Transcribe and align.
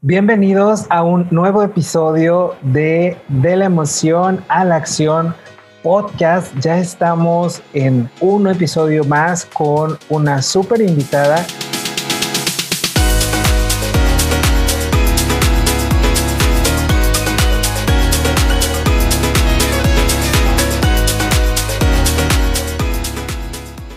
Bienvenidos 0.00 0.86
a 0.90 1.02
un 1.02 1.26
nuevo 1.32 1.60
episodio 1.60 2.54
de 2.62 3.16
De 3.26 3.56
la 3.56 3.64
emoción 3.64 4.44
a 4.46 4.64
la 4.64 4.76
acción 4.76 5.34
podcast. 5.82 6.56
Ya 6.60 6.78
estamos 6.78 7.60
en 7.74 8.08
un 8.20 8.46
episodio 8.46 9.02
más 9.02 9.44
con 9.44 9.98
una 10.08 10.40
súper 10.40 10.82
invitada. 10.82 11.44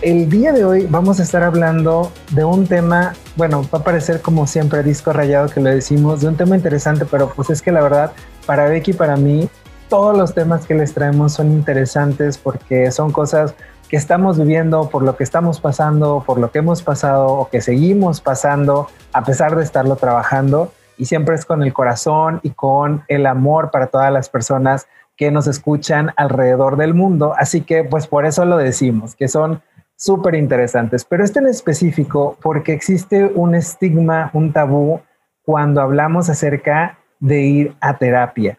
El 0.02 0.28
día 0.28 0.52
de 0.52 0.64
hoy 0.64 0.88
vamos 0.90 1.20
a 1.20 1.22
estar 1.22 1.44
hablando 1.44 2.10
de 2.32 2.44
un 2.44 2.66
tema 2.66 3.14
bueno, 3.36 3.62
va 3.72 3.78
a 3.78 3.84
parecer 3.84 4.20
como 4.20 4.48
siempre 4.48 4.82
disco 4.82 5.12
rayado 5.12 5.48
que 5.48 5.60
lo 5.60 5.70
decimos, 5.70 6.20
de 6.20 6.26
un 6.26 6.36
tema 6.36 6.56
interesante, 6.56 7.06
pero 7.08 7.28
pues 7.28 7.50
es 7.50 7.62
que 7.62 7.70
la 7.70 7.82
verdad, 7.82 8.10
para 8.44 8.68
Becky 8.68 8.90
y 8.90 8.94
para 8.94 9.16
mí, 9.16 9.48
todos 9.88 10.18
los 10.18 10.34
temas 10.34 10.66
que 10.66 10.74
les 10.74 10.92
traemos 10.92 11.34
son 11.34 11.52
interesantes 11.52 12.36
porque 12.36 12.90
son 12.90 13.12
cosas 13.12 13.54
que 13.88 13.96
estamos 13.96 14.38
viviendo, 14.38 14.88
por 14.90 15.04
lo 15.04 15.16
que 15.16 15.22
estamos 15.22 15.60
pasando, 15.60 16.24
por 16.26 16.40
lo 16.40 16.50
que 16.50 16.58
hemos 16.58 16.82
pasado 16.82 17.26
o 17.28 17.48
que 17.48 17.60
seguimos 17.60 18.20
pasando 18.20 18.88
a 19.12 19.22
pesar 19.22 19.54
de 19.54 19.62
estarlo 19.62 19.94
trabajando. 19.94 20.72
Y 20.98 21.04
siempre 21.04 21.36
es 21.36 21.44
con 21.44 21.62
el 21.62 21.72
corazón 21.72 22.40
y 22.42 22.50
con 22.50 23.04
el 23.06 23.24
amor 23.24 23.70
para 23.70 23.86
todas 23.86 24.12
las 24.12 24.28
personas 24.28 24.88
que 25.16 25.30
nos 25.30 25.46
escuchan 25.46 26.10
alrededor 26.16 26.76
del 26.76 26.92
mundo. 26.92 27.34
Así 27.38 27.60
que 27.60 27.84
pues 27.84 28.08
por 28.08 28.26
eso 28.26 28.44
lo 28.44 28.56
decimos, 28.56 29.14
que 29.14 29.28
son 29.28 29.62
súper 30.02 30.34
interesantes, 30.34 31.04
pero 31.04 31.22
este 31.22 31.38
en 31.38 31.46
específico 31.46 32.36
porque 32.42 32.72
existe 32.72 33.24
un 33.24 33.54
estigma, 33.54 34.30
un 34.32 34.52
tabú 34.52 35.00
cuando 35.44 35.80
hablamos 35.80 36.28
acerca 36.28 36.98
de 37.20 37.42
ir 37.42 37.76
a 37.80 37.96
terapia. 37.98 38.58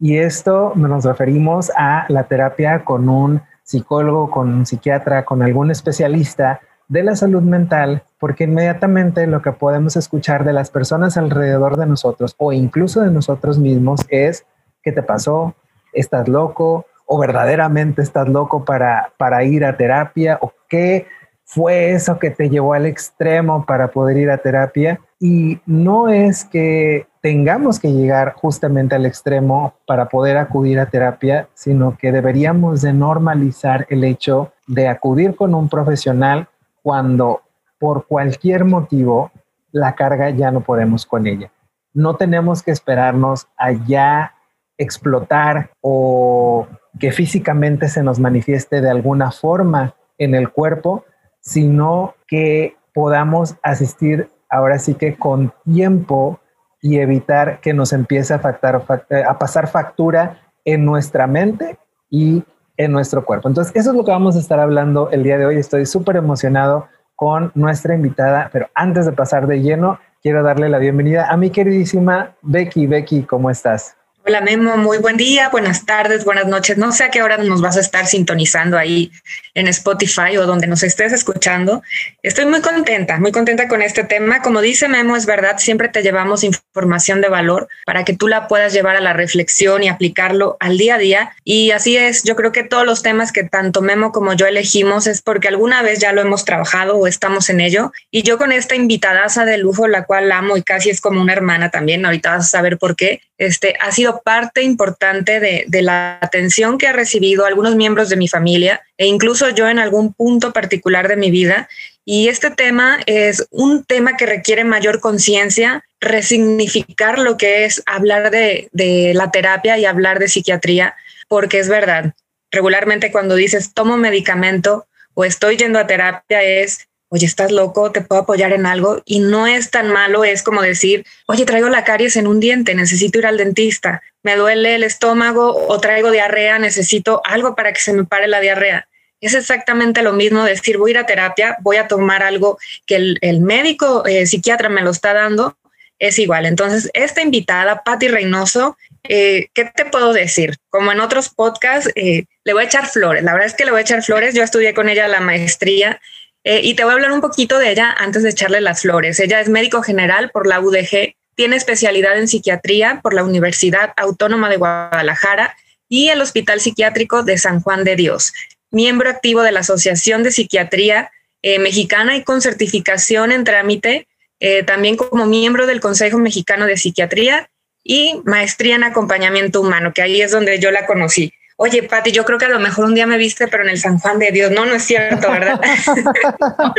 Y 0.00 0.18
esto 0.18 0.72
nos 0.74 1.04
referimos 1.04 1.70
a 1.76 2.06
la 2.08 2.24
terapia 2.24 2.84
con 2.84 3.08
un 3.08 3.40
psicólogo, 3.62 4.32
con 4.32 4.52
un 4.52 4.66
psiquiatra, 4.66 5.24
con 5.24 5.42
algún 5.42 5.70
especialista 5.70 6.60
de 6.88 7.04
la 7.04 7.14
salud 7.14 7.42
mental, 7.42 8.02
porque 8.18 8.44
inmediatamente 8.44 9.28
lo 9.28 9.42
que 9.42 9.52
podemos 9.52 9.94
escuchar 9.94 10.44
de 10.44 10.54
las 10.54 10.70
personas 10.70 11.16
alrededor 11.16 11.76
de 11.76 11.86
nosotros 11.86 12.34
o 12.36 12.52
incluso 12.52 13.00
de 13.00 13.12
nosotros 13.12 13.60
mismos 13.60 14.00
es, 14.08 14.44
¿qué 14.82 14.90
te 14.90 15.04
pasó? 15.04 15.54
¿Estás 15.92 16.26
loco? 16.26 16.86
o 17.12 17.18
verdaderamente 17.18 18.02
estás 18.02 18.28
loco 18.28 18.64
para, 18.64 19.12
para 19.16 19.42
ir 19.42 19.64
a 19.64 19.76
terapia 19.76 20.38
o 20.40 20.52
qué 20.70 21.06
fue 21.44 21.90
eso 21.90 22.18
que 22.18 22.30
te 22.30 22.48
llevó 22.48 22.74
al 22.74 22.86
extremo 22.86 23.66
para 23.66 23.88
poder 23.88 24.16
ir 24.16 24.30
a 24.30 24.38
terapia. 24.38 25.00
Y 25.18 25.58
no 25.66 26.08
es 26.08 26.44
que 26.44 27.08
tengamos 27.20 27.80
que 27.80 27.92
llegar 27.92 28.34
justamente 28.34 28.94
al 28.94 29.04
extremo 29.04 29.74
para 29.84 30.08
poder 30.08 30.38
acudir 30.38 30.78
a 30.78 30.86
terapia, 30.86 31.48
sino 31.54 31.98
que 31.98 32.12
deberíamos 32.12 32.80
de 32.80 32.92
normalizar 32.92 33.86
el 33.90 34.04
hecho 34.04 34.52
de 34.68 34.86
acudir 34.86 35.34
con 35.34 35.54
un 35.54 35.68
profesional 35.68 36.48
cuando 36.82 37.42
por 37.78 38.06
cualquier 38.06 38.64
motivo 38.64 39.32
la 39.72 39.94
carga 39.94 40.30
ya 40.30 40.52
no 40.52 40.60
podemos 40.60 41.04
con 41.04 41.26
ella. 41.26 41.50
No 41.92 42.14
tenemos 42.14 42.62
que 42.62 42.70
esperarnos 42.70 43.48
allá 43.56 44.34
explotar 44.78 45.70
o 45.80 46.66
que 46.98 47.12
físicamente 47.12 47.88
se 47.88 48.02
nos 48.02 48.18
manifieste 48.18 48.80
de 48.80 48.88
alguna 48.88 49.30
forma 49.30 49.94
en 50.20 50.36
el 50.36 50.50
cuerpo, 50.50 51.04
sino 51.40 52.14
que 52.28 52.76
podamos 52.94 53.56
asistir 53.62 54.28
ahora 54.48 54.78
sí 54.78 54.94
que 54.94 55.16
con 55.16 55.52
tiempo 55.64 56.38
y 56.80 56.98
evitar 56.98 57.60
que 57.60 57.74
nos 57.74 57.92
empiece 57.92 58.34
a, 58.34 58.40
a 58.40 59.38
pasar 59.38 59.68
factura 59.68 60.38
en 60.64 60.84
nuestra 60.84 61.26
mente 61.26 61.78
y 62.10 62.44
en 62.76 62.92
nuestro 62.92 63.24
cuerpo. 63.24 63.48
Entonces, 63.48 63.74
eso 63.74 63.90
es 63.90 63.96
lo 63.96 64.04
que 64.04 64.10
vamos 64.10 64.36
a 64.36 64.38
estar 64.38 64.60
hablando 64.60 65.10
el 65.10 65.22
día 65.22 65.38
de 65.38 65.46
hoy. 65.46 65.56
Estoy 65.56 65.86
súper 65.86 66.16
emocionado 66.16 66.86
con 67.16 67.52
nuestra 67.54 67.94
invitada, 67.94 68.48
pero 68.52 68.68
antes 68.74 69.04
de 69.04 69.12
pasar 69.12 69.46
de 69.46 69.60
lleno, 69.60 69.98
quiero 70.22 70.42
darle 70.42 70.68
la 70.68 70.78
bienvenida 70.78 71.30
a 71.30 71.36
mi 71.36 71.50
queridísima 71.50 72.34
Becky. 72.42 72.86
Becky, 72.86 73.24
¿cómo 73.24 73.50
estás? 73.50 73.99
Hola 74.26 74.42
Memo, 74.42 74.76
muy 74.76 74.98
buen 74.98 75.16
día, 75.16 75.48
buenas 75.48 75.86
tardes, 75.86 76.26
buenas 76.26 76.46
noches. 76.46 76.76
No 76.76 76.92
sé 76.92 77.04
a 77.04 77.10
qué 77.10 77.22
hora 77.22 77.38
nos 77.38 77.62
vas 77.62 77.78
a 77.78 77.80
estar 77.80 78.06
sintonizando 78.06 78.76
ahí 78.76 79.10
en 79.54 79.66
Spotify 79.66 80.36
o 80.36 80.46
donde 80.46 80.66
nos 80.66 80.82
estés 80.82 81.14
escuchando. 81.14 81.82
Estoy 82.22 82.44
muy 82.44 82.60
contenta, 82.60 83.18
muy 83.18 83.32
contenta 83.32 83.66
con 83.66 83.80
este 83.80 84.04
tema. 84.04 84.42
Como 84.42 84.60
dice 84.60 84.88
Memo, 84.88 85.16
es 85.16 85.24
verdad, 85.24 85.56
siempre 85.56 85.88
te 85.88 86.02
llevamos 86.02 86.44
información 86.44 87.22
de 87.22 87.30
valor 87.30 87.68
para 87.86 88.04
que 88.04 88.14
tú 88.14 88.28
la 88.28 88.46
puedas 88.46 88.74
llevar 88.74 88.94
a 88.94 89.00
la 89.00 89.14
reflexión 89.14 89.82
y 89.82 89.88
aplicarlo 89.88 90.58
al 90.60 90.76
día 90.76 90.96
a 90.96 90.98
día. 90.98 91.36
Y 91.42 91.70
así 91.70 91.96
es, 91.96 92.22
yo 92.22 92.36
creo 92.36 92.52
que 92.52 92.62
todos 92.62 92.84
los 92.84 93.02
temas 93.02 93.32
que 93.32 93.44
tanto 93.44 93.80
Memo 93.80 94.12
como 94.12 94.34
yo 94.34 94.46
elegimos 94.46 95.06
es 95.06 95.22
porque 95.22 95.48
alguna 95.48 95.80
vez 95.80 95.98
ya 95.98 96.12
lo 96.12 96.20
hemos 96.20 96.44
trabajado 96.44 96.98
o 96.98 97.06
estamos 97.06 97.48
en 97.48 97.60
ello. 97.60 97.90
Y 98.10 98.22
yo 98.22 98.36
con 98.36 98.52
esta 98.52 98.74
invitadaza 98.74 99.46
de 99.46 99.56
lujo, 99.56 99.88
la 99.88 100.04
cual 100.04 100.30
amo 100.30 100.58
y 100.58 100.62
casi 100.62 100.90
es 100.90 101.00
como 101.00 101.22
una 101.22 101.32
hermana 101.32 101.70
también, 101.70 102.04
ahorita 102.04 102.32
vas 102.32 102.44
a 102.44 102.48
saber 102.58 102.76
por 102.76 102.96
qué, 102.96 103.22
este, 103.40 103.74
ha 103.80 103.90
sido 103.90 104.20
parte 104.22 104.62
importante 104.62 105.40
de, 105.40 105.82
la 105.82 106.18
atención 106.20 106.76
que 106.76 106.86
ha 106.86 106.92
recibido 106.92 107.46
algunos 107.46 107.74
miembros 107.74 108.10
de 108.10 108.16
mi 108.16 108.28
familia 108.28 108.82
e 108.98 109.06
incluso 109.06 109.48
yo 109.48 109.66
en 109.66 109.78
algún 109.78 110.12
punto 110.12 110.52
particular 110.52 111.08
de 111.08 111.16
mi 111.16 111.30
vida. 111.30 111.66
Y 112.04 112.28
este 112.28 112.50
tema 112.50 112.98
es 113.06 113.46
un 113.50 113.82
tema 113.84 114.18
que 114.18 114.26
requiere 114.26 114.64
mayor 114.64 115.00
conciencia, 115.00 115.82
resignificar 116.00 117.18
lo 117.18 117.38
que 117.38 117.64
es 117.64 117.82
hablar 117.86 118.30
de, 118.30 118.68
de 118.72 119.14
la 119.14 119.30
terapia 119.30 119.78
y 119.78 119.86
hablar 119.86 120.18
de 120.18 120.28
psiquiatría, 120.28 120.94
porque 121.26 121.60
es 121.60 121.70
verdad, 121.70 122.12
regularmente 122.50 123.10
cuando 123.10 123.36
dices 123.36 123.72
tomo 123.72 123.96
medicamento 123.96 124.86
o 125.14 125.24
estoy 125.24 125.56
yendo 125.56 125.78
a 125.78 125.86
terapia 125.86 126.42
es 126.42 126.89
oye, 127.10 127.26
estás 127.26 127.50
loco, 127.50 127.90
te 127.90 128.00
puedo 128.00 128.22
apoyar 128.22 128.52
en 128.52 128.66
algo 128.66 129.02
y 129.04 129.18
no 129.18 129.46
es 129.46 129.70
tan 129.70 129.92
malo, 129.92 130.24
es 130.24 130.42
como 130.42 130.62
decir, 130.62 131.04
oye, 131.26 131.44
traigo 131.44 131.68
la 131.68 131.84
caries 131.84 132.16
en 132.16 132.28
un 132.28 132.38
diente, 132.38 132.74
necesito 132.74 133.18
ir 133.18 133.26
al 133.26 133.36
dentista, 133.36 134.00
me 134.22 134.36
duele 134.36 134.76
el 134.76 134.84
estómago 134.84 135.66
o 135.68 135.80
traigo 135.80 136.12
diarrea, 136.12 136.58
necesito 136.60 137.20
algo 137.24 137.56
para 137.56 137.72
que 137.72 137.80
se 137.80 137.92
me 137.92 138.04
pare 138.04 138.28
la 138.28 138.40
diarrea. 138.40 138.86
Es 139.20 139.34
exactamente 139.34 140.02
lo 140.02 140.12
mismo 140.12 140.44
decir, 140.44 140.78
voy 140.78 140.90
a 140.90 140.92
ir 140.92 140.98
a 140.98 141.06
terapia, 141.06 141.56
voy 141.60 141.76
a 141.76 141.88
tomar 141.88 142.22
algo 142.22 142.58
que 142.86 143.16
el, 143.20 143.40
médico 143.40 144.06
eh, 144.06 144.24
psiquiatra 144.24 144.68
me 144.68 144.80
lo 144.80 144.90
está 144.90 145.12
dando, 145.12 145.58
es 145.98 146.18
igual. 146.18 146.46
Entonces, 146.46 146.90
esta 146.94 147.20
invitada, 147.20 147.82
Patti 147.82 148.08
Reynoso, 148.08 148.78
eh, 149.02 149.48
¿qué 149.52 149.64
te 149.66 149.84
puedo 149.84 150.14
decir? 150.14 150.56
Como 150.70 150.92
en 150.92 151.00
otros 151.00 151.28
podcasts, 151.28 151.90
eh, 151.96 152.24
le 152.44 152.52
voy 152.54 152.62
a 152.62 152.66
echar 152.66 152.86
flores. 152.86 153.22
La 153.22 153.32
verdad 153.32 153.48
es 153.48 153.54
que 153.54 153.66
le 153.66 153.72
voy 153.72 153.80
a 153.80 153.82
echar 153.82 154.02
flores. 154.02 154.34
Yo 154.34 154.42
estudié 154.42 154.72
con 154.72 154.88
ella 154.88 155.06
la 155.08 155.20
maestría 155.20 156.00
eh, 156.44 156.60
y 156.62 156.74
te 156.74 156.84
voy 156.84 156.92
a 156.92 156.94
hablar 156.94 157.12
un 157.12 157.20
poquito 157.20 157.58
de 157.58 157.70
ella 157.70 157.94
antes 157.98 158.22
de 158.22 158.30
echarle 158.30 158.60
las 158.60 158.82
flores. 158.82 159.20
Ella 159.20 159.40
es 159.40 159.48
médico 159.48 159.82
general 159.82 160.30
por 160.30 160.46
la 160.46 160.60
UDG, 160.60 161.14
tiene 161.34 161.56
especialidad 161.56 162.18
en 162.18 162.28
psiquiatría 162.28 163.00
por 163.02 163.14
la 163.14 163.24
Universidad 163.24 163.92
Autónoma 163.96 164.48
de 164.48 164.56
Guadalajara 164.56 165.56
y 165.88 166.08
el 166.08 166.20
Hospital 166.20 166.60
Psiquiátrico 166.60 167.22
de 167.22 167.38
San 167.38 167.60
Juan 167.60 167.84
de 167.84 167.96
Dios. 167.96 168.32
Miembro 168.70 169.10
activo 169.10 169.42
de 169.42 169.52
la 169.52 169.60
Asociación 169.60 170.22
de 170.22 170.32
Psiquiatría 170.32 171.10
eh, 171.42 171.58
Mexicana 171.58 172.16
y 172.16 172.24
con 172.24 172.40
certificación 172.40 173.32
en 173.32 173.44
trámite, 173.44 174.06
eh, 174.40 174.62
también 174.62 174.96
como 174.96 175.26
miembro 175.26 175.66
del 175.66 175.80
Consejo 175.80 176.18
Mexicano 176.18 176.66
de 176.66 176.76
Psiquiatría 176.76 177.50
y 177.82 178.20
maestría 178.24 178.76
en 178.76 178.84
acompañamiento 178.84 179.60
humano, 179.60 179.92
que 179.94 180.02
ahí 180.02 180.20
es 180.22 180.30
donde 180.32 180.58
yo 180.58 180.70
la 180.70 180.86
conocí 180.86 181.32
oye, 181.62 181.82
Pati, 181.82 182.10
yo 182.10 182.24
creo 182.24 182.38
que 182.38 182.46
a 182.46 182.50
lo 182.50 182.58
mejor 182.58 182.86
un 182.86 182.94
día 182.94 183.06
me 183.06 183.18
viste, 183.18 183.46
pero 183.46 183.62
en 183.64 183.68
el 183.68 183.78
San 183.78 183.98
Juan 183.98 184.18
de 184.18 184.32
Dios. 184.32 184.50
No, 184.50 184.64
no 184.64 184.74
es 184.74 184.82
cierto, 184.82 185.30
¿verdad? 185.30 185.60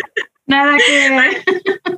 Nada 0.47 0.75
que 0.75 1.09
ver. 1.11 1.43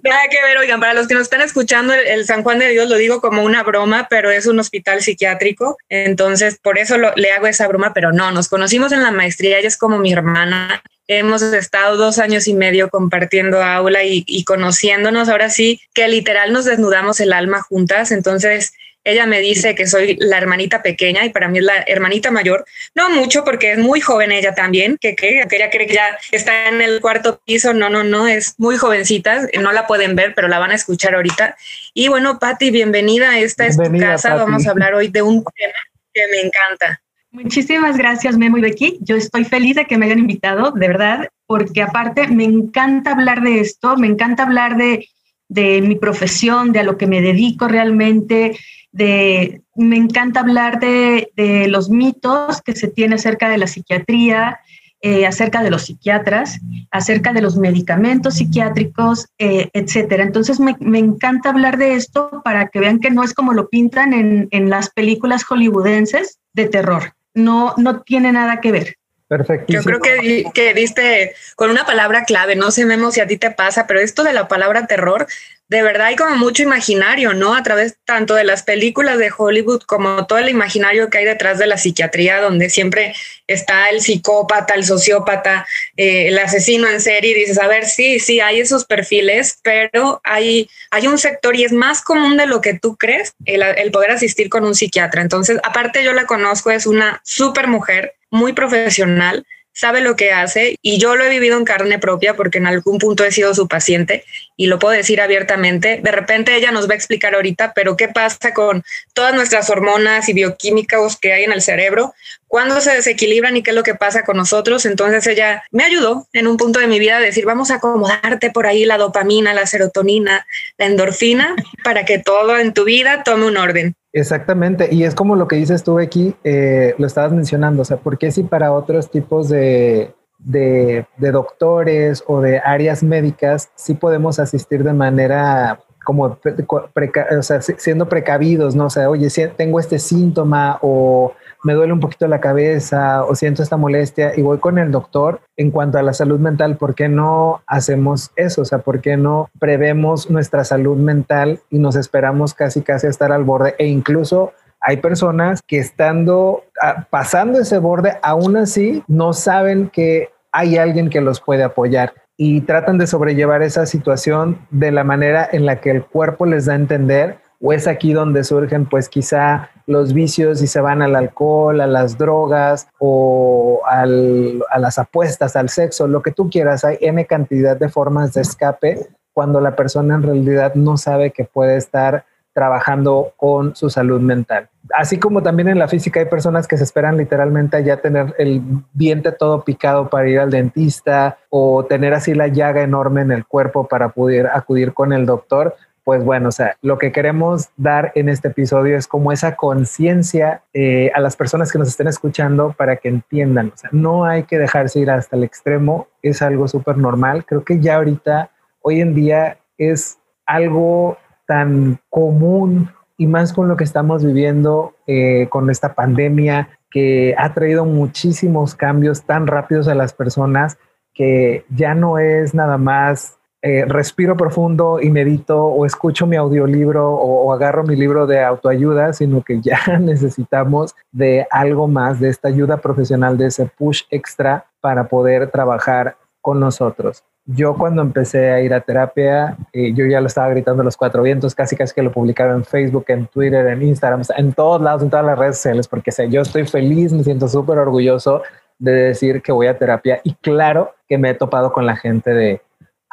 Nada 0.03 0.23
que 0.29 0.41
ver, 0.41 0.57
oigan, 0.57 0.81
para 0.81 0.93
los 0.93 1.07
que 1.07 1.13
nos 1.13 1.23
están 1.23 1.39
escuchando, 1.39 1.93
el, 1.93 2.25
San 2.25 2.43
Juan 2.43 2.59
de 2.59 2.67
Dios 2.69 2.89
lo 2.89 2.97
digo 2.97 3.21
como 3.21 3.41
una 3.41 3.63
broma, 3.63 4.07
pero 4.09 4.31
es 4.31 4.47
un 4.47 4.59
hospital 4.59 5.01
psiquiátrico, 5.01 5.77
entonces 5.87 6.59
por 6.61 6.77
eso 6.77 6.97
le 7.15 7.31
hago 7.31 7.47
esa 7.47 7.67
broma, 7.69 7.93
pero 7.93 8.11
no, 8.11 8.31
nos 8.31 8.49
conocimos 8.49 8.91
en 8.91 9.01
la 9.01 9.11
maestría, 9.11 9.59
ella 9.59 9.69
es 9.69 9.77
como 9.77 9.97
mi 9.97 10.11
hermana, 10.11 10.83
hemos 11.07 11.41
estado 11.41 11.95
dos 11.95 12.19
años 12.19 12.47
y 12.49 12.53
medio 12.53 12.89
compartiendo 12.89 13.63
aula 13.63 14.03
y, 14.03 14.25
y 14.27 14.43
conociéndonos, 14.43 15.29
ahora 15.29 15.49
sí 15.49 15.81
que 15.93 16.07
literal 16.09 16.51
nos 16.51 16.65
desnudamos 16.65 17.21
el 17.21 17.31
alma 17.31 17.61
juntas, 17.61 18.11
entonces 18.11 18.73
ella 19.03 19.25
me 19.25 19.41
dice 19.41 19.75
que 19.75 19.85
soy 19.85 20.15
la 20.19 20.37
hermanita 20.37 20.81
pequeña 20.81 21.25
y 21.25 21.29
para 21.29 21.49
mí 21.49 21.59
es 21.59 21.65
la 21.65 21.83
hermanita 21.87 22.31
mayor. 22.31 22.65
No 22.95 23.09
mucho 23.09 23.43
porque 23.43 23.73
es 23.73 23.77
muy 23.77 23.99
joven 23.99 24.31
ella 24.31 24.55
también, 24.55 24.97
que, 24.99 25.15
que, 25.15 25.29
ella 25.29 25.69
cree 25.69 25.87
que 25.87 25.93
ya 25.93 26.17
está 26.31 26.69
en 26.69 26.81
el 26.81 27.01
cuarto 27.01 27.41
piso. 27.45 27.73
No, 27.73 27.89
no, 27.89 28.03
no, 28.03 28.27
es 28.27 28.55
muy 28.57 28.77
jovencita. 28.77 29.47
No 29.59 29.71
la 29.71 29.87
pueden 29.87 30.15
ver, 30.15 30.33
pero 30.33 30.47
la 30.47 30.59
van 30.59 30.71
a 30.71 30.75
escuchar 30.75 31.15
ahorita. 31.15 31.57
Y 31.93 32.07
bueno, 32.07 32.39
Patti, 32.39 32.71
bienvenida. 32.71 33.39
Esta 33.39 33.65
es 33.65 33.77
tu 33.77 33.97
casa. 33.99 34.35
Vamos 34.35 34.65
a 34.67 34.71
hablar 34.71 34.93
hoy 34.93 35.09
de 35.09 35.21
un 35.21 35.43
tema 35.43 35.73
que 36.13 36.27
me 36.31 36.39
encanta. 36.39 37.01
Muchísimas 37.31 37.97
gracias, 37.97 38.37
Memo 38.37 38.57
y 38.59 38.61
Becky. 38.61 38.99
Yo 39.01 39.15
estoy 39.15 39.43
feliz 39.43 39.75
de 39.75 39.85
que 39.85 39.97
me 39.97 40.05
hayan 40.05 40.19
invitado, 40.19 40.71
de 40.71 40.87
verdad, 40.87 41.29
porque 41.47 41.81
aparte 41.81 42.27
me 42.27 42.43
encanta 42.43 43.11
hablar 43.11 43.41
de 43.41 43.59
esto, 43.59 43.97
me 43.97 44.07
encanta 44.07 44.43
hablar 44.43 44.77
de 44.77 45.07
de 45.53 45.81
mi 45.81 45.95
profesión, 45.95 46.71
de 46.71 46.79
a 46.79 46.83
lo 46.83 46.97
que 46.97 47.05
me 47.05 47.21
dedico 47.21 47.67
realmente, 47.67 48.57
de, 48.93 49.61
me 49.75 49.97
encanta 49.97 50.39
hablar 50.39 50.79
de, 50.79 51.31
de 51.35 51.67
los 51.67 51.89
mitos 51.89 52.61
que 52.61 52.73
se 52.73 52.87
tiene 52.87 53.15
acerca 53.15 53.49
de 53.49 53.57
la 53.57 53.67
psiquiatría, 53.67 54.59
eh, 55.05 55.27
acerca 55.27 55.61
de 55.61 55.69
los 55.69 55.87
psiquiatras, 55.87 56.61
acerca 56.89 57.33
de 57.33 57.41
los 57.41 57.57
medicamentos 57.57 58.35
psiquiátricos, 58.35 59.27
eh, 59.37 59.69
etcétera. 59.73 60.23
Entonces 60.23 60.61
me, 60.61 60.77
encanta 60.97 61.49
hablar 61.49 61.77
de 61.77 61.95
esto 61.95 62.41
para 62.41 62.69
que 62.69 62.79
vean 62.79 63.01
que 63.01 63.11
no 63.11 63.21
es 63.21 63.33
como 63.33 63.51
lo 63.51 63.67
pintan 63.67 64.13
en, 64.13 64.47
en 64.51 64.69
las 64.69 64.89
películas 64.91 65.43
hollywoodenses 65.43 66.39
de 66.53 66.69
terror. 66.69 67.15
No, 67.33 67.73
no 67.75 67.99
tiene 68.03 68.31
nada 68.31 68.61
que 68.61 68.71
ver. 68.71 68.95
Perfecto. 69.27 69.73
Yo 69.73 69.83
creo 69.83 69.99
que, 69.99 70.45
que 70.53 70.73
diste 70.73 71.33
con 71.57 71.69
una 71.69 71.85
palabra 71.85 72.23
clave, 72.23 72.55
no 72.55 72.71
sé, 72.71 72.85
Memo, 72.85 73.11
si 73.11 73.19
a 73.19 73.27
ti 73.27 73.35
te 73.35 73.51
pasa, 73.51 73.87
pero 73.87 73.99
esto 73.99 74.23
de 74.23 74.31
la 74.31 74.47
palabra 74.47 74.87
terror 74.87 75.27
de 75.69 75.81
verdad 75.81 76.07
hay 76.07 76.15
como 76.15 76.35
mucho 76.35 76.61
imaginario, 76.61 77.33
¿no? 77.33 77.55
A 77.55 77.63
través 77.63 77.97
tanto 78.05 78.35
de 78.35 78.43
las 78.43 78.63
películas 78.63 79.17
de 79.17 79.31
Hollywood 79.35 79.81
como 79.83 80.27
todo 80.27 80.37
el 80.39 80.49
imaginario 80.49 81.09
que 81.09 81.19
hay 81.19 81.25
detrás 81.25 81.57
de 81.57 81.67
la 81.67 81.77
psiquiatría, 81.77 82.41
donde 82.41 82.69
siempre 82.69 83.15
está 83.47 83.89
el 83.89 84.01
psicópata, 84.01 84.73
el 84.75 84.85
sociópata, 84.85 85.65
eh, 85.97 86.27
el 86.27 86.37
asesino 86.37 86.87
en 86.87 87.01
serie, 87.01 87.31
y 87.31 87.39
dices, 87.39 87.59
a 87.59 87.67
ver, 87.67 87.85
sí, 87.85 88.19
sí, 88.19 88.39
hay 88.39 88.59
esos 88.59 88.85
perfiles, 88.85 89.57
pero 89.63 90.21
hay, 90.23 90.69
hay 90.91 91.07
un 91.07 91.17
sector 91.17 91.55
y 91.55 91.63
es 91.63 91.71
más 91.71 92.01
común 92.01 92.37
de 92.37 92.45
lo 92.45 92.61
que 92.61 92.77
tú 92.77 92.95
crees 92.95 93.33
el, 93.45 93.63
el 93.63 93.91
poder 93.91 94.11
asistir 94.11 94.49
con 94.49 94.65
un 94.65 94.75
psiquiatra. 94.75 95.21
Entonces, 95.21 95.59
aparte 95.63 96.03
yo 96.03 96.13
la 96.13 96.25
conozco, 96.25 96.71
es 96.71 96.85
una 96.85 97.21
súper 97.23 97.67
mujer, 97.67 98.15
muy 98.29 98.53
profesional, 98.53 99.45
sabe 99.73 100.01
lo 100.01 100.15
que 100.15 100.31
hace 100.31 100.77
y 100.81 100.99
yo 100.99 101.15
lo 101.15 101.23
he 101.25 101.29
vivido 101.29 101.57
en 101.57 101.65
carne 101.65 101.99
propia 101.99 102.35
porque 102.35 102.59
en 102.59 102.67
algún 102.67 102.99
punto 102.99 103.25
he 103.25 103.31
sido 103.31 103.53
su 103.53 103.67
paciente 103.67 104.23
y 104.55 104.67
lo 104.67 104.79
puedo 104.79 104.93
decir 104.93 105.19
abiertamente. 105.19 105.99
De 106.01 106.11
repente 106.11 106.55
ella 106.55 106.71
nos 106.71 106.87
va 106.87 106.93
a 106.93 106.95
explicar 106.95 107.35
ahorita, 107.35 107.73
pero 107.73 107.97
qué 107.97 108.07
pasa 108.07 108.53
con 108.53 108.83
todas 109.13 109.33
nuestras 109.33 109.69
hormonas 109.69 110.29
y 110.29 110.33
bioquímicos 110.33 111.17
que 111.17 111.33
hay 111.33 111.43
en 111.43 111.51
el 111.51 111.61
cerebro, 111.61 112.13
cuándo 112.47 112.79
se 112.81 112.93
desequilibran 112.93 113.57
y 113.57 113.63
qué 113.63 113.71
es 113.71 113.75
lo 113.75 113.83
que 113.83 113.95
pasa 113.95 114.23
con 114.23 114.37
nosotros. 114.37 114.85
Entonces 114.85 115.25
ella 115.27 115.63
me 115.71 115.83
ayudó 115.83 116.27
en 116.33 116.47
un 116.47 116.57
punto 116.57 116.79
de 116.79 116.87
mi 116.87 116.99
vida 116.99 117.17
a 117.17 117.19
decir, 117.19 117.45
vamos 117.45 117.71
a 117.71 117.75
acomodarte 117.75 118.51
por 118.51 118.67
ahí 118.67 118.85
la 118.85 118.97
dopamina, 118.97 119.53
la 119.53 119.65
serotonina, 119.65 120.45
la 120.77 120.85
endorfina, 120.85 121.55
para 121.83 122.05
que 122.05 122.19
todo 122.19 122.57
en 122.59 122.73
tu 122.73 122.83
vida 122.83 123.23
tome 123.23 123.45
un 123.45 123.57
orden. 123.57 123.95
Exactamente, 124.15 124.89
y 124.91 125.05
es 125.05 125.15
como 125.15 125.35
lo 125.35 125.47
que 125.47 125.55
dices 125.55 125.83
tú, 125.83 125.97
aquí 125.97 126.35
eh, 126.43 126.93
lo 126.99 127.07
estabas 127.07 127.31
mencionando, 127.31 127.81
o 127.81 127.85
sea, 127.85 127.97
¿por 127.97 128.19
qué 128.19 128.31
si 128.31 128.43
para 128.43 128.71
otros 128.71 129.09
tipos 129.09 129.49
de, 129.49 130.13
de, 130.37 131.05
doctores 131.17 132.23
o 132.27 132.39
de 132.39 132.59
áreas 132.59 133.01
médicas 133.01 133.71
sí 133.75 133.95
podemos 133.95 134.37
asistir 134.39 134.83
de 134.83 134.93
manera 134.93 135.79
como 136.03 136.25
o 136.25 137.41
sea, 137.41 137.61
siendo 137.61 138.09
precavidos, 138.09 138.75
¿no? 138.75 138.85
O 138.85 138.89
sea, 138.89 139.09
oye, 139.09 139.29
si 139.29 139.47
tengo 139.47 139.79
este 139.79 139.99
síntoma 139.99 140.77
o 140.81 141.33
me 141.63 141.73
duele 141.73 141.93
un 141.93 141.99
poquito 141.99 142.27
la 142.27 142.41
cabeza 142.41 143.23
o 143.23 143.35
siento 143.35 143.63
esta 143.63 143.77
molestia 143.77 144.33
y 144.35 144.41
voy 144.41 144.59
con 144.59 144.77
el 144.77 144.91
doctor 144.91 145.41
en 145.57 145.71
cuanto 145.71 145.97
a 145.97 146.03
la 146.03 146.13
salud 146.13 146.39
mental, 146.39 146.77
¿por 146.77 146.93
qué 146.93 147.07
no 147.07 147.61
hacemos 147.67 148.31
eso? 148.35 148.61
O 148.61 148.65
sea, 148.65 148.79
¿por 148.79 149.01
qué 149.01 149.17
no 149.17 149.49
prevemos 149.59 150.29
nuestra 150.29 150.63
salud 150.63 150.97
mental 150.97 151.59
y 151.69 151.79
nos 151.79 151.95
esperamos 151.95 152.53
casi 152.53 152.81
casi 152.81 153.07
a 153.07 153.09
estar 153.09 153.31
al 153.31 153.43
borde 153.43 153.75
e 153.77 153.87
incluso 153.87 154.53
hay 154.81 154.97
personas 154.97 155.61
que 155.65 155.79
estando 155.79 156.65
ah, 156.81 157.07
pasando 157.09 157.59
ese 157.59 157.77
borde 157.77 158.17
aún 158.21 158.57
así 158.57 159.01
no 159.07 159.31
saben 159.31 159.89
que 159.89 160.29
hay 160.51 160.77
alguien 160.77 161.09
que 161.09 161.21
los 161.21 161.39
puede 161.39 161.63
apoyar 161.63 162.13
y 162.35 162.61
tratan 162.61 162.97
de 162.97 163.07
sobrellevar 163.07 163.61
esa 163.61 163.85
situación 163.85 164.57
de 164.71 164.91
la 164.91 165.03
manera 165.03 165.47
en 165.51 165.65
la 165.65 165.79
que 165.79 165.91
el 165.91 166.03
cuerpo 166.03 166.45
les 166.45 166.65
da 166.65 166.73
a 166.73 166.77
entender 166.77 167.37
o 167.63 167.71
es 167.71 167.87
aquí 167.87 168.11
donde 168.11 168.43
surgen 168.43 168.85
pues 168.85 169.07
quizá 169.07 169.69
los 169.85 170.13
vicios 170.13 170.61
y 170.61 170.67
se 170.67 170.81
van 170.81 171.01
al 171.01 171.15
alcohol, 171.15 171.79
a 171.79 171.87
las 171.87 172.17
drogas 172.17 172.89
o 172.99 173.81
a 173.85 174.05
las 174.05 174.99
apuestas, 174.99 175.55
al 175.55 175.69
sexo, 175.69 176.07
lo 176.07 176.21
que 176.21 176.31
tú 176.31 176.49
quieras. 176.49 176.83
Hay 176.83 176.97
N 176.99 177.25
cantidad 177.25 177.77
de 177.77 177.87
formas 177.87 178.33
de 178.33 178.41
escape 178.41 179.07
cuando 179.31 179.61
la 179.61 179.77
persona 179.77 180.15
en 180.15 180.23
realidad 180.23 180.75
no 180.75 180.97
sabe 180.97 181.31
que 181.31 181.45
puede 181.45 181.77
estar 181.77 182.25
trabajando 182.53 183.31
con 183.37 183.75
su 183.75 183.89
salud 183.89 184.19
mental. 184.19 184.69
Así 184.93 185.17
como 185.17 185.41
también 185.41 185.69
en 185.69 185.79
la 185.79 185.87
física 185.87 186.19
hay 186.19 186.27
personas 186.27 186.67
que 186.67 186.77
se 186.77 186.83
esperan 186.83 187.17
literalmente 187.17 187.81
ya 187.83 187.97
tener 187.97 188.35
el 188.37 188.61
diente 188.93 189.31
todo 189.31 189.63
picado 189.63 190.09
para 190.09 190.27
ir 190.27 190.39
al 190.39 190.51
dentista 190.51 191.37
o 191.49 191.85
tener 191.85 192.13
así 192.13 192.33
la 192.35 192.47
llaga 192.47 192.83
enorme 192.83 193.21
en 193.21 193.31
el 193.31 193.45
cuerpo 193.45 193.87
para 193.87 194.09
poder 194.09 194.47
acudir 194.47 194.93
con 194.93 195.13
el 195.13 195.25
doctor 195.25 195.75
pues 196.03 196.23
bueno, 196.23 196.49
o 196.49 196.51
sea, 196.51 196.75
lo 196.81 196.97
que 196.97 197.11
queremos 197.11 197.69
dar 197.77 198.11
en 198.15 198.27
este 198.27 198.49
episodio 198.49 198.97
es 198.97 199.07
como 199.07 199.31
esa 199.31 199.55
conciencia 199.55 200.63
eh, 200.73 201.11
a 201.15 201.19
las 201.19 201.35
personas 201.35 201.71
que 201.71 201.79
nos 201.79 201.87
estén 201.87 202.07
escuchando 202.07 202.73
para 202.77 202.97
que 202.97 203.09
entiendan, 203.09 203.71
o 203.73 203.77
sea, 203.77 203.89
no 203.93 204.25
hay 204.25 204.43
que 204.43 204.59
dejarse 204.59 204.99
ir 204.99 205.09
hasta 205.09 205.37
el 205.37 205.43
extremo, 205.43 206.07
es 206.21 206.41
algo 206.41 206.67
súper 206.67 206.97
normal, 206.97 207.45
creo 207.45 207.63
que 207.63 207.79
ya 207.79 207.95
ahorita, 207.95 208.51
hoy 208.81 208.99
en 208.99 209.15
día 209.15 209.57
es 209.77 210.17
algo 210.45 211.17
tan 211.47 211.99
común 212.09 212.89
y 213.17 213.27
más 213.27 213.53
con 213.53 213.67
lo 213.67 213.77
que 213.77 213.83
estamos 213.83 214.25
viviendo 214.25 214.95
eh, 215.07 215.47
con 215.49 215.69
esta 215.69 215.93
pandemia 215.93 216.69
que 216.91 217.33
ha 217.37 217.53
traído 217.53 217.85
muchísimos 217.85 218.75
cambios 218.75 219.23
tan 219.23 219.47
rápidos 219.47 219.87
a 219.87 219.95
las 219.95 220.13
personas 220.13 220.77
que 221.13 221.65
ya 221.69 221.95
no 221.95 222.17
es 222.17 222.53
nada 222.53 222.77
más 222.77 223.37
eh, 223.65 223.85
respiro 223.87 224.35
profundo 224.35 224.99
y 225.01 225.09
medito 225.09 225.63
o 225.63 225.85
escucho 225.85 226.27
mi 226.27 226.35
audiolibro 226.35 227.13
o, 227.13 227.53
agarro 227.53 227.85
mi 227.85 227.95
libro 227.95 228.27
de 228.27 228.43
autoayuda, 228.43 229.13
sino 229.13 229.41
que 229.41 229.61
ya 229.61 229.79
necesitamos 230.01 230.93
de 231.13 231.47
algo 231.49 231.87
más, 231.87 232.19
de 232.19 232.27
esta 232.27 232.49
ayuda 232.49 232.75
profesional, 232.75 233.37
de 233.37 233.45
ese 233.45 233.65
push 233.65 234.01
extra 234.09 234.65
para 234.81 235.07
poder 235.07 235.49
trabajar 235.49 236.17
con 236.41 236.59
nosotros. 236.59 237.23
Yo 237.45 237.77
cuando 237.77 238.01
empecé 238.01 238.51
a 238.51 238.59
ir 238.59 238.73
a 238.73 238.81
terapia, 238.81 239.55
eh, 239.71 239.93
yo 239.93 240.05
ya 240.07 240.19
lo 240.19 240.27
estaba 240.27 240.49
gritando 240.49 240.81
a 240.81 240.85
los 240.85 240.97
cuatro 240.97 241.23
vientos, 241.23 241.55
casi 241.55 241.77
casi 241.77 241.93
que 241.93 242.03
lo 242.03 242.11
publicaba 242.11 242.51
en 242.51 242.65
Facebook, 242.65 243.05
en 243.07 243.27
Twitter, 243.27 243.65
en 243.67 243.81
Instagram, 243.81 244.23
en 244.35 244.51
todos 244.51 244.81
lados, 244.81 245.03
en 245.03 245.09
todas 245.09 245.25
las 245.25 245.39
redes 245.39 245.55
sociales, 245.55 245.87
porque 245.87 246.11
sé, 246.11 246.29
yo 246.29 246.41
estoy 246.41 246.65
feliz, 246.65 247.13
me 247.13 247.23
siento 247.23 247.47
súper 247.47 247.77
orgulloso 247.77 248.41
de 248.77 248.91
decir 248.91 249.41
que 249.41 249.53
voy 249.53 249.67
a 249.67 249.77
terapia 249.77 250.19
y 250.25 250.33
claro 250.33 250.95
que 251.07 251.17
me 251.17 251.29
he 251.29 251.33
topado 251.33 251.71
con 251.71 251.85
la 251.85 251.95
gente 251.95 252.31
de, 252.31 252.61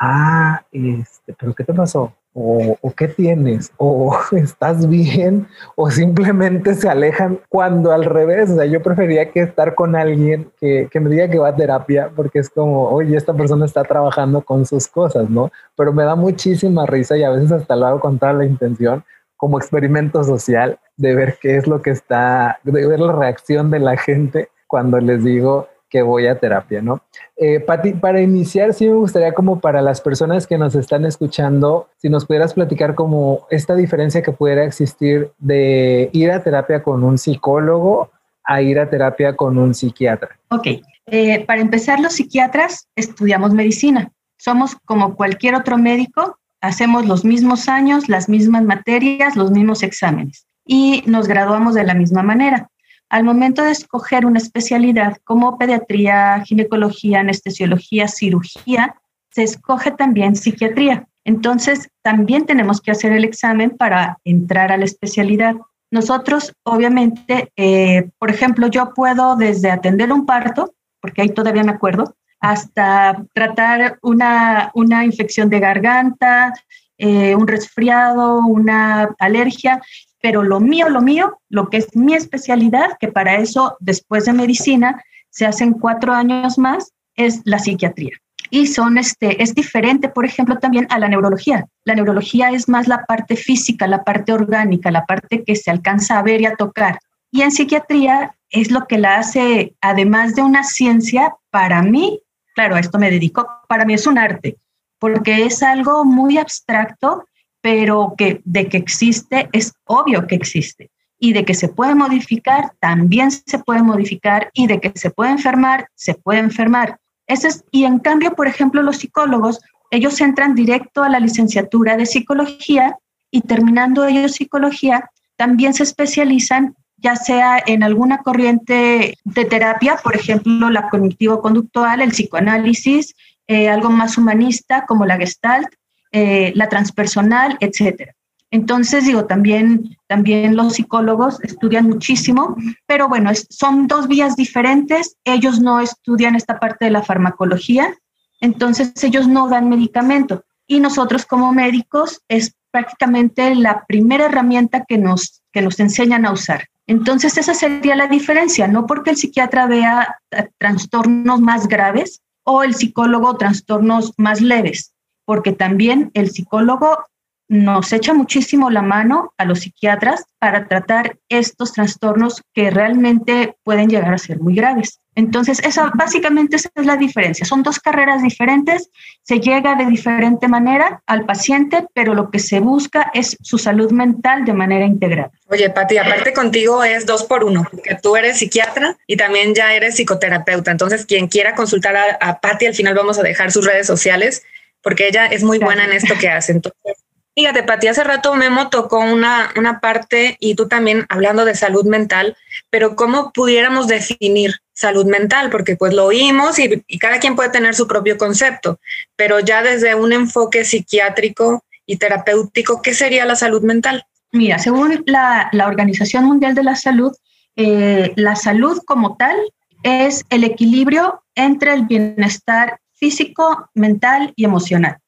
ah, 0.00 0.64
este, 0.72 1.34
pero 1.38 1.54
¿qué 1.54 1.62
te 1.62 1.74
pasó? 1.74 2.12
O, 2.32 2.76
qué 2.96 3.08
tienes, 3.08 3.72
o 3.76 4.16
estás 4.32 4.88
bien, 4.88 5.46
o 5.76 5.90
simplemente 5.90 6.74
se 6.74 6.88
alejan 6.88 7.40
cuando 7.48 7.92
al 7.92 8.04
revés, 8.04 8.50
o 8.50 8.54
sea, 8.54 8.64
yo 8.66 8.82
prefería 8.82 9.30
que 9.30 9.40
estar 9.40 9.74
con 9.74 9.96
alguien 9.96 10.50
que, 10.58 10.88
que, 10.90 11.00
me 11.00 11.10
diga 11.10 11.28
que 11.28 11.38
va 11.38 11.48
a 11.48 11.56
terapia, 11.56 12.10
porque 12.14 12.38
es 12.38 12.48
como, 12.48 12.88
oye, 12.88 13.16
esta 13.16 13.34
persona 13.34 13.66
está 13.66 13.82
trabajando 13.82 14.42
con 14.42 14.64
sus 14.64 14.88
cosas, 14.88 15.28
¿no? 15.28 15.50
Pero 15.76 15.92
me 15.92 16.04
da 16.04 16.14
muchísima 16.14 16.86
risa 16.86 17.16
y 17.16 17.24
a 17.24 17.30
veces 17.30 17.52
hasta 17.52 17.76
lo 17.76 17.86
hago 17.86 18.00
con 18.00 18.18
toda 18.18 18.32
la 18.32 18.44
intención, 18.44 19.04
como 19.36 19.58
experimento 19.58 20.22
social, 20.22 20.78
de 20.96 21.14
ver 21.14 21.38
qué 21.40 21.56
es 21.56 21.66
lo 21.66 21.82
que 21.82 21.90
está, 21.90 22.60
de 22.62 22.86
ver 22.86 23.00
la 23.00 23.12
reacción 23.12 23.70
de 23.70 23.80
la 23.80 23.96
gente 23.96 24.50
cuando 24.68 25.00
les 25.00 25.24
digo, 25.24 25.66
que 25.90 26.02
voy 26.02 26.26
a 26.28 26.38
terapia, 26.38 26.80
¿no? 26.80 27.02
Eh, 27.36 27.60
Pati, 27.60 27.92
para 27.92 28.22
iniciar, 28.22 28.72
sí 28.72 28.88
me 28.88 28.94
gustaría 28.94 29.32
como 29.32 29.60
para 29.60 29.82
las 29.82 30.00
personas 30.00 30.46
que 30.46 30.56
nos 30.56 30.74
están 30.74 31.04
escuchando, 31.04 31.88
si 31.98 32.08
nos 32.08 32.24
pudieras 32.24 32.54
platicar 32.54 32.94
como 32.94 33.46
esta 33.50 33.74
diferencia 33.74 34.22
que 34.22 34.32
pudiera 34.32 34.64
existir 34.64 35.32
de 35.38 36.08
ir 36.12 36.30
a 36.30 36.42
terapia 36.42 36.82
con 36.82 37.02
un 37.02 37.18
psicólogo 37.18 38.10
a 38.44 38.62
ir 38.62 38.78
a 38.78 38.88
terapia 38.88 39.36
con 39.36 39.58
un 39.58 39.74
psiquiatra. 39.74 40.38
Ok, 40.48 40.66
eh, 41.06 41.44
para 41.44 41.60
empezar, 41.60 42.00
los 42.00 42.14
psiquiatras 42.14 42.88
estudiamos 42.96 43.52
medicina. 43.52 44.10
Somos 44.38 44.76
como 44.84 45.16
cualquier 45.16 45.54
otro 45.54 45.76
médico, 45.76 46.38
hacemos 46.60 47.06
los 47.06 47.24
mismos 47.24 47.68
años, 47.68 48.08
las 48.08 48.28
mismas 48.28 48.64
materias, 48.64 49.36
los 49.36 49.50
mismos 49.50 49.82
exámenes 49.82 50.46
y 50.64 51.02
nos 51.06 51.26
graduamos 51.26 51.74
de 51.74 51.84
la 51.84 51.94
misma 51.94 52.22
manera 52.22 52.70
al 53.10 53.24
momento 53.24 53.62
de 53.62 53.72
escoger 53.72 54.24
una 54.24 54.38
especialidad 54.38 55.16
como 55.24 55.58
pediatría, 55.58 56.42
ginecología, 56.44 57.20
anestesiología, 57.20 58.06
cirugía, 58.06 58.94
se 59.30 59.42
escoge 59.42 59.90
también 59.90 60.36
psiquiatría. 60.36 61.08
Entonces, 61.24 61.88
también 62.02 62.46
tenemos 62.46 62.80
que 62.80 62.92
hacer 62.92 63.12
el 63.12 63.24
examen 63.24 63.70
para 63.70 64.18
entrar 64.24 64.72
a 64.72 64.76
la 64.76 64.84
especialidad. 64.84 65.56
Nosotros, 65.90 66.52
obviamente, 66.62 67.52
eh, 67.56 68.10
por 68.18 68.30
ejemplo, 68.30 68.68
yo 68.68 68.94
puedo 68.94 69.34
desde 69.36 69.72
atender 69.72 70.12
un 70.12 70.24
parto, 70.24 70.74
porque 71.00 71.22
ahí 71.22 71.30
todavía 71.30 71.64
me 71.64 71.72
acuerdo, 71.72 72.14
hasta 72.40 73.24
tratar 73.34 73.98
una, 74.02 74.70
una 74.74 75.04
infección 75.04 75.50
de 75.50 75.60
garganta, 75.60 76.52
eh, 76.96 77.34
un 77.34 77.48
resfriado, 77.48 78.38
una 78.38 79.14
alergia, 79.18 79.82
pero 80.22 80.42
lo 80.42 80.60
mío, 80.60 80.88
lo 80.88 81.00
mío, 81.00 81.38
lo 81.48 81.68
que 81.68 81.78
es 81.78 81.96
mi 81.96 82.14
especialidad, 82.14 82.96
que 82.98 83.08
para 83.08 83.36
eso 83.36 83.76
después 83.80 84.24
de 84.24 84.32
medicina 84.32 85.02
se 85.30 85.46
hacen 85.46 85.72
cuatro 85.72 86.12
años 86.12 86.58
más, 86.58 86.92
es 87.16 87.40
la 87.44 87.58
psiquiatría. 87.58 88.16
y 88.52 88.66
son 88.66 88.98
este 88.98 89.42
es 89.42 89.54
diferente, 89.54 90.08
por 90.08 90.24
ejemplo, 90.24 90.58
también 90.58 90.86
a 90.90 90.98
la 90.98 91.08
neurología. 91.08 91.66
La 91.84 91.94
neurología 91.94 92.50
es 92.50 92.68
más 92.68 92.88
la 92.88 93.04
parte 93.04 93.36
física, 93.36 93.86
la 93.86 94.02
parte 94.02 94.32
orgánica, 94.32 94.90
la 94.90 95.06
parte 95.06 95.44
que 95.44 95.54
se 95.54 95.70
alcanza 95.70 96.18
a 96.18 96.22
ver 96.22 96.40
y 96.40 96.46
a 96.46 96.56
tocar. 96.56 96.98
Y 97.30 97.42
en 97.42 97.52
psiquiatría 97.52 98.34
es 98.50 98.72
lo 98.72 98.86
que 98.86 98.98
la 98.98 99.18
hace, 99.18 99.74
además 99.80 100.34
de 100.34 100.42
una 100.42 100.64
ciencia, 100.64 101.36
para 101.50 101.82
mí, 101.82 102.20
claro, 102.54 102.74
a 102.74 102.80
esto 102.80 102.98
me 102.98 103.10
dedico, 103.10 103.46
para 103.68 103.84
mí 103.84 103.94
es 103.94 104.06
un 104.06 104.18
arte, 104.18 104.56
porque 104.98 105.44
es 105.44 105.62
algo 105.62 106.04
muy 106.04 106.36
abstracto, 106.36 107.24
pero 107.60 108.14
que 108.16 108.40
de 108.44 108.68
que 108.68 108.76
existe 108.76 109.48
es 109.52 109.72
obvio 109.84 110.26
que 110.26 110.34
existe 110.34 110.90
y 111.18 111.32
de 111.34 111.44
que 111.44 111.54
se 111.54 111.68
puede 111.68 111.94
modificar, 111.94 112.72
también 112.80 113.30
se 113.30 113.58
puede 113.58 113.82
modificar 113.82 114.50
y 114.54 114.66
de 114.66 114.80
que 114.80 114.92
se 114.94 115.10
puede 115.10 115.30
enfermar, 115.32 115.88
se 115.94 116.14
puede 116.14 116.38
enfermar. 116.38 116.98
Ese 117.26 117.48
es, 117.48 117.64
y 117.70 117.84
en 117.84 117.98
cambio, 117.98 118.34
por 118.34 118.48
ejemplo, 118.48 118.82
los 118.82 118.96
psicólogos, 118.98 119.60
ellos 119.90 120.20
entran 120.20 120.54
directo 120.54 121.02
a 121.02 121.08
la 121.08 121.20
licenciatura 121.20 121.96
de 121.96 122.06
psicología 122.06 122.96
y 123.30 123.42
terminando 123.42 124.06
ellos 124.06 124.32
psicología, 124.32 125.10
también 125.36 125.74
se 125.74 125.82
especializan 125.82 126.74
ya 127.00 127.16
sea 127.16 127.62
en 127.66 127.82
alguna 127.82 128.18
corriente 128.18 129.16
de 129.24 129.44
terapia, 129.46 129.98
por 130.02 130.14
ejemplo, 130.14 130.68
la 130.68 130.90
cognitivo-conductual, 130.90 132.02
el 132.02 132.10
psicoanálisis, 132.10 133.14
eh, 133.46 133.68
algo 133.68 133.90
más 133.90 134.18
humanista 134.18 134.84
como 134.86 135.06
la 135.06 135.16
gestalt, 135.16 135.68
eh, 136.12 136.52
la 136.54 136.68
transpersonal, 136.68 137.56
etcétera. 137.60 138.14
Entonces, 138.52 139.04
digo, 139.04 139.26
también, 139.26 139.96
también 140.08 140.56
los 140.56 140.74
psicólogos 140.74 141.40
estudian 141.42 141.86
muchísimo, 141.86 142.56
pero 142.86 143.08
bueno, 143.08 143.30
son 143.48 143.86
dos 143.86 144.08
vías 144.08 144.34
diferentes. 144.34 145.16
Ellos 145.24 145.60
no 145.60 145.80
estudian 145.80 146.34
esta 146.34 146.58
parte 146.58 146.86
de 146.86 146.90
la 146.90 147.02
farmacología, 147.02 147.94
entonces 148.40 148.92
ellos 149.04 149.28
no 149.28 149.48
dan 149.48 149.68
medicamento. 149.68 150.44
Y 150.66 150.80
nosotros 150.80 151.26
como 151.26 151.52
médicos 151.52 152.22
es 152.28 152.54
prácticamente 152.72 153.54
la 153.54 153.84
primera 153.86 154.26
herramienta 154.26 154.84
que 154.84 154.98
nos, 154.98 155.42
que 155.52 155.62
nos 155.62 155.78
enseñan 155.78 156.26
a 156.26 156.32
usar. 156.32 156.66
Entonces, 156.86 157.38
esa 157.38 157.54
sería 157.54 157.94
la 157.94 158.08
diferencia, 158.08 158.66
no 158.66 158.86
porque 158.86 159.10
el 159.10 159.16
psiquiatra 159.16 159.66
vea 159.66 160.16
eh, 160.32 160.48
trastornos 160.58 161.40
más 161.40 161.68
graves 161.68 162.20
o 162.44 162.64
el 162.64 162.74
psicólogo 162.74 163.36
trastornos 163.36 164.12
más 164.16 164.40
leves, 164.40 164.92
porque 165.30 165.52
también 165.52 166.10
el 166.14 166.28
psicólogo 166.32 167.04
nos 167.46 167.92
echa 167.92 168.12
muchísimo 168.14 168.68
la 168.68 168.82
mano 168.82 169.32
a 169.38 169.44
los 169.44 169.60
psiquiatras 169.60 170.24
para 170.40 170.66
tratar 170.66 171.18
estos 171.28 171.72
trastornos 171.72 172.42
que 172.52 172.68
realmente 172.68 173.54
pueden 173.62 173.88
llegar 173.88 174.12
a 174.12 174.18
ser 174.18 174.40
muy 174.40 174.56
graves. 174.56 174.98
Entonces, 175.14 175.60
esa 175.62 175.92
básicamente 175.94 176.56
esa 176.56 176.68
es 176.74 176.84
la 176.84 176.96
diferencia. 176.96 177.46
Son 177.46 177.62
dos 177.62 177.78
carreras 177.78 178.24
diferentes, 178.24 178.90
se 179.22 179.38
llega 179.38 179.76
de 179.76 179.86
diferente 179.86 180.48
manera 180.48 181.00
al 181.06 181.26
paciente, 181.26 181.86
pero 181.94 182.14
lo 182.14 182.32
que 182.32 182.40
se 182.40 182.58
busca 182.58 183.12
es 183.14 183.36
su 183.40 183.56
salud 183.56 183.92
mental 183.92 184.44
de 184.44 184.52
manera 184.52 184.84
integral. 184.84 185.30
Oye, 185.48 185.70
Pati, 185.70 185.96
aparte 185.98 186.32
contigo 186.32 186.82
es 186.82 187.06
dos 187.06 187.22
por 187.22 187.44
uno, 187.44 187.68
que 187.84 187.94
tú 187.94 188.16
eres 188.16 188.38
psiquiatra 188.38 188.96
y 189.06 189.16
también 189.16 189.54
ya 189.54 189.74
eres 189.74 189.94
psicoterapeuta. 189.94 190.72
Entonces, 190.72 191.06
quien 191.06 191.28
quiera 191.28 191.54
consultar 191.54 191.96
a, 191.96 192.18
a 192.20 192.40
Pati, 192.40 192.66
al 192.66 192.74
final 192.74 192.94
vamos 192.94 193.16
a 193.20 193.22
dejar 193.22 193.52
sus 193.52 193.64
redes 193.64 193.86
sociales 193.86 194.42
porque 194.82 195.08
ella 195.08 195.26
es 195.26 195.42
muy 195.42 195.58
buena 195.58 195.84
en 195.84 195.92
esto 195.92 196.14
que 196.18 196.28
hace. 196.28 196.52
Entonces, 196.52 196.96
Fíjate, 197.34 197.62
Pati, 197.62 197.86
hace 197.86 198.02
rato 198.02 198.34
Memo 198.34 198.68
tocó 198.70 198.98
una, 198.98 199.50
una 199.56 199.80
parte 199.80 200.36
y 200.40 200.56
tú 200.56 200.66
también 200.66 201.06
hablando 201.08 201.44
de 201.44 201.54
salud 201.54 201.86
mental, 201.86 202.36
pero 202.70 202.96
¿cómo 202.96 203.32
pudiéramos 203.32 203.86
definir 203.86 204.56
salud 204.72 205.06
mental? 205.06 205.48
Porque 205.48 205.76
pues 205.76 205.94
lo 205.94 206.06
oímos 206.06 206.58
y, 206.58 206.82
cada 206.98 207.20
quien 207.20 207.36
puede 207.36 207.50
tener 207.50 207.74
su 207.74 207.86
propio 207.86 208.18
concepto, 208.18 208.80
pero 209.16 209.38
ya 209.38 209.62
desde 209.62 209.94
un 209.94 210.12
enfoque 210.12 210.64
psiquiátrico 210.64 211.64
y 211.86 211.96
terapéutico, 211.96 212.82
¿qué 212.82 212.94
sería 212.94 213.24
la 213.24 213.36
salud 213.36 213.62
mental? 213.62 214.04
Mira, 214.32 214.58
según 214.58 215.02
la, 215.06 215.50
Organización 215.66 216.24
Mundial 216.24 216.54
de 216.54 216.64
la 216.64 216.76
Salud, 216.76 217.16
eh, 217.56 218.12
la 218.16 218.36
salud 218.36 218.80
como 218.84 219.16
tal 219.16 219.36
es 219.82 220.24
el 220.30 220.44
equilibrio 220.44 221.22
entre 221.34 221.74
el 221.74 221.86
bienestar 221.86 222.80
físico, 223.00 223.70
mental 223.74 224.32
y 224.36 224.44
emocional. 224.44 224.98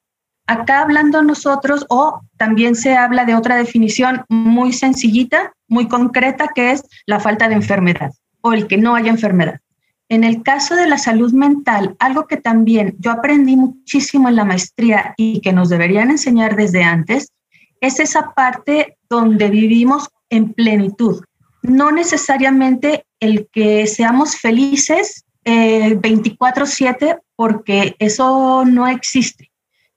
Acá 0.47 0.81
hablando 0.81 1.23
nosotros, 1.23 1.87
o 1.89 2.21
también 2.37 2.75
se 2.75 2.97
habla 2.97 3.25
de 3.25 3.37
otra 3.37 3.57
definición 3.57 4.25
muy 4.29 4.73
sencillita, 4.73 5.53
muy 5.69 5.87
concreta, 5.87 6.49
que 6.53 6.73
es 6.73 6.83
la 7.07 7.21
falta 7.21 7.49
de 7.49 7.55
enfermedad 7.55 8.11
o 8.41 8.53
el 8.53 8.67
que 8.67 8.77
no 8.77 8.97
haya 8.97 9.11
enfermedad. 9.11 9.61
En 10.09 10.25
el 10.25 10.43
caso 10.43 10.75
de 10.75 10.89
la 10.89 10.99
salud 10.99 11.33
mental, 11.33 11.97
algo 11.99 12.27
que 12.27 12.37
también 12.37 12.97
yo 12.99 13.13
aprendí 13.13 13.57
muchísimo 13.57 14.29
en 14.29 14.37
la 14.37 14.45
maestría 14.45 15.15
y 15.17 15.41
que 15.41 15.53
nos 15.53 15.69
deberían 15.69 16.11
enseñar 16.11 16.57
desde 16.57 16.83
antes, 16.83 17.33
es 17.81 17.99
esa 17.99 18.33
parte 18.35 18.99
donde 19.09 19.49
vivimos 19.49 20.09
en 20.29 20.53
plenitud. 20.53 21.23
No 21.63 21.93
necesariamente 21.93 23.07
el 23.21 23.49
que 23.53 23.87
seamos 23.87 24.37
felices 24.37 25.22
24/7, 25.45 27.11
eh, 27.11 27.19
porque 27.37 27.97
eso 27.99 28.65
no 28.65 28.87
existe 28.87 29.53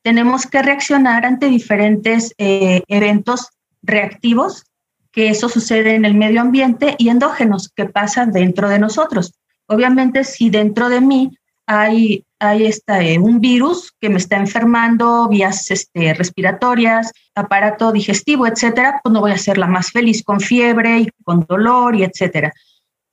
tenemos 0.06 0.46
que 0.46 0.62
reaccionar 0.62 1.26
ante 1.26 1.48
diferentes 1.48 2.32
eh, 2.38 2.84
eventos 2.88 3.50
reactivos, 3.82 4.64
que 5.12 5.30
eso 5.30 5.50
sucede 5.50 5.96
en 5.96 6.06
el 6.06 6.14
medio 6.14 6.42
ambiente, 6.42 6.94
y 7.00 7.10
endógenos, 7.10 7.70
que 7.76 7.86
pasan 7.86 8.32
dentro 8.32 8.70
de 8.70 8.78
nosotros. 8.78 9.34
Obviamente, 9.66 10.24
si 10.24 10.52
dentro 10.52 10.90
de 10.90 11.02
mí 11.02 11.36
hay, 11.66 12.24
hay 12.38 12.72
eh, 12.88 13.18
un 13.18 13.42
virus 13.42 13.94
que 14.00 14.12
me 14.12 14.18
está 14.18 14.38
enfermando, 14.38 15.28
vías 15.28 15.72
este, 15.72 16.14
respiratorias, 16.14 17.12
aparato 17.34 17.92
digestivo, 17.92 18.46
etcétera, 18.46 19.00
pues 19.02 19.12
no 19.12 19.22
voy 19.22 19.32
a 19.32 19.40
ser 19.40 19.58
la 19.58 19.66
más 19.66 19.90
feliz 19.90 20.24
con 20.24 20.40
fiebre 20.40 21.00
y 21.00 21.10
con 21.24 21.48
dolor 21.50 21.96
y 21.96 22.04
etcétera. 22.04 22.54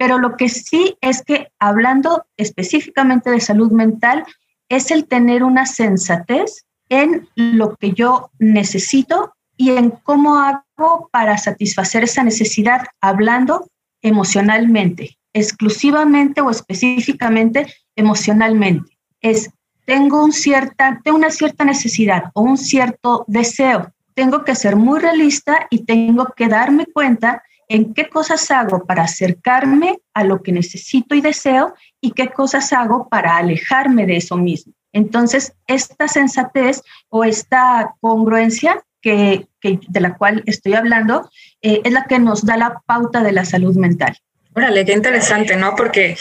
Pero 0.03 0.19
lo 0.19 0.37
que 0.37 0.49
sí 0.49 0.97
es 1.01 1.23
que 1.23 1.53
hablando 1.61 2.25
específicamente 2.37 3.31
de 3.31 3.39
salud 3.39 3.71
mental, 3.71 4.25
es 4.69 4.91
el 4.91 5.07
tener 5.07 5.45
una 5.45 5.65
sensatez 5.65 6.65
en 6.89 7.29
lo 7.37 7.77
que 7.77 7.93
yo 7.93 8.33
necesito 8.41 9.33
y 9.57 9.71
en 9.71 9.91
cómo 9.91 10.41
hago 10.41 11.09
para 11.13 11.39
satisfacer 11.39 12.03
esa 12.03 12.25
necesidad, 12.25 12.89
hablando 13.01 13.71
emocionalmente, 14.01 15.19
exclusivamente 15.33 16.41
o 16.41 16.51
específicamente 16.51 17.73
emocionalmente. 17.95 18.99
Es, 19.21 19.51
tengo, 19.85 20.25
un 20.25 20.33
cierta, 20.33 21.01
tengo 21.05 21.17
una 21.17 21.31
cierta 21.31 21.65
necesidad 21.65 22.25
o 22.35 22.43
un 22.43 22.59
cierto 22.59 23.25
deseo. 23.29 23.93
Tengo 24.15 24.43
que 24.43 24.57
ser 24.57 24.75
muy 24.75 24.99
realista 24.99 25.69
y 25.71 25.85
tengo 25.85 26.27
que 26.37 26.49
darme 26.49 26.87
cuenta 26.87 27.45
en 27.73 27.95
qué 27.95 28.11
cosas 28.11 28.51
hago 28.51 28.85
para 28.85 29.05
acercarme 29.05 29.99
a 30.13 30.25
lo 30.25 30.43
que 30.43 30.53
necesito 30.53 31.15
y 31.15 31.23
deseo 31.23 31.75
y 32.03 32.11
qué 32.11 32.29
cosas 32.29 32.71
hago 32.75 33.09
para 33.09 33.39
alejarme 33.39 34.05
de 34.05 34.19
eso 34.19 34.37
mismo. 34.37 34.75
Entonces, 34.93 35.55
esta 35.67 36.07
sensatez 36.07 36.83
o 37.09 37.25
esta 37.25 37.95
congruencia 38.03 38.85
que, 39.01 39.49
de 39.63 40.01
la 40.01 40.19
cual 40.19 40.43
estoy 40.45 40.75
hablando 40.75 41.31
eh, 41.63 41.81
es 41.83 41.93
la 41.93 42.05
que 42.05 42.19
nos 42.19 42.45
da 42.45 42.59
la 42.59 42.83
pauta 42.85 43.23
de 43.23 43.33
la 43.33 43.47
salud 43.47 43.75
mental. 43.75 44.19
Órale, 44.55 44.85
qué 44.85 44.93
interesante, 44.93 45.57
¿no? 45.57 45.75
Porque 45.75 46.19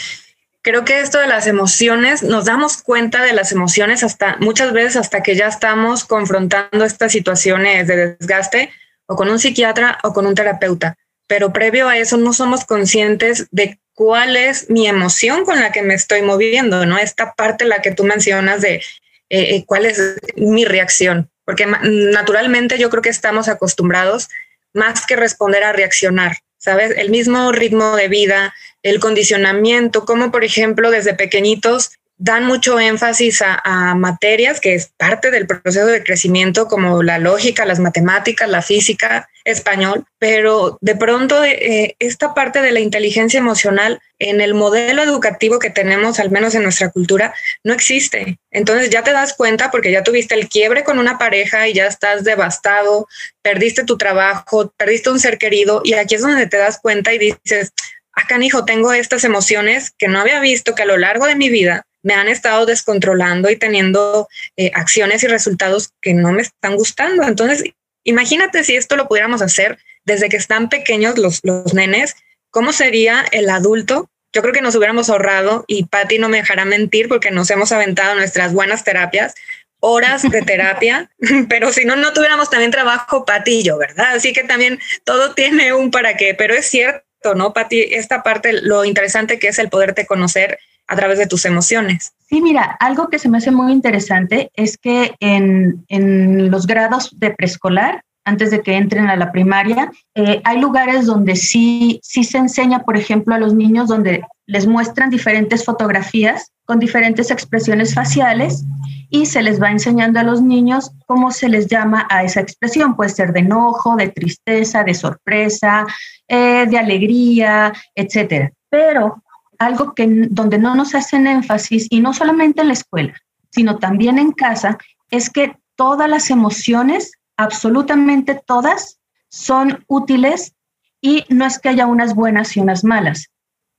creo 0.62 0.86
que 0.86 1.00
esto 1.00 1.18
de 1.18 1.26
las 1.26 1.46
emociones, 1.46 2.22
nos 2.22 2.46
damos 2.46 2.82
cuenta 2.82 3.22
de 3.24 3.34
las 3.34 3.52
emociones 3.52 4.02
hasta 4.02 4.38
muchas 4.40 4.72
veces 4.72 4.96
hasta 4.96 5.22
que 5.22 5.36
ya 5.36 5.48
estamos 5.48 6.04
confrontando 6.06 6.82
estas 6.82 7.12
situaciones 7.12 7.86
de 7.88 8.16
desgaste 8.16 8.70
o 9.04 9.16
con 9.16 9.28
un 9.28 9.38
psiquiatra 9.38 9.98
o 10.02 10.14
con 10.14 10.26
un 10.26 10.34
terapeuta. 10.34 10.96
Pero 11.32 11.50
previo 11.50 11.88
a 11.88 11.96
eso 11.96 12.18
no 12.18 12.34
somos 12.34 12.66
conscientes 12.66 13.46
de 13.52 13.78
cuál 13.94 14.36
es 14.36 14.68
mi 14.68 14.86
emoción 14.86 15.46
con 15.46 15.58
la 15.58 15.72
que 15.72 15.80
me 15.80 15.94
estoy 15.94 16.20
moviendo, 16.20 16.84
¿no? 16.84 16.98
Esta 16.98 17.32
parte 17.32 17.64
la 17.64 17.80
que 17.80 17.90
tú 17.90 18.04
mencionas 18.04 18.60
de 18.60 18.74
eh, 18.74 18.82
eh, 19.30 19.64
cuál 19.64 19.86
es 19.86 19.98
mi 20.36 20.66
reacción, 20.66 21.30
porque 21.46 21.64
naturalmente 21.64 22.78
yo 22.78 22.90
creo 22.90 23.00
que 23.00 23.08
estamos 23.08 23.48
acostumbrados 23.48 24.28
más 24.74 25.06
que 25.06 25.16
responder 25.16 25.64
a 25.64 25.72
reaccionar, 25.72 26.36
¿sabes? 26.58 26.92
El 26.98 27.08
mismo 27.08 27.50
ritmo 27.50 27.96
de 27.96 28.08
vida, 28.08 28.54
el 28.82 29.00
condicionamiento, 29.00 30.04
como 30.04 30.30
por 30.30 30.44
ejemplo 30.44 30.90
desde 30.90 31.14
pequeñitos 31.14 31.92
dan 32.22 32.46
mucho 32.46 32.78
énfasis 32.78 33.42
a, 33.42 33.94
materias 33.96 34.60
que 34.60 34.74
es 34.74 34.92
parte 34.96 35.32
del 35.32 35.48
proceso 35.48 35.86
de 35.86 36.04
crecimiento, 36.04 36.68
como 36.68 37.02
la 37.02 37.18
lógica, 37.18 37.64
las 37.64 37.80
matemáticas, 37.80 38.48
la 38.48 38.62
física, 38.62 39.28
español, 39.44 40.04
pero 40.20 40.78
de 40.80 40.94
pronto 40.94 41.42
eh, 41.42 41.96
esta 41.98 42.32
parte 42.32 42.62
de 42.62 42.70
la 42.70 42.78
inteligencia 42.78 43.38
emocional 43.38 44.00
en 44.20 44.40
el 44.40 44.54
modelo 44.54 45.02
educativo 45.02 45.58
que 45.58 45.70
tenemos, 45.70 46.20
al 46.20 46.30
menos 46.30 46.54
en 46.54 46.62
nuestra 46.62 46.90
cultura, 46.90 47.34
no 47.64 47.72
existe. 47.72 48.38
Entonces 48.52 48.90
ya 48.90 49.02
te 49.02 49.10
das 49.10 49.34
cuenta 49.34 49.72
porque 49.72 49.90
ya 49.90 50.04
tuviste 50.04 50.36
el 50.36 50.48
quiebre 50.48 50.84
con 50.84 51.00
una 51.00 51.18
pareja 51.18 51.66
y 51.66 51.74
ya 51.74 51.86
estás 51.88 52.22
devastado, 52.22 53.08
perdiste 53.42 53.82
tu 53.82 53.98
trabajo, 53.98 54.72
perdiste 54.76 55.10
un 55.10 55.18
ser 55.18 55.38
querido 55.38 55.82
y 55.82 55.94
aquí 55.94 56.14
es 56.14 56.22
donde 56.22 56.46
te 56.46 56.58
das 56.58 56.78
cuenta 56.80 57.12
y 57.12 57.18
dices, 57.18 57.72
acá, 58.12 58.38
hijo, 58.40 58.64
tengo 58.64 58.92
estas 58.92 59.24
emociones 59.24 59.90
que 59.98 60.06
no 60.06 60.20
había 60.20 60.38
visto 60.38 60.76
que 60.76 60.82
a 60.82 60.86
lo 60.86 60.98
largo 60.98 61.26
de 61.26 61.34
mi 61.34 61.48
vida 61.48 61.84
me 62.02 62.14
han 62.14 62.28
estado 62.28 62.66
descontrolando 62.66 63.50
y 63.50 63.56
teniendo 63.56 64.28
eh, 64.56 64.70
acciones 64.74 65.22
y 65.22 65.28
resultados 65.28 65.90
que 66.00 66.14
no 66.14 66.32
me 66.32 66.42
están 66.42 66.76
gustando. 66.76 67.22
Entonces, 67.24 67.64
imagínate 68.04 68.64
si 68.64 68.76
esto 68.76 68.96
lo 68.96 69.08
pudiéramos 69.08 69.42
hacer 69.42 69.78
desde 70.04 70.28
que 70.28 70.36
están 70.36 70.68
pequeños 70.68 71.18
los, 71.18 71.40
los 71.44 71.74
nenes, 71.74 72.16
¿cómo 72.50 72.72
sería 72.72 73.24
el 73.32 73.48
adulto? 73.50 74.10
Yo 74.32 74.42
creo 74.42 74.54
que 74.54 74.62
nos 74.62 74.74
hubiéramos 74.74 75.10
ahorrado, 75.10 75.64
y 75.68 75.84
Patti 75.84 76.18
no 76.18 76.28
me 76.28 76.38
dejará 76.38 76.64
mentir 76.64 77.08
porque 77.08 77.30
nos 77.30 77.50
hemos 77.50 77.70
aventado 77.70 78.14
nuestras 78.14 78.52
buenas 78.52 78.82
terapias, 78.82 79.34
horas 79.80 80.22
de 80.22 80.42
terapia, 80.46 81.10
pero 81.48 81.72
si 81.72 81.84
no, 81.84 81.96
no 81.96 82.12
tuviéramos 82.12 82.50
también 82.50 82.70
trabajo, 82.70 83.24
Pati 83.24 83.58
y 83.58 83.62
yo, 83.62 83.78
¿verdad? 83.78 84.14
Así 84.16 84.32
que 84.32 84.44
también 84.44 84.80
todo 85.04 85.34
tiene 85.34 85.72
un 85.72 85.90
para 85.90 86.16
qué, 86.16 86.34
pero 86.34 86.54
es 86.54 86.66
cierto, 86.66 87.34
¿no, 87.36 87.52
Pati? 87.52 87.80
Esta 87.80 88.22
parte, 88.22 88.52
lo 88.52 88.84
interesante 88.84 89.38
que 89.38 89.48
es 89.48 89.58
el 89.58 89.68
poderte 89.68 90.06
conocer 90.06 90.58
a 90.92 90.96
través 90.96 91.18
de 91.18 91.26
tus 91.26 91.46
emociones. 91.46 92.12
Sí, 92.28 92.42
mira, 92.42 92.76
algo 92.78 93.08
que 93.08 93.18
se 93.18 93.30
me 93.30 93.38
hace 93.38 93.50
muy 93.50 93.72
interesante 93.72 94.50
es 94.54 94.76
que 94.76 95.14
en, 95.20 95.84
en 95.88 96.50
los 96.50 96.66
grados 96.66 97.18
de 97.18 97.30
preescolar, 97.30 98.04
antes 98.24 98.50
de 98.50 98.60
que 98.60 98.76
entren 98.76 99.08
a 99.08 99.16
la 99.16 99.32
primaria, 99.32 99.90
eh, 100.14 100.42
hay 100.44 100.60
lugares 100.60 101.06
donde 101.06 101.34
sí, 101.34 101.98
sí 102.02 102.24
se 102.24 102.38
enseña, 102.38 102.80
por 102.80 102.98
ejemplo, 102.98 103.34
a 103.34 103.38
los 103.38 103.54
niños 103.54 103.88
donde 103.88 104.22
les 104.46 104.66
muestran 104.66 105.08
diferentes 105.08 105.64
fotografías 105.64 106.52
con 106.66 106.78
diferentes 106.78 107.30
expresiones 107.30 107.94
faciales 107.94 108.64
y 109.08 109.26
se 109.26 109.42
les 109.42 109.60
va 109.60 109.70
enseñando 109.70 110.20
a 110.20 110.24
los 110.24 110.42
niños 110.42 110.92
cómo 111.06 111.30
se 111.30 111.48
les 111.48 111.68
llama 111.68 112.06
a 112.10 112.22
esa 112.22 112.40
expresión. 112.40 112.96
Puede 112.96 113.10
ser 113.10 113.32
de 113.32 113.40
enojo, 113.40 113.96
de 113.96 114.08
tristeza, 114.08 114.84
de 114.84 114.94
sorpresa, 114.94 115.86
eh, 116.28 116.66
de 116.68 116.78
alegría, 116.78 117.72
etcétera. 117.94 118.52
Pero 118.70 119.22
algo 119.66 119.94
que 119.94 120.06
donde 120.30 120.58
no 120.58 120.74
nos 120.74 120.94
hacen 120.94 121.26
énfasis 121.26 121.86
y 121.90 122.00
no 122.00 122.12
solamente 122.12 122.60
en 122.60 122.68
la 122.68 122.74
escuela, 122.74 123.14
sino 123.50 123.78
también 123.78 124.18
en 124.18 124.32
casa, 124.32 124.78
es 125.10 125.30
que 125.30 125.56
todas 125.76 126.08
las 126.08 126.30
emociones, 126.30 127.12
absolutamente 127.36 128.40
todas, 128.46 128.98
son 129.28 129.84
útiles 129.88 130.54
y 131.00 131.24
no 131.28 131.46
es 131.46 131.58
que 131.58 131.70
haya 131.70 131.86
unas 131.86 132.14
buenas 132.14 132.56
y 132.56 132.60
unas 132.60 132.84
malas 132.84 133.30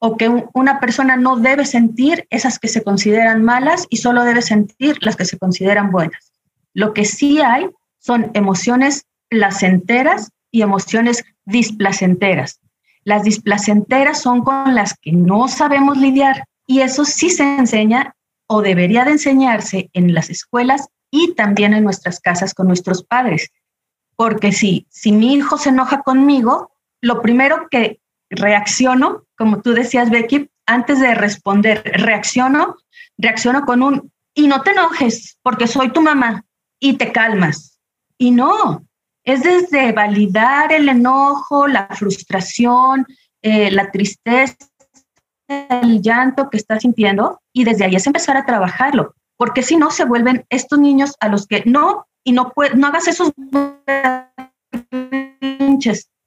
o 0.06 0.18
que 0.18 0.30
una 0.54 0.82
persona 0.82 1.16
no 1.16 1.38
debe 1.38 1.66
sentir 1.66 2.28
esas 2.30 2.60
que 2.60 2.68
se 2.68 2.84
consideran 2.84 3.42
malas 3.42 3.88
y 3.90 3.98
solo 3.98 4.26
debe 4.26 4.42
sentir 4.42 4.98
las 5.00 5.16
que 5.16 5.24
se 5.24 5.38
consideran 5.38 5.92
buenas. 5.92 6.34
Lo 6.74 6.94
que 6.94 7.06
sí 7.06 7.40
hay 7.40 7.70
son 8.00 8.30
emociones 8.34 9.06
placenteras 9.30 10.30
y 10.52 10.62
emociones 10.62 11.24
displacenteras. 11.46 12.60
Las 13.04 13.24
displacenteras 13.24 14.22
son 14.22 14.44
con 14.44 14.76
las 14.76 14.98
que 14.98 15.12
no 15.12 15.48
sabemos 15.48 15.98
lidiar 15.98 16.46
y 16.66 16.82
eso 16.82 17.06
sí 17.06 17.30
se 17.30 17.44
enseña 17.58 18.16
o 18.48 18.62
debería 18.62 19.06
de 19.06 19.12
enseñarse 19.12 19.90
en 19.94 20.14
las 20.14 20.30
escuelas 20.30 20.88
y 21.12 21.34
también 21.36 21.74
en 21.74 21.84
nuestras 21.84 22.20
casas 22.20 22.54
con 22.54 22.68
nuestros 22.68 23.04
padres. 23.04 23.52
Porque 24.16 24.52
si, 24.52 24.88
si 24.90 25.12
mi 25.12 25.34
hijo 25.34 25.58
se 25.58 25.70
enoja 25.70 26.02
conmigo, 26.02 26.72
lo 27.02 27.22
primero 27.22 27.68
que 27.70 28.00
reacciono, 28.30 29.26
como 29.38 29.62
tú 29.62 29.74
decías, 29.74 30.10
Becky, 30.10 30.50
antes 30.66 31.00
de 31.00 31.14
responder, 31.14 31.84
reacciono, 31.84 32.78
reacciono 33.18 33.66
con 33.66 33.84
un, 33.84 34.12
y 34.34 34.48
no 34.48 34.62
te 34.62 34.72
enojes 34.72 35.38
porque 35.42 35.68
soy 35.68 35.90
tu 35.92 36.02
mamá 36.02 36.46
y 36.80 36.94
te 36.98 37.12
calmas. 37.12 37.78
Y 38.18 38.32
no, 38.32 38.86
es 39.24 39.44
desde 39.44 39.92
validar 39.92 40.72
el 40.74 40.90
enojo, 40.90 41.68
la 41.68 41.88
frustración, 41.88 43.06
eh, 43.42 43.72
la 43.72 43.92
tristeza, 43.92 44.56
el 45.48 46.02
llanto 46.02 46.50
que 46.50 46.58
estás 46.58 46.82
sintiendo 46.82 47.42
y 47.54 47.64
desde 47.64 47.86
ahí 47.86 47.96
es 47.96 48.08
empezar 48.08 48.38
a 48.38 48.46
trabajarlo, 48.46 49.16
porque 49.38 49.64
si 49.64 49.78
no 49.78 49.92
se 49.92 50.06
vuelven 50.06 50.46
estos 50.50 50.80
niños 50.80 51.16
a 51.20 51.28
los 51.28 51.48
que 51.48 51.64
no, 51.66 52.08
y 52.24 52.32
no, 52.32 52.54
no 52.76 52.88
hagas 52.88 53.08
esos 53.08 53.32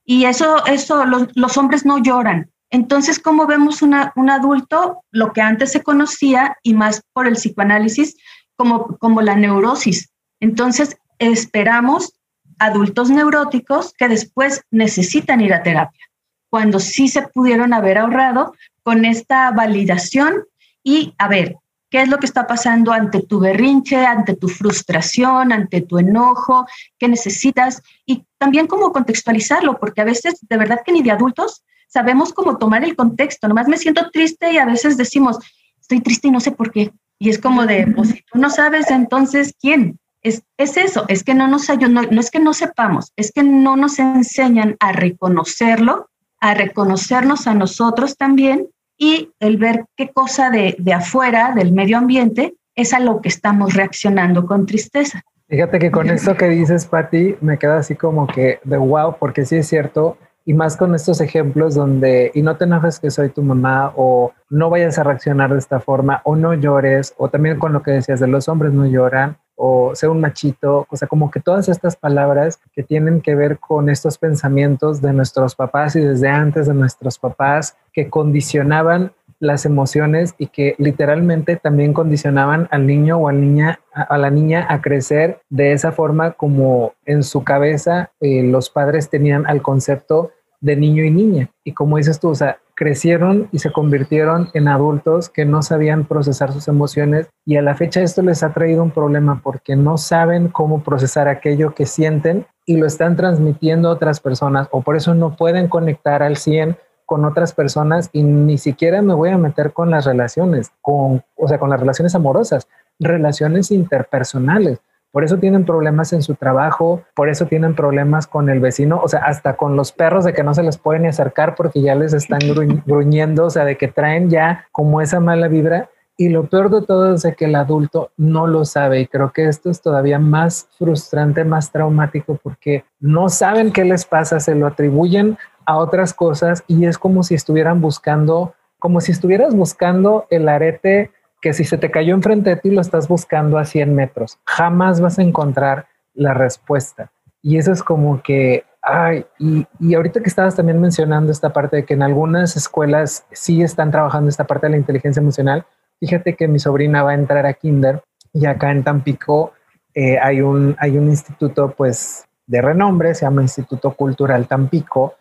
y 0.05 0.25
eso, 0.25 0.65
eso 0.67 1.05
los, 1.05 1.57
hombres 1.57 1.85
no 1.85 1.99
lloran. 1.99 2.50
Entonces, 2.71 3.19
¿cómo 3.19 3.47
vemos 3.47 3.83
una, 3.83 4.12
un 4.17 4.31
adulto, 4.31 5.03
lo 5.11 5.33
que 5.33 5.40
antes 5.40 5.73
se 5.73 5.83
conocía 5.83 6.57
y 6.62 6.75
más 6.75 7.03
por 7.12 7.27
el 7.27 7.35
psicoanálisis, 7.35 8.16
como, 8.57 8.99
como 8.99 9.20
la 9.23 9.37
neurosis? 9.37 10.11
Entonces, 10.40 10.97
esperamos 11.18 12.12
adultos 12.59 13.11
neuróticos 13.11 13.92
que 13.95 14.09
después 14.09 14.62
necesitan 14.71 15.40
ir 15.40 15.55
a 15.55 15.62
terapia, 15.62 16.05
cuando 16.51 16.81
sí 16.81 17.09
se 17.09 17.23
pudieron 17.23 17.73
haber 17.73 17.99
ahorrado 17.99 18.55
con 18.83 19.05
esta 19.05 19.51
validación 19.51 20.45
y, 20.83 21.14
a 21.19 21.29
ver, 21.29 21.57
qué 21.90 22.03
es 22.03 22.09
lo 22.09 22.19
que 22.19 22.27
está 22.27 22.47
pasando 22.47 22.92
ante 22.92 23.23
tu 23.23 23.38
berrinche, 23.40 24.05
ante 24.05 24.35
tu 24.35 24.49
frustración, 24.49 25.53
ante 25.53 25.81
tu 25.81 25.99
enojo, 25.99 26.66
qué 26.99 27.09
necesitas 27.09 27.83
y 28.05 28.25
también 28.38 28.66
cómo 28.66 28.92
contextualizarlo, 28.92 29.79
porque 29.79 30.01
a 30.01 30.05
veces 30.05 30.38
de 30.49 30.57
verdad 30.57 30.81
que 30.85 30.92
ni 30.92 31.03
de 31.03 31.12
adultos 31.12 31.64
sabemos 31.88 32.33
cómo 32.33 32.59
tomar 32.59 32.85
el 32.85 32.97
contexto. 32.97 33.49
Nomás 33.49 33.69
me 33.69 33.79
siento 33.79 34.11
triste 34.11 34.53
y 34.53 34.59
a 34.59 34.66
veces 34.66 34.97
decimos, 34.97 35.38
estoy 35.81 36.01
triste 36.01 36.29
y 36.29 36.31
no 36.31 36.40
sé 36.40 36.51
por 36.53 36.71
qué. 36.71 36.92
Y 37.19 37.31
es 37.31 37.38
como 37.38 37.64
de, 37.64 37.87
pues 37.95 38.11
si 38.11 38.23
tú 38.31 38.38
no 38.38 38.51
sabes, 38.51 38.90
entonces, 38.90 39.55
¿quién? 39.61 39.99
Es, 40.27 40.43
es 40.59 40.77
eso, 40.77 41.05
es 41.07 41.23
que 41.23 41.35
no 41.35 41.47
nos 41.47 41.69
no, 41.69 42.03
no 42.03 42.21
es 42.21 42.33
que 42.33 42.41
no 42.41 42.53
sepamos, 42.53 43.12
es 43.15 43.31
que 43.31 43.45
no 43.45 43.77
nos 43.77 44.01
enseñan 44.01 44.75
a 44.81 44.91
reconocerlo, 44.91 46.11
a 46.41 46.53
reconocernos 46.53 47.47
a 47.47 47.55
nosotros 47.55 48.17
también 48.17 48.67
y 48.99 49.31
el 49.39 49.57
ver 49.57 49.85
qué 49.97 50.11
cosa 50.11 50.51
de, 50.51 50.75
de 50.81 50.93
afuera, 50.95 51.53
del 51.55 51.71
medio 51.71 51.97
ambiente, 51.97 52.57
es 52.75 52.93
a 52.93 52.99
lo 52.99 53.21
que 53.21 53.29
estamos 53.29 53.75
reaccionando 53.75 54.47
con 54.47 54.67
tristeza. 54.67 55.23
Fíjate 55.49 55.79
que 55.79 55.93
con 55.93 56.11
esto 56.11 56.37
que 56.37 56.49
dices, 56.49 56.87
Patti, 56.87 57.37
me 57.41 57.57
queda 57.57 57.77
así 57.77 57.95
como 57.95 58.27
que 58.27 58.59
de 58.65 58.79
wow, 58.79 59.15
porque 59.21 59.47
sí 59.47 59.55
es 59.55 59.69
cierto, 59.69 60.19
y 60.45 60.55
más 60.55 60.77
con 60.77 60.93
estos 60.97 61.21
ejemplos 61.21 61.77
donde, 61.77 62.33
y 62.35 62.43
no 62.43 62.57
te 62.57 62.65
enojes 62.65 62.99
que 62.99 63.12
soy 63.12 63.29
tu 63.29 63.43
mamá, 63.43 63.93
o 63.95 64.33
no 64.51 64.71
vayas 64.71 64.99
a 64.99 65.05
reaccionar 65.05 65.53
de 65.53 65.61
esta 65.61 65.79
forma, 65.79 66.21
o 66.25 66.35
no 66.35 66.53
llores, 66.53 67.15
o 67.17 67.29
también 67.29 67.61
con 67.61 67.73
lo 67.73 67.85
que 67.85 67.93
decías 67.93 68.19
de 68.19 68.27
los 68.27 68.49
hombres 68.49 68.73
no 68.73 68.87
lloran, 68.87 69.39
o 69.57 69.95
sea 69.95 70.11
un 70.11 70.21
machito, 70.21 70.87
o 70.88 70.97
sea, 70.97 71.09
como 71.09 71.31
que 71.31 71.40
todas 71.40 71.69
estas 71.69 71.97
palabras 71.97 72.61
que 72.73 72.83
tienen 72.83 73.21
que 73.21 73.35
ver 73.35 73.59
con 73.59 73.88
estos 73.88 74.19
pensamientos 74.19 75.01
de 75.01 75.12
nuestros 75.12 75.55
papás 75.55 75.97
y 75.97 76.01
desde 76.01 76.29
antes 76.29 76.66
de 76.66 76.75
nuestros 76.75 77.19
papás 77.19 77.77
que 77.92 78.09
condicionaban 78.09 79.12
las 79.38 79.66
emociones 79.66 80.35
y 80.38 80.47
que 80.47 80.75
literalmente 80.79 81.57
también 81.57 81.92
condicionaban 81.92 82.69
al 82.71 82.87
niño 82.87 83.19
o 83.19 83.29
al 83.29 83.40
niña, 83.40 83.81
a, 83.92 84.16
la 84.16 84.31
niña 84.31 84.66
a 84.69 84.81
crecer 84.81 85.40
de 85.51 85.73
esa 85.73 85.92
forma 85.92 86.33
como 86.33 86.95
en 87.05 87.23
su 87.23 87.45
cabeza 87.45 88.11
eh, 88.21 88.42
los 88.42 88.71
padres 88.71 89.11
tenían 89.11 89.47
al 89.47 89.62
concepto 89.62 90.33
de 90.61 90.77
niño 90.77 91.05
y 91.05 91.11
niña. 91.11 91.51
Y 91.64 91.73
como 91.73 91.99
dices 91.99 92.19
tú, 92.19 92.31
o 92.31 92.35
sea, 92.35 92.59
crecieron 92.77 93.49
y 93.53 93.59
se 93.59 93.73
convirtieron 93.73 94.51
en 94.53 94.69
adultos 94.69 95.31
que 95.31 95.45
no 95.47 95.62
sabían 95.62 96.05
procesar 96.05 96.53
sus 96.53 96.69
emociones 96.69 97.29
y 97.45 97.57
a 97.57 97.62
la 97.62 97.75
fecha 97.75 98.03
esto 98.03 98.23
les 98.23 98.43
ha 98.43 98.53
traído 98.53 98.83
un 98.83 98.91
problema 98.91 99.41
porque 99.43 99.75
no 99.75 99.97
saben 99.97 100.49
cómo 100.49 100.83
procesar 100.85 101.27
aquello 101.27 101.75
que 101.75 101.87
sienten 101.87 102.47
y 102.67 102.77
lo 102.77 102.87
están 102.87 103.17
transmitiendo 103.17 103.89
a 103.89 103.93
otras 103.93 104.21
personas 104.21 104.69
o 104.71 104.83
por 104.83 104.97
eso 104.97 105.15
no 105.15 105.37
pueden 105.37 105.69
conectar 105.69 106.23
al 106.23 106.37
100 106.37 106.77
con 107.07 107.25
otras 107.25 107.55
personas 107.55 108.11
y 108.12 108.23
ni 108.25 108.59
siquiera 108.59 109.01
me 109.01 109.15
voy 109.15 109.31
a 109.31 109.39
meter 109.39 109.73
con 109.73 109.91
las 109.91 110.05
relaciones, 110.05 110.73
con, 110.83 111.23
o 111.37 111.49
sea, 111.49 111.59
con 111.59 111.71
las 111.71 111.81
relaciones 111.81 112.15
amorosas, 112.15 112.69
relaciones 112.99 113.71
interpersonales. 113.71 114.81
Por 115.16 115.24
eso 115.24 115.38
tienen 115.38 115.64
problemas 115.64 116.12
en 116.12 116.20
su 116.20 116.35
trabajo, 116.35 117.02
por 117.14 117.31
eso 117.31 117.46
tienen 117.46 117.74
problemas 117.74 118.26
con 118.26 118.50
el 118.50 118.61
vecino, 118.61 119.00
o 119.02 119.09
sea, 119.09 119.20
hasta 119.20 119.57
con 119.57 119.74
los 119.74 119.90
perros 119.90 120.26
de 120.26 120.35
que 120.35 120.42
no 120.42 120.52
se 120.52 120.62
les 120.62 120.76
pueden 120.76 121.05
ni 121.05 121.09
acercar 121.09 121.55
porque 121.55 121.81
ya 121.81 121.94
les 121.94 122.12
están 122.12 122.40
gruñendo, 122.87 123.46
o 123.46 123.48
sea, 123.48 123.64
de 123.64 123.79
que 123.79 123.88
traen 123.88 124.29
ya 124.29 124.66
como 124.72 125.00
esa 125.00 125.18
mala 125.18 125.48
vibra. 125.48 125.88
Y 126.18 126.29
lo 126.29 126.44
peor 126.50 126.68
de 126.68 126.83
todo 126.83 127.14
es 127.14 127.22
de 127.22 127.35
que 127.35 127.46
el 127.46 127.55
adulto 127.55 128.11
no 128.18 128.46
lo 128.46 128.66
sabe 128.66 129.00
y 129.00 129.07
creo 129.07 129.33
que 129.33 129.48
esto 129.48 129.70
es 129.70 129.81
todavía 129.81 130.18
más 130.18 130.68
frustrante, 130.76 131.46
más 131.46 131.72
traumático 131.72 132.38
porque 132.42 132.85
no 133.00 133.31
saben 133.31 133.72
qué 133.72 133.87
les 133.87 134.05
pasa, 134.05 134.38
se 134.38 134.55
lo 134.55 134.66
atribuyen 134.66 135.38
a 135.64 135.79
otras 135.79 136.12
cosas 136.12 136.62
y 136.66 136.85
es 136.85 136.98
como 136.98 137.22
si 137.22 137.35
estuvieran 137.35 137.81
buscando, 137.81 138.52
como 138.79 139.00
si 139.00 139.12
estuvieras 139.12 139.55
buscando 139.55 140.26
el 140.29 140.46
arete 140.46 141.11
que 141.46 141.52
si 141.52 141.62
se 141.62 141.78
te 141.78 141.92
cayó 141.92 142.12
enfrente 142.12 142.50
de 142.50 142.56
ti 142.56 142.70
lo 142.70 142.80
estás 142.80 143.06
buscando 143.06 143.56
a 143.56 143.64
100 143.64 143.94
metros. 143.94 144.40
Jamás 144.46 145.00
vas 145.00 145.20
a 145.20 145.22
encontrar 145.22 145.87
la 146.12 146.35
respuesta. 146.35 147.12
Y 147.40 147.56
eso 147.56 147.70
es 147.70 147.85
como 147.85 148.20
que, 148.20 148.64
ay, 148.82 149.24
y, 149.38 149.64
y 149.78 149.94
ahorita 149.94 150.20
que 150.22 150.28
estabas 150.28 150.56
también 150.56 150.80
mencionando 150.80 151.30
esta 151.30 151.52
parte 151.52 151.76
de 151.76 151.85
que 151.85 151.94
en 151.94 152.02
algunas 152.02 152.56
escuelas 152.56 153.26
sí 153.30 153.62
están 153.62 153.92
trabajando 153.92 154.28
esta 154.28 154.42
parte 154.42 154.66
de 154.66 154.72
la 154.72 154.76
inteligencia 154.76 155.20
emocional, 155.20 155.64
fíjate 156.00 156.35
que 156.35 156.48
mi 156.48 156.59
sobrina 156.59 157.04
va 157.04 157.12
a 157.12 157.14
entrar 157.14 157.46
a 157.46 157.52
Kinder 157.52 158.02
y 158.32 158.46
acá 158.46 158.72
en 158.72 158.82
Tampico 158.82 159.52
eh, 159.94 160.18
hay, 160.18 160.40
un, 160.40 160.74
hay 160.80 160.98
un 160.98 161.06
instituto 161.06 161.72
pues 161.76 162.24
de 162.48 162.61
renombre, 162.61 163.14
se 163.14 163.24
llama 163.24 163.42
Instituto 163.42 163.92
Cultural 163.92 164.48
Tampico, 164.48 165.14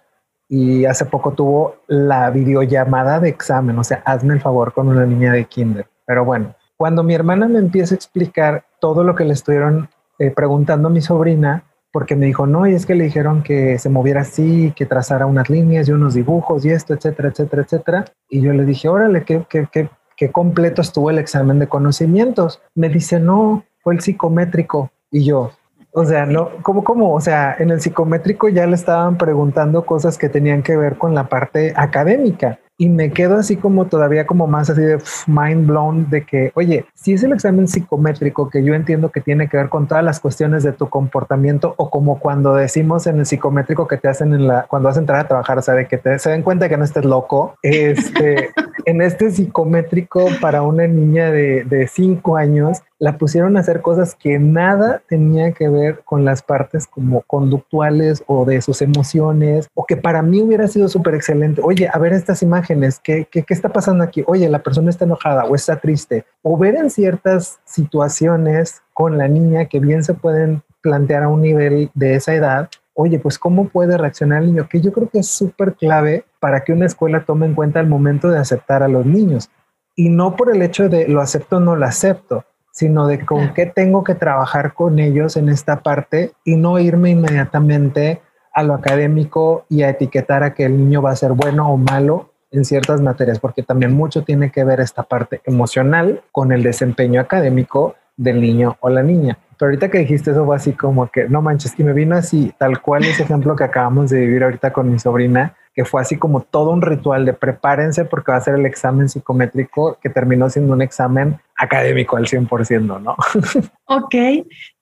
y 0.50 0.86
hace 0.86 1.06
poco 1.06 1.34
tuvo 1.34 1.76
la 1.86 2.32
videollamada 2.32 3.20
de 3.20 3.30
examen, 3.30 3.78
o 3.78 3.84
sea, 3.84 4.02
hazme 4.06 4.34
el 4.34 4.42
favor 4.42 4.74
con 4.74 4.88
una 4.88 5.06
niña 5.06 5.32
de 5.32 5.46
kinder. 5.46 5.86
Pero 6.06 6.26
bueno, 6.26 6.56
Cuando 6.78 7.04
mi 7.04 7.14
hermana 7.14 7.48
me 7.48 7.60
empieza 7.60 7.96
a 7.96 7.98
explicar 7.98 8.66
todo 8.82 9.06
lo 9.06 9.16
que 9.16 9.24
le 9.24 9.32
estuvieron 9.32 9.88
eh, 10.20 10.30
preguntando 10.30 10.90
a 10.90 10.92
mi 10.92 11.00
sobrina, 11.00 11.64
porque 11.94 12.18
me 12.18 12.26
dijo, 12.26 12.46
no, 12.46 12.68
y 12.68 12.74
es 12.74 12.86
que 12.86 12.96
le 12.96 13.06
dijeron 13.06 13.42
que 13.42 13.80
se 13.80 13.88
moviera 13.90 14.22
así, 14.22 14.74
que 14.76 14.86
trazara 14.86 15.26
unas 15.26 15.50
líneas 15.50 15.88
y 15.88 15.94
unos 15.94 16.14
dibujos 16.14 16.66
y 16.66 16.72
esto, 16.72 16.94
etcétera, 16.94 17.30
etcétera, 17.30 17.62
etcétera. 17.62 18.06
Y 18.30 18.42
yo 18.42 18.52
le 18.52 18.66
dije, 18.66 18.90
órale, 18.90 19.24
qué, 19.24 19.46
qué, 19.50 19.70
qué, 19.72 19.90
qué 20.18 20.32
completo 20.34 20.82
estuvo 20.82 21.10
el 21.10 21.18
examen 21.18 21.60
de 21.60 21.68
conocimientos. 21.68 22.62
Me 22.76 22.90
dice, 22.90 23.22
no, 23.22 23.64
fue 23.82 23.94
el 23.94 24.02
psicométrico. 24.02 24.92
Y 25.10 25.24
yo, 25.24 25.52
o 25.94 26.04
sea, 26.04 26.26
no, 26.26 26.50
¿cómo, 26.62 26.84
cómo? 26.84 27.14
O 27.14 27.22
sea, 27.22 27.56
en 27.58 27.70
el 27.70 27.80
psicométrico 27.80 28.50
ya 28.50 28.68
le 28.68 28.76
estaban 28.76 29.18
preguntando 29.18 29.86
cosas 29.86 30.18
que 30.18 30.28
tenían 30.28 30.62
que 30.64 30.76
ver 30.76 30.98
con 30.98 31.16
la 31.16 31.30
parte 31.30 31.72
académica 31.78 32.60
y 32.78 32.90
me 32.90 33.12
quedo 33.12 33.38
así 33.38 33.56
como 33.56 33.86
todavía 33.86 34.26
como 34.26 34.48
más 34.48 34.70
así 34.70 34.82
de 34.82 34.98
mind 35.28 35.68
blown 35.68 36.10
de 36.10 36.26
que, 36.26 36.52
oye, 36.56 36.86
si 36.94 37.14
es 37.14 37.24
el 37.24 37.32
examen 37.32 37.68
psicométrico 37.68 38.50
que 38.50 38.64
yo 38.64 38.74
entiendo 38.74 39.12
que 39.12 39.22
tiene 39.22 39.48
que 39.48 39.58
ver 39.58 39.70
con 39.70 39.88
todas 39.88 40.04
las 40.04 40.20
cuestiones 40.20 40.64
de 40.64 40.74
tu 40.74 40.90
comportamiento 40.90 41.74
o 41.78 41.90
como 41.90 42.20
cuando 42.20 42.54
decimos 42.54 43.08
en 43.08 43.20
el 43.20 43.26
psicométrico 43.26 43.88
que 43.88 43.98
te 43.98 44.10
hacen 44.10 44.34
en 44.34 44.48
la, 44.48 44.64
cuando 44.64 44.90
vas 44.90 44.98
a 44.98 45.00
entrar 45.00 45.20
a 45.20 45.28
trabajar, 45.28 45.58
o 45.58 45.62
sea, 45.62 45.74
de 45.74 45.88
que 45.88 45.98
te, 45.98 46.20
se 46.20 46.30
den 46.30 46.44
cuenta 46.44 46.68
que 46.68 46.78
no 46.78 46.84
estés 46.84 47.06
loco, 47.06 47.56
este, 47.62 48.50
en 48.86 49.02
este 49.02 49.32
psicométrico 49.32 50.28
para 50.42 50.62
una 50.62 50.86
niña 50.88 51.32
de, 51.32 51.64
de 51.64 51.88
cinco 51.88 52.36
años, 52.36 52.82
la 53.00 53.18
pusieron 53.18 53.58
a 53.58 53.60
hacer 53.60 53.82
cosas 53.82 54.16
que 54.16 54.40
nada 54.40 55.02
tenía 55.08 55.52
que 55.52 55.68
ver 55.70 56.02
con 56.06 56.24
las 56.24 56.42
partes 56.42 56.88
como 56.88 57.22
conductuales 57.22 58.24
o 58.28 58.46
de 58.46 58.62
sus 58.62 58.82
emociones, 58.82 59.68
o 59.74 59.86
que 59.86 59.98
para 59.98 60.22
mí 60.22 60.42
hubiera 60.42 60.68
sido 60.68 60.88
súper 60.88 61.16
excelente. 61.16 61.62
Oye, 61.64 61.90
a 61.92 62.00
ver 62.00 62.14
estas 62.14 62.42
imágenes, 62.42 62.65
¿qué, 63.04 63.28
¿qué, 63.32 63.44
qué, 63.44 63.54
está 63.54 63.70
pasando 63.70 64.04
aquí? 64.04 64.24
Oye, 64.28 64.50
la 64.50 64.64
persona 64.64 64.90
está 64.90 65.06
enojada 65.06 65.46
o 65.46 65.56
está 65.56 65.80
triste. 65.80 66.26
O 66.42 66.58
ver 66.58 66.76
en 66.76 66.90
ciertas 66.90 67.60
situaciones 67.66 68.82
con 68.94 69.18
la 69.18 69.28
niña 69.28 69.66
que 69.66 69.80
bien 69.80 70.04
se 70.04 70.14
pueden 70.14 70.64
plantear 70.82 71.24
a 71.24 71.30
un 71.30 71.42
nivel 71.42 71.90
de 71.94 72.16
esa 72.16 72.34
edad, 72.34 72.70
oye, 72.94 73.20
pues 73.20 73.38
cómo 73.38 73.70
puede 73.70 73.98
reaccionar 73.98 74.42
el 74.42 74.48
niño, 74.48 74.68
que 74.70 74.82
yo 74.82 74.94
creo 74.94 75.10
que 75.10 75.20
es 75.20 75.28
súper 75.28 75.74
clave 75.76 76.26
para 76.40 76.64
que 76.64 76.74
una 76.74 76.86
escuela 76.86 77.26
tome 77.26 77.46
en 77.46 77.56
cuenta 77.56 77.80
el 77.80 77.88
momento 77.88 78.30
de 78.30 78.40
aceptar 78.40 78.84
a 78.84 78.88
los 78.88 79.06
niños. 79.06 79.50
Y 79.96 80.10
no 80.10 80.36
por 80.36 80.54
el 80.54 80.62
hecho 80.62 80.90
de 80.90 81.08
lo 81.08 81.22
acepto 81.22 81.58
o 81.58 81.60
no 81.60 81.76
lo 81.76 81.86
acepto, 81.86 82.46
sino 82.72 83.08
de 83.08 83.26
con 83.26 83.54
qué 83.54 83.66
tengo 83.66 84.04
que 84.04 84.16
trabajar 84.16 84.74
con 84.74 85.00
ellos 85.00 85.38
en 85.38 85.50
esta 85.50 85.82
parte 85.82 86.34
y 86.44 86.58
no 86.58 86.78
irme 86.80 87.12
inmediatamente 87.12 88.22
a 88.54 88.64
lo 88.64 88.74
académico 88.74 89.66
y 89.70 89.84
a 89.84 89.90
etiquetar 89.90 90.44
a 90.44 90.54
que 90.54 90.66
el 90.66 90.78
niño 90.78 91.02
va 91.02 91.12
a 91.12 91.16
ser 91.16 91.34
bueno 91.34 91.70
o 91.70 91.78
malo 91.78 92.32
en 92.52 92.66
ciertas 92.66 93.02
materias, 93.02 93.40
porque 93.40 93.64
también 93.64 93.94
mucho 93.94 94.24
tiene 94.24 94.52
que 94.52 94.64
ver 94.64 94.80
esta 94.80 95.04
parte 95.04 95.42
emocional 95.46 96.22
con 96.32 96.52
el 96.52 96.64
desempeño 96.64 97.22
académico 97.22 97.96
del 98.18 98.42
niño 98.42 98.78
o 98.80 98.90
la 98.90 99.04
niña. 99.04 99.38
Pero 99.58 99.70
ahorita 99.70 99.90
que 99.90 100.00
dijiste 100.00 100.32
eso 100.32 100.46
fue 100.46 100.56
así 100.56 100.74
como 100.74 101.08
que, 101.08 101.30
no 101.30 101.42
manches, 101.42 101.78
y 101.78 101.84
me 101.84 101.94
vino 101.94 102.16
así, 102.16 102.54
tal 102.58 102.82
cual 102.82 103.06
ese 103.06 103.24
ejemplo 103.24 103.56
que 103.56 103.64
acabamos 103.64 104.10
de 104.10 104.20
vivir 104.20 104.44
ahorita 104.44 104.74
con 104.74 104.92
mi 104.92 105.00
sobrina, 105.00 105.56
que 105.74 105.86
fue 105.86 106.02
así 106.02 106.18
como 106.18 106.42
todo 106.42 106.72
un 106.72 106.82
ritual 106.82 107.26
de 107.26 107.34
prepárense 107.34 108.06
porque 108.06 108.32
va 108.32 108.38
a 108.38 108.42
ser 108.42 108.56
el 108.56 108.66
examen 108.66 109.10
psicométrico 109.10 109.98
que 110.02 110.10
terminó 110.10 110.50
siendo 110.50 110.74
un 110.74 110.82
examen 110.82 111.40
académico 111.58 112.16
al 112.16 112.26
100%, 112.26 113.02
¿no? 113.02 113.16
Ok, 113.88 114.16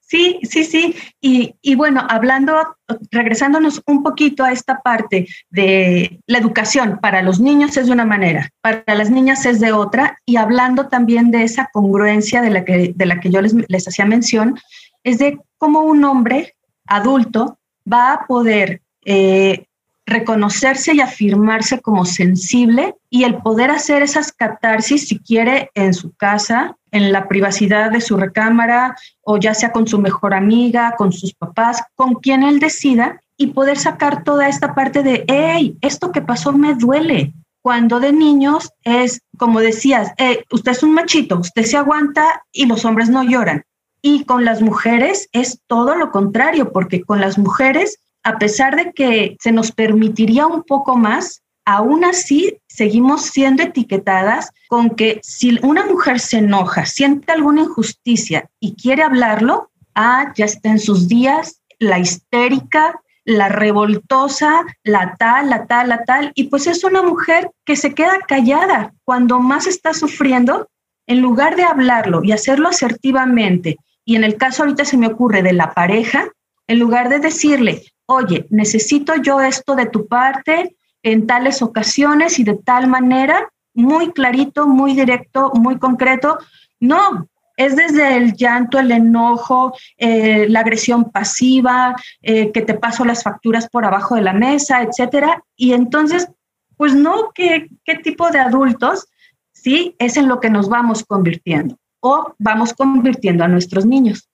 sí, 0.06 0.40
sí, 0.42 0.64
sí. 0.64 0.96
Y, 1.20 1.54
y, 1.62 1.74
bueno, 1.74 2.06
hablando, 2.08 2.76
regresándonos 3.10 3.82
un 3.86 4.02
poquito 4.02 4.44
a 4.44 4.52
esta 4.52 4.80
parte 4.80 5.26
de 5.50 6.20
la 6.26 6.38
educación, 6.38 6.98
para 7.00 7.22
los 7.22 7.40
niños 7.40 7.76
es 7.76 7.86
de 7.86 7.92
una 7.92 8.04
manera, 8.04 8.50
para 8.60 8.82
las 8.94 9.10
niñas 9.10 9.46
es 9.46 9.60
de 9.60 9.72
otra, 9.72 10.18
y 10.26 10.36
hablando 10.36 10.88
también 10.88 11.30
de 11.30 11.42
esa 11.42 11.68
congruencia 11.72 12.42
de 12.42 12.50
la 12.50 12.64
que, 12.64 12.92
de 12.94 13.06
la 13.06 13.20
que 13.20 13.30
yo 13.30 13.40
les, 13.40 13.54
les 13.68 13.88
hacía 13.88 14.04
mención, 14.04 14.58
es 15.02 15.18
de 15.18 15.38
cómo 15.58 15.80
un 15.80 16.04
hombre 16.04 16.54
adulto 16.86 17.58
va 17.90 18.12
a 18.12 18.26
poder 18.26 18.82
eh, 19.04 19.66
reconocerse 20.06 20.94
y 20.94 21.00
afirmarse 21.00 21.80
como 21.80 22.04
sensible 22.04 22.94
y 23.08 23.24
el 23.24 23.36
poder 23.36 23.70
hacer 23.70 24.02
esas 24.02 24.32
catarsis 24.32 25.08
si 25.08 25.18
quiere 25.18 25.70
en 25.74 25.94
su 25.94 26.12
casa, 26.12 26.76
en 26.90 27.10
la 27.10 27.26
privacidad 27.26 27.90
de 27.90 28.00
su 28.00 28.16
recámara 28.16 28.96
o 29.22 29.38
ya 29.38 29.54
sea 29.54 29.72
con 29.72 29.86
su 29.86 29.98
mejor 29.98 30.34
amiga, 30.34 30.94
con 30.96 31.12
sus 31.12 31.34
papás, 31.34 31.82
con 31.94 32.14
quien 32.14 32.42
él 32.42 32.60
decida 32.60 33.20
y 33.36 33.48
poder 33.48 33.78
sacar 33.78 34.22
toda 34.22 34.48
esta 34.48 34.74
parte 34.74 35.02
de, 35.02 35.24
hey, 35.26 35.76
esto 35.80 36.12
que 36.12 36.22
pasó 36.22 36.52
me 36.52 36.74
duele. 36.74 37.34
Cuando 37.62 37.98
de 37.98 38.12
niños 38.12 38.70
es, 38.82 39.22
como 39.38 39.60
decías, 39.60 40.12
usted 40.52 40.72
es 40.72 40.82
un 40.82 40.92
machito, 40.92 41.38
usted 41.38 41.64
se 41.64 41.78
aguanta 41.78 42.44
y 42.52 42.66
los 42.66 42.84
hombres 42.84 43.08
no 43.08 43.24
lloran. 43.24 43.64
Y 44.02 44.24
con 44.24 44.44
las 44.44 44.60
mujeres 44.60 45.28
es 45.32 45.60
todo 45.66 45.94
lo 45.94 46.10
contrario, 46.10 46.72
porque 46.72 47.02
con 47.02 47.22
las 47.22 47.38
mujeres 47.38 47.98
a 48.24 48.38
pesar 48.38 48.74
de 48.76 48.92
que 48.92 49.36
se 49.40 49.52
nos 49.52 49.70
permitiría 49.70 50.46
un 50.46 50.62
poco 50.62 50.96
más, 50.96 51.42
aún 51.66 52.04
así 52.04 52.58
seguimos 52.66 53.22
siendo 53.26 53.62
etiquetadas 53.62 54.50
con 54.68 54.90
que 54.90 55.20
si 55.22 55.58
una 55.62 55.86
mujer 55.86 56.20
se 56.20 56.38
enoja, 56.38 56.86
siente 56.86 57.32
alguna 57.32 57.62
injusticia 57.62 58.48
y 58.60 58.74
quiere 58.74 59.02
hablarlo, 59.02 59.70
ah, 59.94 60.32
ya 60.34 60.46
está 60.46 60.70
en 60.70 60.78
sus 60.78 61.06
días, 61.06 61.60
la 61.78 61.98
histérica, 61.98 63.00
la 63.24 63.48
revoltosa, 63.48 64.64
la 64.82 65.16
tal, 65.18 65.50
la 65.50 65.66
tal, 65.66 65.88
la 65.88 66.04
tal, 66.04 66.32
y 66.34 66.44
pues 66.44 66.66
es 66.66 66.84
una 66.84 67.02
mujer 67.02 67.50
que 67.64 67.76
se 67.76 67.94
queda 67.94 68.18
callada 68.26 68.92
cuando 69.04 69.38
más 69.38 69.66
está 69.66 69.94
sufriendo, 69.94 70.68
en 71.06 71.20
lugar 71.20 71.56
de 71.56 71.64
hablarlo 71.64 72.22
y 72.22 72.32
hacerlo 72.32 72.68
asertivamente, 72.68 73.76
y 74.04 74.16
en 74.16 74.24
el 74.24 74.36
caso 74.36 74.62
ahorita 74.62 74.84
se 74.84 74.96
me 74.98 75.06
ocurre 75.06 75.42
de 75.42 75.52
la 75.52 75.72
pareja, 75.72 76.28
en 76.66 76.78
lugar 76.78 77.08
de 77.08 77.18
decirle, 77.18 77.82
oye, 78.06 78.46
necesito 78.50 79.14
yo 79.16 79.40
esto 79.40 79.74
de 79.74 79.86
tu 79.86 80.06
parte 80.06 80.76
en 81.02 81.26
tales 81.26 81.62
ocasiones 81.62 82.38
y 82.38 82.44
de 82.44 82.54
tal 82.54 82.88
manera, 82.88 83.48
muy 83.74 84.12
clarito, 84.12 84.66
muy 84.66 84.94
directo, 84.94 85.52
muy 85.54 85.78
concreto. 85.78 86.38
No, 86.80 87.28
es 87.56 87.76
desde 87.76 88.16
el 88.16 88.34
llanto, 88.34 88.78
el 88.78 88.90
enojo, 88.90 89.74
eh, 89.96 90.46
la 90.48 90.60
agresión 90.60 91.10
pasiva, 91.10 91.94
eh, 92.22 92.50
que 92.52 92.62
te 92.62 92.74
paso 92.74 93.04
las 93.04 93.22
facturas 93.22 93.68
por 93.68 93.84
abajo 93.84 94.16
de 94.16 94.22
la 94.22 94.32
mesa, 94.32 94.82
etcétera. 94.82 95.42
Y 95.56 95.72
entonces, 95.72 96.28
pues 96.76 96.94
no, 96.94 97.30
¿qué, 97.34 97.68
qué 97.84 97.96
tipo 97.96 98.30
de 98.30 98.40
adultos? 98.40 99.06
Sí, 99.52 99.94
es 99.98 100.16
en 100.16 100.28
lo 100.28 100.40
que 100.40 100.50
nos 100.50 100.68
vamos 100.68 101.04
convirtiendo 101.04 101.78
o 102.00 102.34
vamos 102.38 102.74
convirtiendo 102.74 103.44
a 103.44 103.48
nuestros 103.48 103.86
niños. 103.86 104.28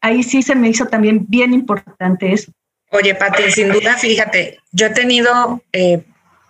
Ahí 0.00 0.22
sí 0.22 0.42
se 0.42 0.54
me 0.54 0.68
hizo 0.68 0.86
también 0.86 1.26
bien 1.28 1.54
importante 1.54 2.32
eso. 2.32 2.52
Oye, 2.90 3.14
Pati, 3.14 3.50
sin 3.50 3.72
duda, 3.72 3.96
fíjate, 3.96 4.60
yo 4.72 4.86
he 4.86 4.90
tenido 4.90 5.62
eh, 5.72 6.02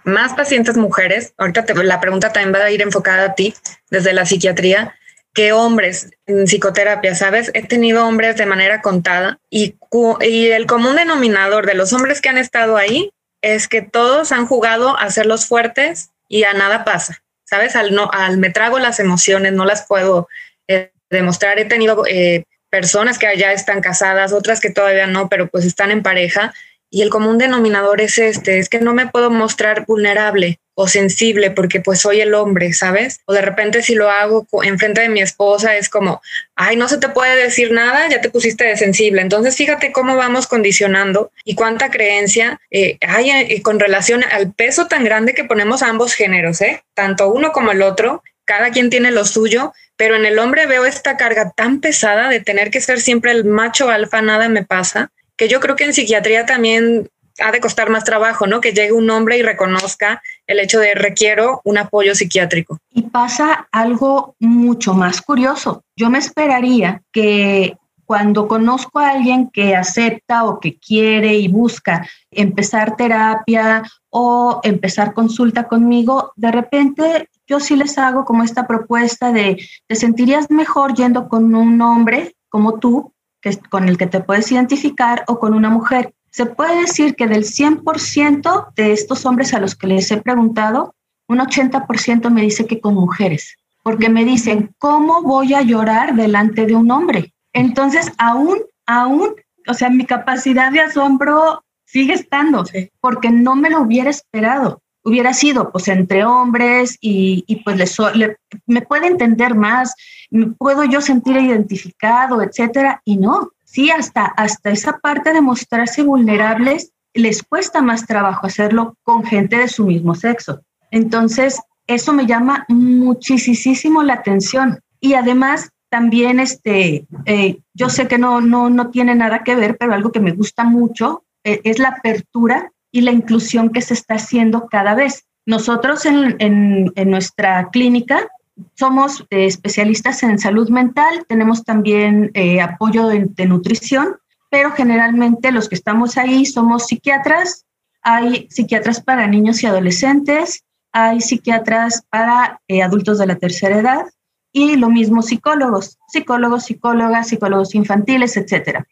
más 0.05 0.35
pacientes 0.35 0.77
mujeres, 0.77 1.35
ahorita 1.37 1.64
la 1.83 2.01
pregunta 2.01 2.33
también 2.33 2.55
va 2.55 2.64
a 2.64 2.70
ir 2.70 2.81
enfocada 2.81 3.24
a 3.24 3.35
ti 3.35 3.55
desde 3.90 4.12
la 4.12 4.24
psiquiatría, 4.24 4.94
que 5.35 5.53
hombres 5.53 6.11
en 6.27 6.44
psicoterapia, 6.46 7.14
¿sabes? 7.14 7.51
He 7.55 7.62
tenido 7.62 8.07
hombres 8.07 8.37
de 8.37 8.46
manera 8.46 8.83
contada 8.83 9.38
y, 9.51 9.77
y 10.20 10.46
el 10.48 10.66
común 10.66 10.96
denominador 10.96 11.66
de 11.66 11.74
los 11.74 11.92
hombres 11.92 12.20
que 12.20 12.29
han 12.29 12.38
estado 12.38 12.77
ahí 12.77 13.12
es 13.42 13.68
que 13.68 13.83
todos 13.83 14.33
han 14.33 14.46
jugado 14.46 14.98
a 14.98 15.11
ser 15.11 15.27
los 15.27 15.46
fuertes 15.46 16.11
y 16.29 16.44
a 16.44 16.55
nada 16.55 16.85
pasa, 16.85 17.22
¿sabes? 17.44 17.77
Al, 17.77 17.94
no, 17.94 18.11
al 18.12 18.38
me 18.38 18.51
trago 18.51 18.79
las 18.79 19.01
emociones, 19.01 19.53
no 19.53 19.64
las 19.64 19.87
puedo 19.87 20.29
eh, 20.66 20.92
demostrar. 21.11 21.59
He 21.59 21.64
tenido 21.64 22.03
eh, 22.09 22.44
personas 22.70 23.18
que 23.18 23.37
ya 23.37 23.52
están 23.52 23.81
casadas, 23.81 24.33
otras 24.33 24.61
que 24.61 24.70
todavía 24.70 25.07
no, 25.07 25.28
pero 25.28 25.48
pues 25.48 25.64
están 25.64 25.90
en 25.90 26.02
pareja. 26.02 26.52
Y 26.90 27.02
el 27.02 27.11
común 27.11 27.37
denominador 27.37 28.00
es 28.00 28.18
este, 28.18 28.59
es 28.59 28.68
que 28.68 28.81
no 28.81 28.94
me 28.94 29.07
puedo 29.07 29.31
mostrar 29.31 29.85
vulnerable 29.87 30.59
o 30.81 30.87
sensible 30.87 31.50
porque 31.50 31.81
pues 31.81 32.00
soy 32.00 32.20
el 32.20 32.35
hombre, 32.35 32.72
¿sabes? 32.72 33.20
O 33.26 33.33
de 33.33 33.42
repente 33.42 33.83
si 33.83 33.96
lo 33.96 34.11
hago 34.11 34.46
en 34.62 34.78
frente 34.78 35.00
de 35.00 35.09
mi 35.09 35.20
esposa 35.20 35.76
es 35.76 35.88
como, 35.88 36.22
ay, 36.54 36.76
no 36.76 36.88
se 36.88 36.98
te 36.98 37.09
puede 37.09 37.35
decir 37.35 37.72
nada, 37.72 38.09
ya 38.09 38.20
te 38.20 38.31
pusiste 38.31 38.64
de 38.64 38.76
sensible. 38.76 39.20
Entonces 39.20 39.57
fíjate 39.57 39.90
cómo 39.90 40.14
vamos 40.14 40.46
condicionando 40.46 41.33
y 41.44 41.57
cuánta 41.57 41.90
creencia 41.90 42.61
eh, 42.70 42.96
hay 43.00 43.31
eh, 43.31 43.61
con 43.61 43.81
relación 43.81 44.22
al 44.31 44.52
peso 44.52 44.87
tan 44.87 45.02
grande 45.02 45.35
que 45.35 45.42
ponemos 45.42 45.83
a 45.83 45.88
ambos 45.88 46.14
géneros, 46.14 46.61
¿eh? 46.61 46.85
Tanto 46.94 47.28
uno 47.28 47.50
como 47.50 47.72
el 47.72 47.83
otro, 47.83 48.22
cada 48.48 48.70
quien 48.70 48.88
tiene 48.88 49.11
lo 49.11 49.26
suyo, 49.26 49.74
pero 49.96 50.16
en 50.16 50.24
el 50.24 50.38
hombre 50.38 50.64
veo 50.64 50.87
esta 50.87 51.18
carga 51.18 51.52
tan 51.54 51.80
pesada 51.80 52.30
de 52.30 52.40
tener 52.40 52.70
que 52.70 52.80
ser 52.80 52.98
siempre 52.98 53.30
el 53.30 53.44
macho 53.44 53.90
alfa, 53.90 54.22
nada 54.22 54.48
me 54.48 54.64
pasa, 54.64 55.11
que 55.37 55.48
yo 55.48 55.61
creo 55.61 55.76
que 55.76 55.84
en 55.84 55.92
psiquiatría 55.92 56.46
también 56.46 57.11
ha 57.40 57.52
de 57.52 57.61
costar 57.61 57.90
más 57.90 58.04
trabajo, 58.04 58.46
¿no? 58.46 58.62
Que 58.62 58.72
llegue 58.72 58.92
un 58.92 59.11
hombre 59.11 59.37
y 59.37 59.42
reconozca 59.42 60.22
el 60.46 60.61
hecho 60.61 60.80
de 60.80 60.94
requiero 60.94 61.61
un 61.62 61.76
apoyo 61.76 62.14
psiquiátrico. 62.14 62.78
Y 62.90 63.02
pasa 63.02 63.68
algo 63.70 64.34
mucho 64.40 64.94
más 64.94 65.20
curioso. 65.20 65.84
Yo 65.94 66.08
me 66.08 66.18
esperaría 66.18 67.02
que 67.12 67.76
cuando 68.06 68.48
conozco 68.48 68.98
a 68.98 69.11
alguien 69.11 69.50
que 69.50 69.76
acepta 69.76 70.44
o 70.44 70.58
que 70.58 70.78
quiere 70.78 71.34
y 71.34 71.48
busca 71.48 72.08
empezar 72.30 72.96
terapia 72.96 73.82
o 74.11 74.61
empezar 74.62 75.14
consulta 75.14 75.68
conmigo, 75.68 76.33
de 76.37 76.51
repente 76.51 77.29
yo 77.47 77.61
sí 77.61 77.77
les 77.77 77.99
hago 77.99 78.25
como 78.25 78.42
esta 78.42 78.66
propuesta 78.66 79.33
de, 79.33 79.62
¿te 79.87 79.94
sentirías 79.94 80.51
mejor 80.51 80.94
yendo 80.94 81.29
con 81.29 81.55
un 81.55 81.81
hombre 81.81 82.37
como 82.49 82.79
tú, 82.79 83.12
que 83.40 83.57
con 83.71 83.88
el 83.88 83.97
que 83.99 84.07
te 84.07 84.21
puedes 84.21 84.51
identificar, 84.51 85.25
o 85.29 85.38
con 85.38 85.55
una 85.55 85.71
mujer? 85.71 86.14
Se 86.31 86.47
puede 86.47 86.83
decir 86.83 87.16
que 87.16 87.27
del 87.27 87.44
100% 87.44 88.75
de 88.75 88.92
estos 88.92 89.25
hombres 89.27 89.55
a 89.55 89.61
los 89.61 89.75
que 89.75 89.87
les 89.87 90.11
he 90.11 90.21
preguntado, 90.21 90.94
un 91.27 91.38
80% 91.38 92.31
me 92.31 92.42
dice 92.42 92.66
que 92.66 92.81
con 92.81 92.94
mujeres, 92.94 93.57
porque 93.83 94.09
me 94.09 94.25
dicen, 94.25 94.75
¿cómo 94.79 95.23
voy 95.23 95.55
a 95.55 95.62
llorar 95.62 96.14
delante 96.14 96.66
de 96.66 96.75
un 96.75 96.90
hombre? 96.90 97.35
Entonces, 97.53 98.12
aún, 98.18 98.59
aún, 98.87 99.35
o 99.66 99.75
sea, 99.75 99.90
mi 99.90 100.05
capacidad 100.05 100.73
de 100.73 100.81
asombro 100.81 101.64
sigue 101.88 102.12
estando, 102.12 102.64
porque 103.01 103.31
no 103.31 103.57
me 103.57 103.70
lo 103.70 103.81
hubiera 103.81 104.11
esperado. 104.11 104.83
Hubiera 105.05 105.33
sido, 105.33 105.72
pues, 105.72 105.88
entre 105.88 106.24
hombres 106.24 106.98
y, 107.01 107.44
y 107.46 107.62
pues 107.62 107.98
le, 108.14 108.37
me 108.66 108.83
puede 108.83 109.07
entender 109.07 109.55
más, 109.55 109.94
me 110.31 110.48
puedo 110.48 110.85
yo 110.85 111.01
sentir 111.01 111.37
identificado, 111.37 112.42
etcétera, 112.42 113.01
y 113.05 113.16
no. 113.16 113.53
Sí, 113.64 113.90
hasta, 113.90 114.27
hasta 114.27 114.70
esa 114.70 114.98
parte 114.98 115.33
de 115.33 115.40
mostrarse 115.40 116.03
vulnerables 116.03 116.92
les 117.14 117.42
cuesta 117.42 117.81
más 117.81 118.07
trabajo 118.07 118.46
hacerlo 118.46 118.96
con 119.03 119.24
gente 119.24 119.57
de 119.57 119.68
su 119.68 119.87
mismo 119.87 120.14
sexo. 120.14 120.61
Entonces, 120.90 121.59
eso 121.87 122.12
me 122.12 122.27
llama 122.27 122.66
muchísimo 122.68 124.03
la 124.03 124.14
atención. 124.14 124.81
Y 125.01 125.14
además, 125.14 125.70
también 125.88 126.38
este, 126.38 127.07
eh, 127.24 127.61
yo 127.72 127.88
sé 127.88 128.09
que 128.09 128.18
no, 128.18 128.42
no, 128.42 128.68
no 128.68 128.90
tiene 128.90 129.14
nada 129.14 129.42
que 129.42 129.55
ver, 129.55 129.79
pero 129.79 129.94
algo 129.94 130.12
que 130.12 130.20
me 130.20 130.33
gusta 130.33 130.64
mucho 130.64 131.24
es 131.64 131.78
la 131.78 131.88
apertura 131.88 132.72
y 132.90 133.02
la 133.02 133.12
inclusión 133.12 133.70
que 133.70 133.82
se 133.82 133.94
está 133.94 134.14
haciendo 134.14 134.68
cada 134.68 134.94
vez. 134.94 135.26
Nosotros 135.46 136.04
en, 136.06 136.92
nuestra 137.06 137.70
clínica 137.70 138.28
somos 138.74 139.24
eh, 139.30 139.46
especialistas 139.46 140.22
en 140.22 140.38
salud 140.38 140.68
mental, 140.68 141.24
tenemos 141.28 141.64
también 141.64 142.32
apoyo 142.62 143.06
de, 143.06 143.26
de, 143.28 143.46
nutrición, 143.46 144.16
pero 144.50 144.72
generalmente 144.72 145.52
los 145.52 145.68
que 145.68 145.76
estamos 145.76 146.18
ahí 146.18 146.44
somos 146.44 146.87
psiquiatras, 146.87 147.64
hay 148.02 148.46
psiquiatras 148.50 149.00
para 149.00 149.26
niños 149.26 149.62
y 149.62 149.66
adolescentes, 149.66 150.64
hay 150.92 151.20
psiquiatras 151.20 152.02
para 152.11 152.61
adultos 152.82 153.18
de 153.18 153.26
la 153.26 153.37
tercera 153.37 153.78
edad, 153.78 154.06
y 154.52 154.76
lo 154.76 154.88
mismo 154.90 155.22
psicólogos, 155.22 155.98
psicólogos, 156.08 156.64
psicólogas, 156.64 157.28
psicólogos 157.28 157.74
infantiles, 157.74 158.37
etcétera. 158.37 158.87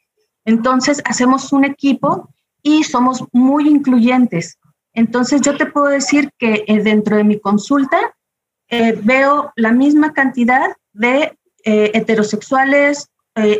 Entonces, 0.44 1.02
hacemos 1.04 1.52
un 1.52 1.64
equipo 1.64 2.30
y 2.66 2.83
somos 2.83 3.24
muy 3.33 3.68
incluyentes. 3.68 4.59
Entonces, 4.92 5.40
yo 5.40 5.57
te 5.57 5.66
puedo 5.66 5.87
decir 5.87 6.31
que 6.37 6.64
eh, 6.66 6.83
dentro 6.83 7.16
de 7.16 7.22
mi 7.22 7.38
consulta 7.38 7.96
eh, 8.68 8.98
veo 9.05 9.52
la 9.55 9.70
misma 9.70 10.12
cantidad 10.12 10.74
de 10.92 11.38
eh, 11.64 11.92
heterosexuales 11.94 13.09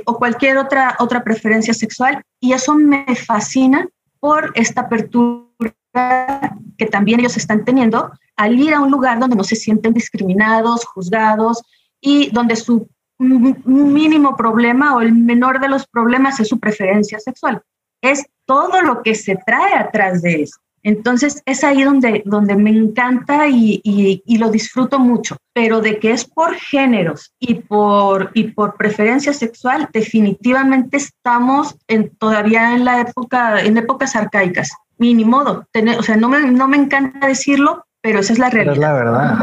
o 0.07 0.17
cualquier 0.17 0.57
otra, 0.57 0.97
otra 1.01 1.23
preferencia 1.23 1.75
sexual 1.75 2.23
y 2.41 2.55
eso 2.55 2.75
me 2.75 3.05
fascina 3.15 3.87
por 4.21 4.51
esta 4.55 4.81
apertura 4.81 6.57
que 6.79 6.87
también 6.87 7.21
ellos 7.21 7.37
están 7.37 7.63
teniendo 7.63 8.11
al 8.37 8.59
ir 8.59 8.73
a 8.73 8.81
un 8.81 8.91
lugar 8.91 9.21
donde 9.21 9.37
no 9.37 9.45
se 9.45 9.55
sienten 9.55 9.93
discriminados, 9.93 10.87
juzgados, 10.87 11.63
y 12.01 12.31
donde 12.31 12.57
su 12.57 12.89
mínimo 13.19 14.35
problema 14.35 14.97
o 14.97 15.03
el 15.03 15.13
menor 15.13 15.61
de 15.61 15.69
los 15.69 15.87
problemas 15.87 16.41
es 16.41 16.49
su 16.49 16.59
preferencia 16.59 17.21
sexual. 17.21 17.63
Es 18.01 18.25
todo 18.45 18.83
lo 18.83 19.03
que 19.03 19.15
se 19.15 19.37
trae 19.37 19.75
atrás 19.75 20.23
de 20.23 20.43
eso. 20.43 20.59
Entonces 20.87 21.43
es 21.47 21.65
ahí 21.65 21.83
donde, 21.83 22.23
donde 22.27 22.55
me 22.55 22.71
encanta 22.71 23.49
y, 23.49 23.81
y, 23.83 24.39
lo 24.39 24.51
disfruto 24.51 25.01
mucho, 25.01 25.37
pero 25.53 25.81
de 25.81 25.99
que 25.99 26.13
es 26.13 26.25
por 26.25 26.55
géneros 26.55 27.35
y 27.41 27.55
por, 27.55 28.31
y 28.35 28.53
por 28.53 28.77
preferencia 28.77 29.33
sexual, 29.33 29.89
definitivamente 29.93 30.99
estamos 30.99 31.77
en, 31.89 32.11
todavía 32.17 32.73
en 32.73 32.85
la 32.85 33.01
época, 33.01 33.63
en 33.63 33.77
épocas 33.79 34.15
arcaicas. 34.15 34.71
ni 34.99 35.25
modo, 35.25 35.67
tener, 35.73 35.99
o 35.99 36.05
sea, 36.05 36.17
no 36.17 36.29
me, 36.29 36.53
no 36.53 36.69
me 36.69 36.77
encanta 36.77 37.27
decirlo, 37.27 37.85
pero 38.01 38.21
esa 38.21 38.35
es 38.35 38.39
la 38.39 38.51
realidad. 38.51 38.75
es 38.75 38.81
la 38.81 38.93
verdad. 38.93 39.39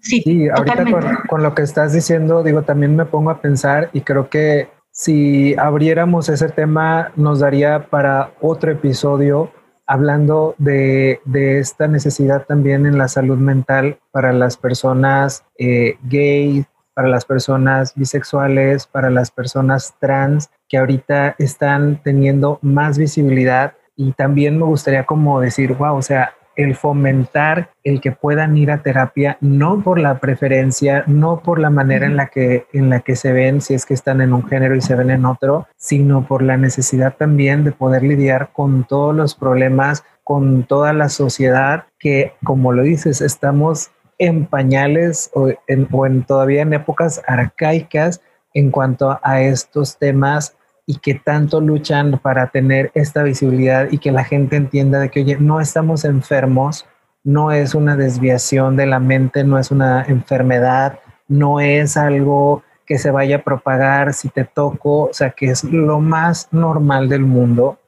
Sí, 0.00 0.48
ahorita 0.48 1.22
con, 1.28 1.44
lo 1.44 1.54
que 1.54 1.62
estás 1.62 1.92
diciendo, 1.92 2.42
digo, 2.42 2.62
también 2.62 2.96
me 2.96 3.04
pongo 3.04 3.30
a 3.30 3.40
pensar 3.40 3.90
y 3.92 4.00
creo 4.00 4.28
que 4.28 4.68
si 4.98 5.54
abriéramos 5.56 6.28
ese 6.28 6.48
tema 6.48 7.12
nos 7.14 7.38
daría 7.38 7.88
para 7.88 8.32
otro 8.40 8.72
episodio 8.72 9.52
hablando 9.86 10.56
de, 10.58 11.20
de 11.24 11.60
esta 11.60 11.86
necesidad 11.86 12.46
también 12.46 12.84
en 12.84 12.98
la 12.98 13.06
salud 13.06 13.38
mental 13.38 14.00
para 14.10 14.32
las 14.32 14.56
personas 14.56 15.44
eh, 15.56 15.98
gay, 16.02 16.64
para 16.94 17.06
las 17.06 17.24
personas 17.24 17.94
bisexuales, 17.94 18.88
para 18.88 19.08
las 19.08 19.30
personas 19.30 19.94
trans 20.00 20.50
que 20.68 20.78
ahorita 20.78 21.36
están 21.38 22.02
teniendo 22.02 22.58
más 22.60 22.98
visibilidad. 22.98 23.74
Y 23.94 24.10
también 24.14 24.58
me 24.58 24.64
gustaría 24.64 25.06
como 25.06 25.40
decir, 25.40 25.74
wow, 25.74 25.94
o 25.94 26.02
sea, 26.02 26.34
el 26.58 26.74
fomentar 26.74 27.70
el 27.84 28.00
que 28.00 28.10
puedan 28.10 28.58
ir 28.58 28.72
a 28.72 28.82
terapia, 28.82 29.38
no 29.40 29.80
por 29.80 30.00
la 30.00 30.18
preferencia, 30.18 31.04
no 31.06 31.40
por 31.40 31.60
la 31.60 31.70
manera 31.70 32.04
en 32.04 32.16
la 32.16 32.26
que, 32.26 32.66
en 32.72 32.90
la 32.90 33.00
que 33.00 33.14
se 33.14 33.32
ven, 33.32 33.60
si 33.60 33.74
es 33.74 33.86
que 33.86 33.94
están 33.94 34.20
en 34.20 34.32
un 34.32 34.44
género 34.46 34.74
y 34.74 34.80
se 34.80 34.96
ven 34.96 35.10
en 35.10 35.24
otro, 35.24 35.68
sino 35.76 36.26
por 36.26 36.42
la 36.42 36.56
necesidad 36.56 37.14
también 37.16 37.62
de 37.62 37.70
poder 37.70 38.02
lidiar 38.02 38.50
con 38.52 38.82
todos 38.82 39.14
los 39.14 39.36
problemas, 39.36 40.02
con 40.24 40.64
toda 40.64 40.92
la 40.92 41.08
sociedad 41.08 41.84
que, 42.00 42.34
como 42.42 42.72
lo 42.72 42.82
dices, 42.82 43.20
estamos 43.20 43.92
en 44.18 44.44
pañales 44.44 45.30
o 45.34 45.50
en, 45.68 45.86
o 45.92 46.06
en 46.06 46.24
todavía 46.24 46.62
en 46.62 46.72
épocas 46.72 47.22
arcaicas 47.28 48.20
en 48.52 48.72
cuanto 48.72 49.20
a 49.22 49.42
estos 49.42 49.96
temas 49.96 50.57
y 50.88 50.96
que 50.96 51.14
tanto 51.14 51.60
luchan 51.60 52.18
para 52.18 52.46
tener 52.46 52.90
esta 52.94 53.22
visibilidad 53.22 53.88
y 53.90 53.98
que 53.98 54.10
la 54.10 54.24
gente 54.24 54.56
entienda 54.56 54.98
de 54.98 55.10
que, 55.10 55.20
oye, 55.20 55.36
no 55.38 55.60
estamos 55.60 56.06
enfermos, 56.06 56.86
no 57.22 57.52
es 57.52 57.74
una 57.74 57.94
desviación 57.94 58.74
de 58.74 58.86
la 58.86 58.98
mente, 58.98 59.44
no 59.44 59.58
es 59.58 59.70
una 59.70 60.02
enfermedad, 60.04 60.98
no 61.28 61.60
es 61.60 61.98
algo 61.98 62.62
que 62.86 62.96
se 62.96 63.10
vaya 63.10 63.36
a 63.36 63.44
propagar 63.44 64.14
si 64.14 64.30
te 64.30 64.44
toco, 64.44 65.10
o 65.10 65.12
sea, 65.12 65.32
que 65.32 65.50
es 65.50 65.62
lo 65.62 66.00
más 66.00 66.48
normal 66.52 67.10
del 67.10 67.26
mundo 67.26 67.78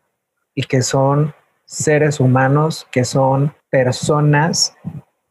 y 0.54 0.64
que 0.64 0.82
son 0.82 1.32
seres 1.64 2.20
humanos, 2.20 2.86
que 2.90 3.06
son 3.06 3.54
personas 3.70 4.76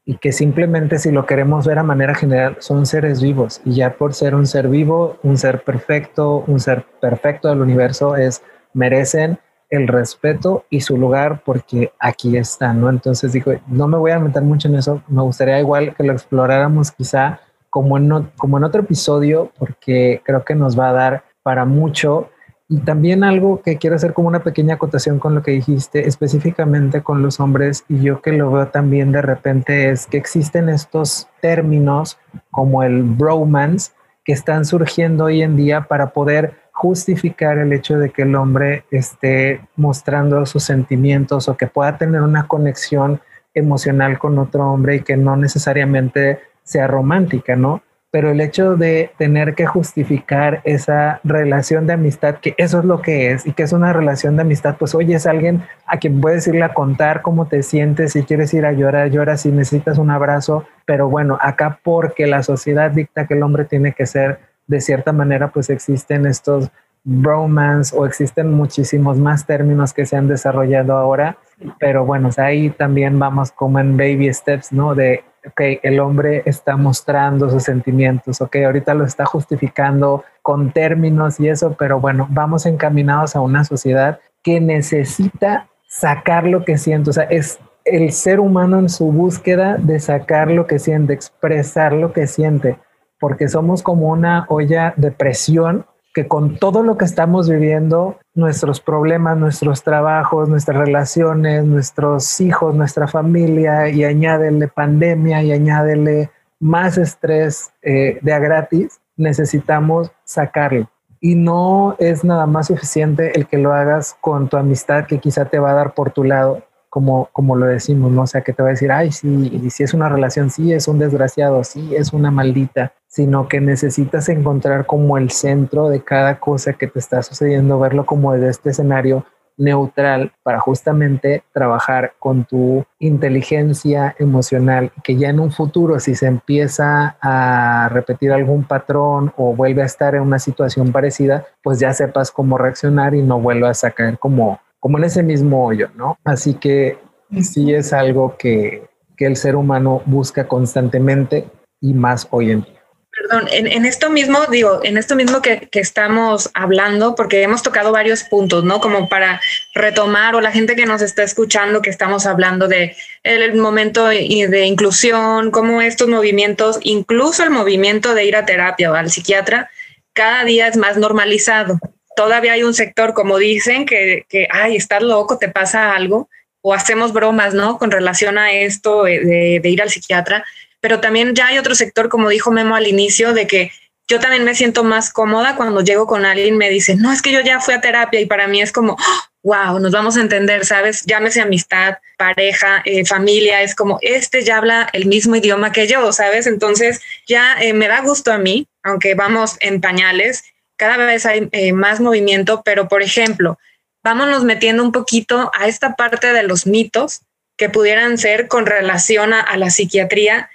y 0.09 0.17
que 0.17 0.31
simplemente 0.31 0.97
si 0.97 1.11
lo 1.11 1.27
queremos 1.27 1.67
ver 1.67 1.77
a 1.77 1.83
manera 1.83 2.15
general 2.15 2.57
son 2.57 2.87
seres 2.87 3.21
vivos 3.21 3.61
y 3.63 3.75
ya 3.75 3.93
por 3.93 4.15
ser 4.15 4.33
un 4.33 4.47
ser 4.47 4.67
vivo, 4.67 5.17
un 5.21 5.37
ser 5.37 5.61
perfecto, 5.61 6.43
un 6.47 6.59
ser 6.59 6.83
perfecto 6.99 7.47
del 7.47 7.61
universo 7.61 8.15
es 8.15 8.41
merecen 8.73 9.37
el 9.69 9.87
respeto 9.87 10.65
y 10.71 10.81
su 10.81 10.97
lugar 10.97 11.43
porque 11.45 11.91
aquí 11.99 12.35
están, 12.37 12.81
¿no? 12.81 12.89
Entonces 12.89 13.33
digo, 13.33 13.51
no 13.67 13.87
me 13.87 13.99
voy 13.99 14.09
a 14.09 14.17
meter 14.17 14.41
mucho 14.41 14.67
en 14.67 14.77
eso, 14.77 15.03
me 15.07 15.21
gustaría 15.21 15.59
igual 15.59 15.93
que 15.95 16.01
lo 16.01 16.13
exploráramos 16.13 16.91
quizá 16.91 17.41
como 17.69 17.95
en, 17.95 18.31
como 18.35 18.57
en 18.57 18.63
otro 18.63 18.81
episodio 18.81 19.51
porque 19.59 20.23
creo 20.25 20.43
que 20.43 20.55
nos 20.55 20.77
va 20.77 20.89
a 20.89 20.93
dar 20.93 21.23
para 21.43 21.65
mucho 21.65 22.31
y 22.71 22.77
también 22.81 23.23
algo 23.23 23.63
que 23.63 23.77
quiero 23.77 23.95
hacer 23.95 24.13
como 24.13 24.27
una 24.27 24.43
pequeña 24.43 24.75
acotación 24.75 25.17
con 25.17 25.33
lo 25.33 25.41
que 25.41 25.51
dijiste, 25.51 26.07
específicamente 26.07 27.01
con 27.01 27.23
los 27.23 27.39
hombres, 27.39 27.83
y 27.89 28.01
yo 28.01 28.21
que 28.21 28.31
lo 28.31 28.51
veo 28.51 28.67
también 28.67 29.11
de 29.11 29.23
repente, 29.23 29.89
es 29.89 30.05
que 30.05 30.17
existen 30.17 30.69
estos 30.69 31.27
términos 31.41 32.19
como 32.51 32.83
el 32.83 33.01
bromance 33.01 33.91
que 34.23 34.33
están 34.33 34.65
surgiendo 34.65 35.25
hoy 35.25 35.41
en 35.41 35.55
día 35.55 35.87
para 35.87 36.11
poder 36.11 36.53
justificar 36.71 37.57
el 37.57 37.73
hecho 37.73 37.97
de 37.97 38.11
que 38.11 38.21
el 38.21 38.35
hombre 38.35 38.85
esté 38.91 39.61
mostrando 39.75 40.45
sus 40.45 40.63
sentimientos 40.63 41.49
o 41.49 41.57
que 41.57 41.65
pueda 41.65 41.97
tener 41.97 42.21
una 42.21 42.47
conexión 42.47 43.19
emocional 43.55 44.19
con 44.19 44.37
otro 44.37 44.71
hombre 44.71 44.97
y 44.97 45.01
que 45.01 45.17
no 45.17 45.35
necesariamente 45.35 46.39
sea 46.63 46.85
romántica, 46.85 47.55
¿no? 47.55 47.81
Pero 48.11 48.31
el 48.31 48.41
hecho 48.41 48.75
de 48.75 49.11
tener 49.17 49.53
que 49.53 49.67
justificar 49.67 50.61
esa 50.63 51.19
relación 51.23 51.85
de 51.85 51.93
amistad, 51.93 52.35
que 52.35 52.55
eso 52.57 52.79
es 52.79 52.85
lo 52.85 53.01
que 53.01 53.31
es 53.31 53.45
y 53.45 53.53
que 53.53 53.63
es 53.63 53.71
una 53.71 53.93
relación 53.93 54.35
de 54.35 54.41
amistad, 54.41 54.77
pues 54.79 54.95
oye, 54.95 55.15
es 55.15 55.27
alguien 55.27 55.63
a 55.85 55.97
quien 55.97 56.19
puedes 56.19 56.47
irle 56.47 56.63
a 56.63 56.73
contar 56.73 57.21
cómo 57.21 57.47
te 57.47 57.61
sientes, 57.61 58.13
si 58.13 58.23
quieres 58.23 58.53
ir 58.53 58.65
a 58.65 58.71
llorar, 58.71 59.11
llora, 59.11 59.37
si 59.37 59.51
necesitas 59.51 59.99
un 59.99 60.09
abrazo, 60.09 60.65
pero 60.85 61.07
bueno, 61.07 61.37
acá 61.39 61.79
porque 61.83 62.25
la 62.25 62.41
sociedad 62.41 62.89
dicta 62.89 63.27
que 63.27 63.35
el 63.35 63.43
hombre 63.43 63.65
tiene 63.65 63.93
que 63.93 64.07
ser 64.07 64.39
de 64.65 64.81
cierta 64.81 65.11
manera, 65.11 65.49
pues 65.49 65.69
existen 65.69 66.25
estos 66.25 66.71
bromance 67.03 67.95
o 67.97 68.05
existen 68.05 68.51
muchísimos 68.51 69.17
más 69.17 69.45
términos 69.45 69.93
que 69.93 70.05
se 70.05 70.15
han 70.15 70.27
desarrollado 70.27 70.93
ahora, 70.93 71.37
pero 71.79 72.05
bueno, 72.05 72.29
ahí 72.37 72.69
también 72.71 73.19
vamos 73.19 73.51
como 73.51 73.79
en 73.79 73.97
baby 73.97 74.33
steps, 74.33 74.71
¿no? 74.71 74.95
De 74.95 75.23
ok, 75.45 75.61
el 75.83 75.99
hombre 75.99 76.43
está 76.45 76.77
mostrando 76.77 77.49
sus 77.49 77.63
sentimientos, 77.63 78.41
ok, 78.41 78.57
ahorita 78.65 78.93
lo 78.93 79.05
está 79.05 79.25
justificando 79.25 80.23
con 80.41 80.71
términos 80.71 81.39
y 81.39 81.49
eso, 81.49 81.75
pero 81.77 81.99
bueno, 81.99 82.27
vamos 82.29 82.65
encaminados 82.65 83.35
a 83.35 83.41
una 83.41 83.63
sociedad 83.63 84.19
que 84.43 84.59
necesita 84.59 85.67
sacar 85.87 86.45
lo 86.45 86.63
que 86.65 86.77
siente, 86.77 87.09
o 87.09 87.13
sea, 87.13 87.23
es 87.23 87.59
el 87.85 88.11
ser 88.11 88.39
humano 88.39 88.79
en 88.79 88.89
su 88.89 89.11
búsqueda 89.11 89.77
de 89.77 89.99
sacar 89.99 90.51
lo 90.51 90.67
que 90.67 90.79
siente, 90.79 91.13
expresar 91.13 91.93
lo 91.93 92.13
que 92.13 92.27
siente, 92.27 92.77
porque 93.19 93.47
somos 93.47 93.83
como 93.83 94.09
una 94.09 94.45
olla 94.49 94.93
de 94.95 95.11
presión 95.11 95.85
que 96.13 96.27
con 96.27 96.55
todo 96.57 96.83
lo 96.83 96.97
que 96.97 97.05
estamos 97.05 97.49
viviendo, 97.49 98.17
nuestros 98.33 98.81
problemas, 98.81 99.37
nuestros 99.37 99.83
trabajos, 99.83 100.49
nuestras 100.49 100.77
relaciones, 100.77 101.63
nuestros 101.65 102.41
hijos, 102.41 102.75
nuestra 102.75 103.07
familia, 103.07 103.89
y 103.89 104.03
añádele 104.03 104.67
pandemia 104.67 105.43
y 105.43 105.51
añádele 105.51 106.31
más 106.59 106.97
estrés 106.97 107.71
eh, 107.81 108.19
de 108.21 108.33
a 108.33 108.39
gratis, 108.39 108.99
necesitamos 109.17 110.11
sacarlo. 110.23 110.89
Y 111.21 111.35
no 111.35 111.95
es 111.99 112.23
nada 112.23 112.45
más 112.47 112.67
suficiente 112.67 113.37
el 113.37 113.45
que 113.45 113.57
lo 113.57 113.73
hagas 113.73 114.15
con 114.21 114.47
tu 114.47 114.57
amistad 114.57 115.05
que 115.05 115.19
quizá 115.19 115.45
te 115.45 115.59
va 115.59 115.71
a 115.71 115.75
dar 115.75 115.93
por 115.93 116.11
tu 116.11 116.23
lado, 116.23 116.63
como, 116.89 117.29
como 117.33 117.55
lo 117.55 117.65
decimos, 117.65 118.11
¿no? 118.11 118.23
O 118.23 118.27
sea, 118.27 118.41
que 118.41 118.53
te 118.53 118.63
va 118.63 118.69
a 118.69 118.71
decir, 118.71 118.91
ay, 118.91 119.11
sí, 119.11 119.69
si 119.69 119.83
es 119.83 119.93
una 119.93 120.09
relación, 120.09 120.49
sí, 120.49 120.73
es 120.73 120.87
un 120.87 120.97
desgraciado, 120.97 121.63
sí, 121.63 121.93
es 121.93 122.13
una 122.13 122.31
maldita, 122.31 122.93
sino 123.09 123.49
que 123.49 123.59
necesitas 123.59 124.29
encontrar 124.29 124.85
como 124.85 125.17
el 125.17 125.29
centro 125.31 125.89
de 125.89 126.01
cada 126.01 126.39
cosa 126.39 126.73
que 126.73 126.87
te 126.87 126.99
está 126.99 127.21
sucediendo, 127.21 127.77
verlo 127.77 128.05
como 128.05 128.31
desde 128.31 128.49
este 128.49 128.69
escenario 128.69 129.25
neutral 129.57 130.31
para 130.41 130.61
justamente 130.61 131.43
trabajar 131.51 132.13
con 132.17 132.45
tu 132.45 132.85
inteligencia 132.99 134.15
emocional, 134.17 134.93
que 135.03 135.17
ya 135.17 135.27
en 135.27 135.41
un 135.41 135.51
futuro 135.51 135.99
si 135.99 136.15
se 136.15 136.27
empieza 136.27 137.17
a 137.21 137.89
repetir 137.91 138.31
algún 138.31 138.63
patrón 138.63 139.33
o 139.35 139.53
vuelve 139.53 139.81
a 139.81 139.85
estar 139.85 140.15
en 140.15 140.21
una 140.21 140.39
situación 140.39 140.93
parecida, 140.93 141.45
pues 141.61 141.79
ya 141.79 141.91
sepas 141.91 142.31
cómo 142.31 142.57
reaccionar 142.57 143.13
y 143.13 143.21
no 143.21 143.41
vuelvas 143.41 143.83
a 143.83 143.91
caer 143.91 144.17
como 144.17 144.61
como 144.79 144.97
en 144.97 145.03
ese 145.03 145.23
mismo 145.23 145.65
hoyo, 145.65 145.89
¿no? 145.95 146.17
Así 146.23 146.53
que 146.53 146.97
sí 147.41 147.73
es 147.73 147.93
algo 147.93 148.35
que, 148.37 148.87
el 149.17 149.35
ser 149.35 149.57
humano 149.57 150.01
busca 150.05 150.47
constantemente 150.47 151.45
y 151.81 151.93
más 151.93 152.25
hoy 152.31 152.51
en 152.51 152.61
día. 152.61 152.78
Perdón, 153.19 153.49
en, 153.51 153.85
esto 153.85 154.09
mismo, 154.09 154.45
digo, 154.49 154.79
en 154.83 154.97
esto 154.97 155.15
mismo 155.15 155.41
que, 155.41 155.67
estamos 155.73 156.49
hablando, 156.53 157.15
porque 157.15 157.41
hemos 157.41 157.63
tocado 157.63 157.91
varios 157.91 158.23
puntos, 158.23 158.63
¿no? 158.63 158.79
Como 158.79 159.09
para 159.09 159.41
retomar 159.75 160.35
o 160.35 160.41
la 160.41 160.51
gente 160.51 160.75
que 160.75 160.85
nos 160.85 161.01
está 161.01 161.23
escuchando, 161.23 161.81
que 161.81 161.89
estamos 161.89 162.25
hablando 162.25 162.67
de 162.67 162.95
el 163.23 163.55
momento 163.55 164.07
de 164.07 164.65
inclusión, 164.65 165.51
cómo 165.51 165.81
estos 165.81 166.07
movimientos, 166.07 166.79
incluso 166.83 167.43
el 167.43 167.49
movimiento 167.49 168.13
de 168.13 168.23
ir 168.23 168.37
a 168.37 168.45
terapia 168.45 168.91
o 168.91 168.95
al 168.95 169.11
psiquiatra, 169.11 169.69
cada 170.13 170.45
día 170.45 170.67
es 170.67 170.77
más 170.77 170.97
normalizado 170.97 171.79
todavía 172.19 172.51
hay 172.51 172.63
un 172.63 172.73
sector, 172.73 173.13
como 173.13 173.37
dicen, 173.37 173.85
que, 173.85 174.25
que, 174.27 174.45
ay, 174.51 174.75
estás 174.75 175.01
loco, 175.01 175.37
te 175.37 175.47
pasa 175.47 175.95
algo, 175.95 176.27
o 176.61 176.73
hacemos 176.73 177.13
bromas, 177.13 177.53
¿no? 177.53 177.77
Con 177.77 177.91
relación 177.91 178.37
a 178.37 178.51
esto 178.51 179.03
de, 179.03 179.61
ir 179.63 179.81
al 179.81 179.89
psiquiatra, 179.89 180.43
pero 180.81 180.99
también 180.99 181.35
ya 181.35 181.47
hay 181.47 181.57
otro 181.57 181.75
sector, 181.75 182.09
como 182.09 182.29
dijo 182.29 182.51
Memo 182.51 182.75
al 182.75 182.87
inicio, 182.87 183.33
de 183.33 183.47
que 183.47 183.71
yo 184.07 184.19
también 184.19 184.43
me 184.43 184.55
siento 184.55 184.83
más 184.83 185.13
cómoda 185.13 185.55
cuando 185.55 185.81
llego 185.81 186.07
con 186.07 186.25
alguien, 186.25 186.57
me 186.57 186.69
dice, 186.69 186.95
no, 186.95 187.11
es 187.11 187.21
que 187.21 187.31
yo 187.31 187.41
ya 187.41 187.59
fui 187.59 187.75
a 187.75 187.81
terapia 187.81 188.19
y 188.19 188.25
para 188.25 188.47
mí 188.47 188.61
es 188.61 188.71
como, 188.71 188.97
wow, 189.43 189.79
nos 189.79 189.91
vamos 189.91 190.17
a 190.17 190.21
entender, 190.21 190.65
¿sabes? 190.65 191.05
Llámese 191.05 191.41
amistad, 191.41 191.97
pareja, 192.17 192.81
eh, 192.85 193.05
familia, 193.05 193.61
es 193.61 193.75
como, 193.75 193.99
este 194.01 194.43
ya 194.43 194.57
habla 194.57 194.89
el 194.93 195.05
mismo 195.05 195.35
idioma 195.35 195.71
que 195.71 195.87
yo, 195.87 196.11
¿sabes? 196.11 196.47
Entonces 196.47 197.01
ya 197.27 197.55
eh, 197.61 197.73
me 197.73 197.87
da 197.87 198.01
gusto 198.01 198.31
a 198.31 198.37
mí, 198.37 198.67
aunque 198.83 199.13
vamos 199.13 199.57
en 199.59 199.79
pañales, 199.79 200.43
cada 200.75 200.97
vez 200.97 201.25
hay 201.25 201.47
eh, 201.51 201.73
más 201.73 201.99
movimiento, 201.99 202.61
pero 202.63 202.87
por 202.87 203.03
ejemplo, 203.03 203.59
vámonos 204.03 204.43
metiendo 204.43 204.81
un 204.81 204.91
poquito 204.91 205.51
a 205.53 205.67
esta 205.67 205.95
parte 205.95 206.33
de 206.33 206.43
los 206.43 206.65
mitos 206.65 207.21
que 207.57 207.69
pudieran 207.69 208.17
ser 208.17 208.47
con 208.47 208.65
relación 208.65 209.33
a, 209.33 209.57
la 209.57 209.69
psiquiatría, 209.69 210.49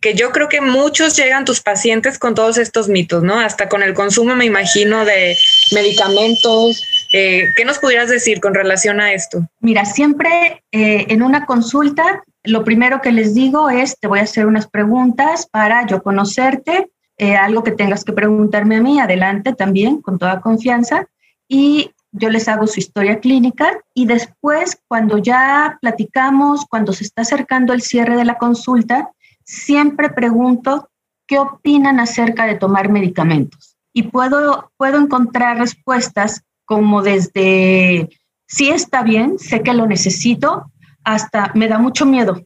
que 0.00 0.14
yo 0.14 0.30
creo 0.30 0.48
que 0.48 0.60
muchos 0.60 1.16
llegan 1.16 1.44
tus 1.44 1.60
pacientes 1.60 2.18
con 2.18 2.34
todos 2.34 2.56
estos 2.56 2.88
mitos, 2.88 3.22
¿no? 3.22 3.38
Hasta 3.38 3.68
con 3.68 3.82
el 3.82 3.92
consumo, 3.92 4.34
me 4.34 4.46
imagino, 4.46 5.04
de 5.04 5.36
medicamentos. 5.72 6.82
Eh, 7.12 7.44
¿Qué 7.56 7.64
nos 7.64 7.78
pudieras 7.78 8.08
decir 8.08 8.40
con 8.40 8.54
relación 8.54 9.00
a 9.00 9.12
esto? 9.12 9.46
Mira, 9.60 9.84
siempre 9.84 10.64
eh, 10.72 11.06
en 11.08 11.22
una 11.22 11.44
consulta, 11.44 12.22
lo 12.44 12.64
primero 12.64 13.02
que 13.02 13.12
les 13.12 13.34
digo 13.34 13.68
es, 13.68 13.98
te 14.00 14.08
voy 14.08 14.20
a 14.20 14.22
hacer 14.22 14.46
unas 14.46 14.68
preguntas 14.68 15.46
para 15.46 15.86
yo 15.86 16.02
conocerte, 16.02 16.90
eh, 17.18 17.36
algo 17.36 17.62
que 17.62 17.72
tengas 17.72 18.02
que 18.02 18.14
preguntarme 18.14 18.76
a 18.76 18.80
mí, 18.80 18.98
adelante 18.98 19.52
también, 19.52 20.00
con 20.00 20.18
toda 20.18 20.40
confianza. 20.40 21.06
Y 21.46 21.90
yo 22.12 22.30
les 22.30 22.48
hago 22.48 22.66
su 22.66 22.80
historia 22.80 23.20
clínica 23.20 23.78
y 23.92 24.06
después, 24.06 24.80
cuando 24.88 25.18
ya 25.18 25.76
platicamos, 25.82 26.64
cuando 26.70 26.94
se 26.94 27.04
está 27.04 27.22
acercando 27.22 27.74
el 27.74 27.82
cierre 27.82 28.16
de 28.16 28.24
la 28.24 28.38
consulta, 28.38 29.10
siempre 29.50 30.10
pregunto 30.10 30.88
qué 31.26 31.38
opinan 31.38 31.98
acerca 31.98 32.46
de 32.46 32.54
tomar 32.54 32.88
medicamentos. 32.88 33.76
Y 33.92 34.04
puedo, 34.04 34.70
puedo 34.76 34.98
encontrar 34.98 35.58
respuestas 35.58 36.42
como 36.64 37.02
desde, 37.02 38.08
sí 38.46 38.68
está 38.68 39.02
bien, 39.02 39.38
sé 39.40 39.62
que 39.62 39.74
lo 39.74 39.86
necesito, 39.86 40.70
hasta 41.02 41.50
me 41.54 41.66
da 41.66 41.78
mucho 41.78 42.06
miedo, 42.06 42.44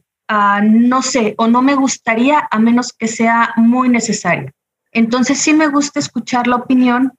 no 0.63 1.01
sé, 1.03 1.35
o 1.37 1.47
no 1.47 1.61
me 1.61 1.75
gustaría 1.75 2.47
a 2.49 2.57
menos 2.57 2.91
que 2.91 3.07
sea 3.07 3.53
muy 3.55 3.87
necesario. 3.89 4.51
Entonces 4.91 5.39
sí 5.39 5.53
me 5.53 5.67
gusta 5.67 5.99
escuchar 5.99 6.47
la 6.47 6.55
opinión 6.55 7.13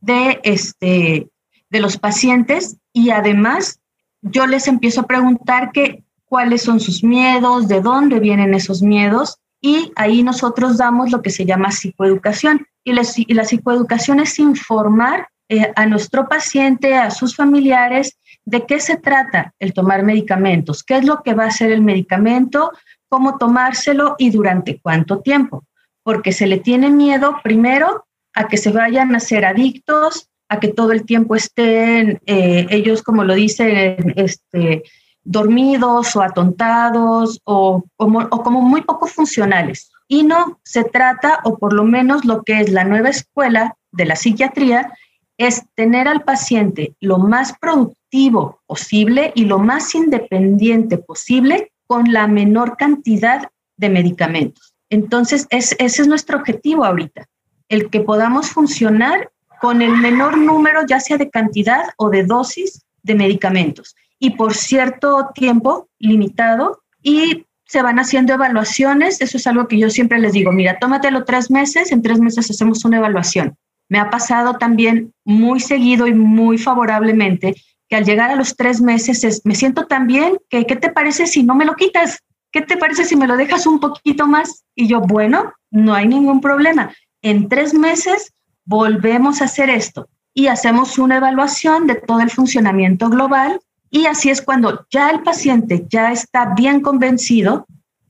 de, 0.00 0.38
este, 0.44 1.28
de 1.68 1.80
los 1.80 1.96
pacientes 1.96 2.76
y 2.92 3.10
además 3.10 3.80
yo 4.20 4.46
les 4.46 4.68
empiezo 4.68 5.00
a 5.00 5.06
preguntar 5.08 5.72
que, 5.72 6.04
cuáles 6.32 6.62
son 6.62 6.80
sus 6.80 7.04
miedos, 7.04 7.68
de 7.68 7.82
dónde 7.82 8.18
vienen 8.18 8.54
esos 8.54 8.80
miedos 8.80 9.36
y 9.60 9.92
ahí 9.96 10.22
nosotros 10.22 10.78
damos 10.78 11.10
lo 11.10 11.20
que 11.20 11.28
se 11.28 11.44
llama 11.44 11.70
psicoeducación. 11.70 12.66
Y 12.84 12.94
la, 12.94 13.44
psicoeducación 13.44 14.18
es 14.18 14.38
informar 14.38 15.28
eh, 15.50 15.70
a 15.76 15.84
nuestro 15.84 16.30
paciente, 16.30 16.94
a 16.94 17.10
sus 17.10 17.36
familiares, 17.36 18.16
de 18.46 18.64
qué 18.64 18.80
se 18.80 18.96
trata 18.96 19.52
el 19.58 19.74
tomar 19.74 20.04
medicamentos, 20.04 20.82
qué 20.82 20.96
es 20.96 21.04
lo 21.04 21.22
que 21.22 21.34
va 21.34 21.44
a 21.44 21.48
hacer 21.48 21.70
el 21.70 21.82
medicamento, 21.82 22.72
cómo 23.10 23.36
tomárselo 23.36 24.14
y 24.16 24.30
durante 24.30 24.80
cuánto 24.80 25.20
tiempo 25.20 25.66
porque 26.02 26.32
se 26.32 26.46
le 26.46 26.58
tiene 26.58 26.88
miedo 26.90 27.36
primero 27.42 28.06
a 28.34 28.48
que 28.48 28.56
se 28.56 28.70
vayan 28.70 29.14
a 29.14 29.20
ser 29.20 29.44
adictos, 29.44 30.28
a 30.48 30.60
que 30.60 30.68
todo 30.68 30.92
el 30.92 31.04
tiempo 31.04 31.36
estén 31.36 32.20
eh, 32.26 32.66
ellos, 32.70 33.02
como 33.02 33.24
lo 33.24 33.34
dicen, 33.34 34.14
este, 34.16 34.82
dormidos 35.24 36.16
o 36.16 36.22
atontados 36.22 37.40
o, 37.44 37.84
como 37.96 38.60
muy 38.62 38.82
poco 38.82 39.06
funcionales. 39.06 39.90
Y 40.08 40.24
no 40.24 40.60
se 40.64 40.84
trata, 40.84 41.40
o 41.44 41.58
por 41.58 41.72
lo 41.72 41.84
menos 41.84 42.24
lo 42.24 42.42
que 42.42 42.60
es 42.60 42.70
la 42.70 42.84
nueva 42.84 43.10
escuela 43.10 43.76
de 43.92 44.04
la 44.04 44.16
psiquiatría, 44.16 44.92
es 45.38 45.64
tener 45.74 46.08
al 46.08 46.22
paciente 46.22 46.94
lo 47.00 47.18
más 47.18 47.54
productivo 47.58 48.60
posible 48.66 49.32
y 49.34 49.46
lo 49.46 49.58
más 49.58 49.94
independiente 49.94 50.98
posible 50.98 51.72
con 51.86 52.12
la 52.12 52.26
menor 52.26 52.76
cantidad 52.76 53.50
de 53.76 53.88
medicamentos. 53.88 54.74
Entonces, 54.90 55.46
ese 55.50 55.76
es 55.78 56.06
nuestro 56.06 56.38
objetivo 56.38 56.84
ahorita, 56.84 57.26
el 57.68 57.88
que 57.88 58.00
podamos 58.00 58.50
funcionar 58.50 59.30
con 59.60 59.80
el 59.80 59.96
menor 59.96 60.36
número, 60.36 60.84
ya 60.86 61.00
sea 61.00 61.16
de 61.16 61.30
cantidad 61.30 61.84
o 61.96 62.10
de 62.10 62.24
dosis 62.24 62.84
de 63.02 63.14
medicamentos 63.14 63.94
y 64.22 64.30
por 64.30 64.54
cierto 64.54 65.30
tiempo 65.34 65.88
limitado 65.98 66.84
y 67.02 67.44
se 67.66 67.82
van 67.82 67.98
haciendo 67.98 68.32
evaluaciones. 68.32 69.20
Eso 69.20 69.36
es 69.36 69.46
algo 69.48 69.66
que 69.66 69.78
yo 69.78 69.90
siempre 69.90 70.20
les 70.20 70.32
digo, 70.32 70.52
mira, 70.52 70.78
tómatelo 70.78 71.24
tres 71.24 71.50
meses, 71.50 71.90
en 71.90 72.02
tres 72.02 72.20
meses 72.20 72.48
hacemos 72.48 72.84
una 72.84 72.98
evaluación. 72.98 73.56
Me 73.88 73.98
ha 73.98 74.10
pasado 74.10 74.58
también 74.58 75.12
muy 75.24 75.58
seguido 75.58 76.06
y 76.06 76.14
muy 76.14 76.56
favorablemente 76.56 77.56
que 77.88 77.96
al 77.96 78.04
llegar 78.04 78.30
a 78.30 78.36
los 78.36 78.54
tres 78.56 78.80
meses 78.80 79.42
me 79.42 79.56
siento 79.56 79.88
tan 79.88 80.06
bien 80.06 80.38
que, 80.48 80.66
¿qué 80.66 80.76
te 80.76 80.90
parece 80.90 81.26
si 81.26 81.42
no 81.42 81.56
me 81.56 81.64
lo 81.64 81.74
quitas? 81.74 82.20
¿qué 82.52 82.60
te 82.60 82.76
parece 82.76 83.04
si 83.04 83.16
me 83.16 83.26
lo 83.26 83.36
dejas 83.36 83.66
un 83.66 83.80
poquito 83.80 84.26
más? 84.26 84.64
Y 84.76 84.86
yo, 84.86 85.00
bueno, 85.00 85.52
no 85.70 85.94
hay 85.94 86.06
ningún 86.06 86.40
problema. 86.40 86.94
En 87.22 87.48
tres 87.48 87.74
meses 87.74 88.32
volvemos 88.64 89.40
a 89.40 89.46
hacer 89.46 89.70
esto 89.70 90.08
y 90.34 90.46
hacemos 90.46 90.98
una 90.98 91.16
evaluación 91.16 91.86
de 91.86 91.96
todo 91.96 92.20
el 92.20 92.30
funcionamiento 92.30 93.08
global 93.08 93.58
y 93.92 94.06
así 94.06 94.30
es 94.30 94.40
cuando 94.40 94.86
ya 94.90 95.10
el 95.10 95.22
paciente 95.22 95.84
ya 95.86 96.12
está 96.12 96.54
bien 96.54 96.80
convencido 96.80 97.66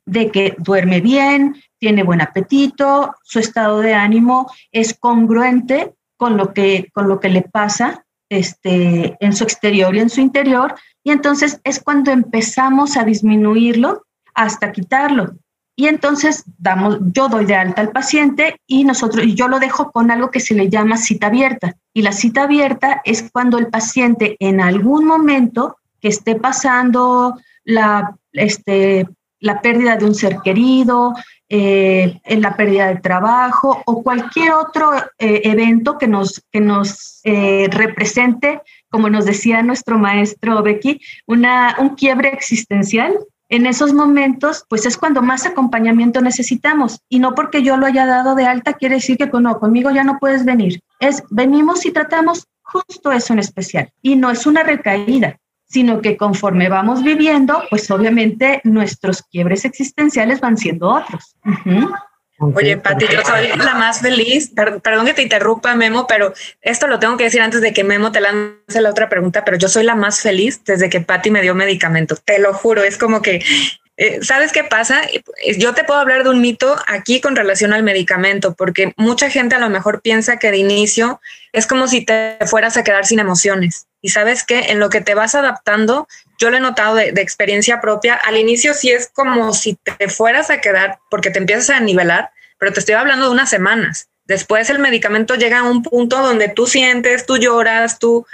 de 0.06 0.30
que 0.30 0.54
duerme 0.58 1.00
bien, 1.00 1.56
tiene 1.80 2.04
buen 2.04 2.20
apetito, 2.20 3.16
su 3.24 3.40
estado 3.40 3.80
de 3.80 3.92
ánimo 3.92 4.48
es 4.70 4.94
congruente 4.94 5.94
con 6.16 6.36
lo 6.36 6.54
que, 6.54 6.88
con 6.94 7.08
lo 7.08 7.18
que 7.18 7.30
le 7.30 7.42
pasa 7.42 8.06
este, 8.28 9.16
en 9.18 9.32
su 9.34 9.42
exterior 9.42 9.92
y 9.96 9.98
en 9.98 10.08
su 10.08 10.20
interior. 10.20 10.76
Y 11.02 11.10
entonces 11.10 11.60
es 11.64 11.82
cuando 11.82 12.12
empezamos 12.12 12.96
a 12.96 13.02
disminuirlo 13.02 14.06
hasta 14.34 14.70
quitarlo. 14.70 15.32
Y 15.82 15.88
entonces 15.88 16.44
damos, 16.58 16.98
yo 17.12 17.28
doy 17.28 17.44
de 17.44 17.56
alta 17.56 17.80
al 17.80 17.90
paciente 17.90 18.60
y 18.68 18.84
nosotros, 18.84 19.26
yo 19.34 19.48
lo 19.48 19.58
dejo 19.58 19.90
con 19.90 20.12
algo 20.12 20.30
que 20.30 20.38
se 20.38 20.54
le 20.54 20.68
llama 20.68 20.96
cita 20.96 21.26
abierta. 21.26 21.74
Y 21.92 22.02
la 22.02 22.12
cita 22.12 22.44
abierta 22.44 23.02
es 23.04 23.28
cuando 23.32 23.58
el 23.58 23.66
paciente 23.66 24.36
en 24.38 24.60
algún 24.60 25.04
momento 25.04 25.78
que 26.00 26.06
esté 26.06 26.36
pasando 26.36 27.34
la, 27.64 28.14
este, 28.32 29.08
la 29.40 29.60
pérdida 29.60 29.96
de 29.96 30.04
un 30.04 30.14
ser 30.14 30.36
querido, 30.44 31.14
eh, 31.48 32.20
en 32.26 32.40
la 32.42 32.56
pérdida 32.56 32.86
de 32.86 33.00
trabajo 33.00 33.82
o 33.84 34.04
cualquier 34.04 34.52
otro 34.52 34.94
eh, 35.18 35.40
evento 35.44 35.98
que 35.98 36.06
nos, 36.06 36.44
que 36.52 36.60
nos 36.60 37.18
eh, 37.24 37.66
represente, 37.72 38.60
como 38.88 39.10
nos 39.10 39.24
decía 39.24 39.64
nuestro 39.64 39.98
maestro 39.98 40.62
Becky, 40.62 41.00
una, 41.26 41.74
un 41.80 41.96
quiebre 41.96 42.28
existencial, 42.28 43.18
en 43.52 43.66
esos 43.66 43.92
momentos, 43.92 44.64
pues 44.66 44.86
es 44.86 44.96
cuando 44.96 45.20
más 45.20 45.44
acompañamiento 45.44 46.22
necesitamos. 46.22 47.00
Y 47.10 47.18
no 47.18 47.34
porque 47.34 47.62
yo 47.62 47.76
lo 47.76 47.84
haya 47.84 48.06
dado 48.06 48.34
de 48.34 48.46
alta 48.46 48.72
quiere 48.72 48.94
decir 48.94 49.18
que 49.18 49.26
no, 49.26 49.60
conmigo 49.60 49.90
ya 49.90 50.04
no 50.04 50.18
puedes 50.18 50.46
venir. 50.46 50.80
Es 51.00 51.22
venimos 51.28 51.84
y 51.84 51.90
tratamos 51.90 52.46
justo 52.62 53.12
eso 53.12 53.34
en 53.34 53.40
especial. 53.40 53.92
Y 54.00 54.16
no 54.16 54.30
es 54.30 54.46
una 54.46 54.62
recaída, 54.62 55.36
sino 55.66 56.00
que 56.00 56.16
conforme 56.16 56.70
vamos 56.70 57.02
viviendo, 57.02 57.62
pues 57.68 57.90
obviamente 57.90 58.62
nuestros 58.64 59.22
quiebres 59.22 59.66
existenciales 59.66 60.40
van 60.40 60.56
siendo 60.56 60.88
otros. 60.88 61.36
Oye, 62.42 62.76
Pati, 62.76 63.06
yo 63.06 63.22
soy 63.24 63.48
la 63.56 63.74
más 63.74 64.00
feliz. 64.00 64.50
Perdón 64.54 65.06
que 65.06 65.14
te 65.14 65.22
interrumpa, 65.22 65.74
Memo, 65.74 66.06
pero 66.06 66.32
esto 66.60 66.88
lo 66.88 66.98
tengo 66.98 67.16
que 67.16 67.24
decir 67.24 67.40
antes 67.40 67.60
de 67.60 67.72
que 67.72 67.84
Memo 67.84 68.10
te 68.10 68.20
lance 68.20 68.80
la 68.80 68.90
otra 68.90 69.08
pregunta, 69.08 69.44
pero 69.44 69.56
yo 69.56 69.68
soy 69.68 69.84
la 69.84 69.94
más 69.94 70.20
feliz 70.20 70.62
desde 70.64 70.90
que 70.90 71.00
Pati 71.00 71.30
me 71.30 71.42
dio 71.42 71.54
medicamento. 71.54 72.16
Te 72.16 72.38
lo 72.38 72.52
juro, 72.52 72.82
es 72.82 72.98
como 72.98 73.22
que 73.22 73.44
eh, 74.02 74.18
¿Sabes 74.20 74.50
qué 74.50 74.64
pasa? 74.64 75.02
Yo 75.58 75.74
te 75.74 75.84
puedo 75.84 76.00
hablar 76.00 76.24
de 76.24 76.30
un 76.30 76.40
mito 76.40 76.76
aquí 76.88 77.20
con 77.20 77.36
relación 77.36 77.72
al 77.72 77.84
medicamento, 77.84 78.52
porque 78.54 78.92
mucha 78.96 79.30
gente 79.30 79.54
a 79.54 79.60
lo 79.60 79.70
mejor 79.70 80.02
piensa 80.02 80.40
que 80.40 80.50
de 80.50 80.56
inicio 80.56 81.20
es 81.52 81.68
como 81.68 81.86
si 81.86 82.04
te 82.04 82.36
fueras 82.46 82.76
a 82.76 82.82
quedar 82.82 83.06
sin 83.06 83.20
emociones. 83.20 83.86
Y 84.00 84.08
sabes 84.08 84.42
que 84.42 84.72
en 84.72 84.80
lo 84.80 84.90
que 84.90 85.02
te 85.02 85.14
vas 85.14 85.36
adaptando, 85.36 86.08
yo 86.36 86.50
lo 86.50 86.56
he 86.56 86.60
notado 86.60 86.96
de, 86.96 87.10
experiencia 87.10 87.80
propia, 87.80 88.14
al 88.14 88.36
inicio 88.36 88.74
sí 88.74 88.90
es 88.90 89.08
como 89.08 89.54
si 89.54 89.76
te 89.76 90.08
fueras 90.08 90.50
a 90.50 90.60
quedar 90.60 90.98
porque 91.08 91.30
te 91.30 91.38
empiezas 91.38 91.70
a 91.70 91.78
nivelar, 91.78 92.32
pero 92.58 92.72
te 92.72 92.80
estoy 92.80 92.96
hablando 92.96 93.26
de 93.26 93.30
unas 93.30 93.50
semanas. 93.50 94.08
Después 94.24 94.68
el 94.68 94.80
medicamento 94.80 95.36
llega 95.36 95.60
a 95.60 95.62
un 95.62 95.84
punto 95.84 96.20
donde 96.22 96.48
tú 96.48 96.66
sientes, 96.66 97.24
tú 97.24 97.36
lloras, 97.36 98.00
tú 98.00 98.26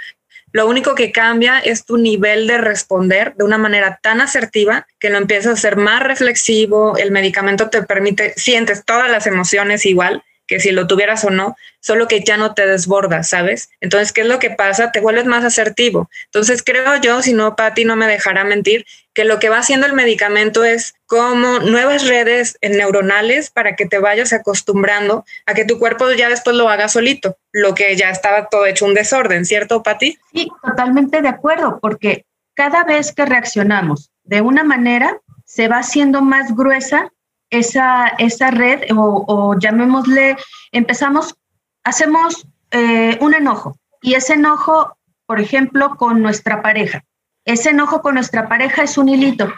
lo 0.51 0.67
único 0.67 0.95
que 0.95 1.11
cambia 1.11 1.59
es 1.59 1.85
tu 1.85 1.97
nivel 1.97 2.47
de 2.47 2.57
responder 2.57 3.35
de 3.35 3.43
una 3.43 3.57
manera 3.57 3.99
tan 4.01 4.21
asertiva 4.21 4.87
que 4.99 5.09
lo 5.09 5.17
empiezas 5.17 5.53
a 5.53 5.61
ser 5.61 5.77
más 5.77 6.01
reflexivo, 6.01 6.97
el 6.97 7.11
medicamento 7.11 7.69
te 7.69 7.83
permite, 7.83 8.33
sientes 8.35 8.83
todas 8.85 9.09
las 9.09 9.27
emociones 9.27 9.85
igual 9.85 10.23
que 10.49 10.59
si 10.59 10.71
lo 10.71 10.87
tuvieras 10.87 11.23
o 11.23 11.29
no, 11.29 11.55
solo 11.79 12.07
que 12.07 12.23
ya 12.23 12.35
no 12.35 12.55
te 12.55 12.65
desbordas, 12.65 13.29
¿sabes? 13.29 13.69
Entonces, 13.81 14.11
¿qué 14.11 14.21
es 14.21 14.27
lo 14.27 14.39
que 14.39 14.49
pasa? 14.49 14.91
Te 14.91 14.99
vuelves 14.99 15.25
más 15.25 15.45
asertivo. 15.45 16.09
Entonces, 16.25 16.63
creo 16.63 16.99
yo, 16.99 17.21
si 17.21 17.33
no, 17.33 17.55
Patti 17.55 17.85
no 17.85 17.95
me 17.95 18.07
dejará 18.07 18.43
mentir, 18.43 18.85
que 19.13 19.25
lo 19.25 19.37
que 19.37 19.49
va 19.49 19.59
haciendo 19.59 19.85
el 19.85 19.93
medicamento 19.93 20.63
es 20.63 20.95
como 21.05 21.59
nuevas 21.59 22.07
redes 22.07 22.57
neuronales 22.63 23.51
para 23.51 23.75
que 23.75 23.85
te 23.85 23.99
vayas 23.99 24.33
acostumbrando 24.33 25.23
a 25.45 25.53
que 25.53 25.65
tu 25.65 25.77
cuerpo 25.77 26.11
ya 26.11 26.29
después 26.29 26.55
lo 26.55 26.67
haga 26.67 26.89
solito, 26.89 27.37
lo 27.51 27.75
que 27.75 27.95
ya 27.95 28.09
estaba 28.09 28.47
todo 28.47 28.65
hecho 28.65 28.85
un 28.85 28.95
desorden, 28.95 29.45
¿cierto, 29.45 29.83
Patti? 29.83 30.17
Sí, 30.33 30.49
totalmente 30.63 31.21
de 31.21 31.27
acuerdo, 31.27 31.79
porque 31.79 32.25
cada 32.55 32.83
vez 32.83 33.13
que 33.13 33.25
reaccionamos 33.25 34.09
de 34.23 34.41
una 34.41 34.63
manera, 34.63 35.21
se 35.45 35.67
va 35.67 35.79
haciendo 35.79 36.21
más 36.21 36.55
gruesa 36.55 37.11
esa, 37.49 38.07
esa 38.17 38.51
red 38.51 38.81
o, 38.95 39.55
llamémosle, 39.59 40.37
empezamos, 40.71 41.35
hacemos 41.83 42.47
eh, 42.71 43.17
un 43.21 43.33
enojo 43.33 43.77
y 44.01 44.13
ese 44.13 44.33
enojo, 44.33 44.97
por 45.25 45.39
ejemplo, 45.39 45.95
con 45.95 46.21
nuestra 46.21 46.61
pareja. 46.61 47.03
Ese 47.45 47.71
enojo 47.71 48.01
con 48.01 48.15
nuestra 48.15 48.47
pareja 48.47 48.83
es 48.83 48.97
un 48.97 49.09
hilito, 49.09 49.51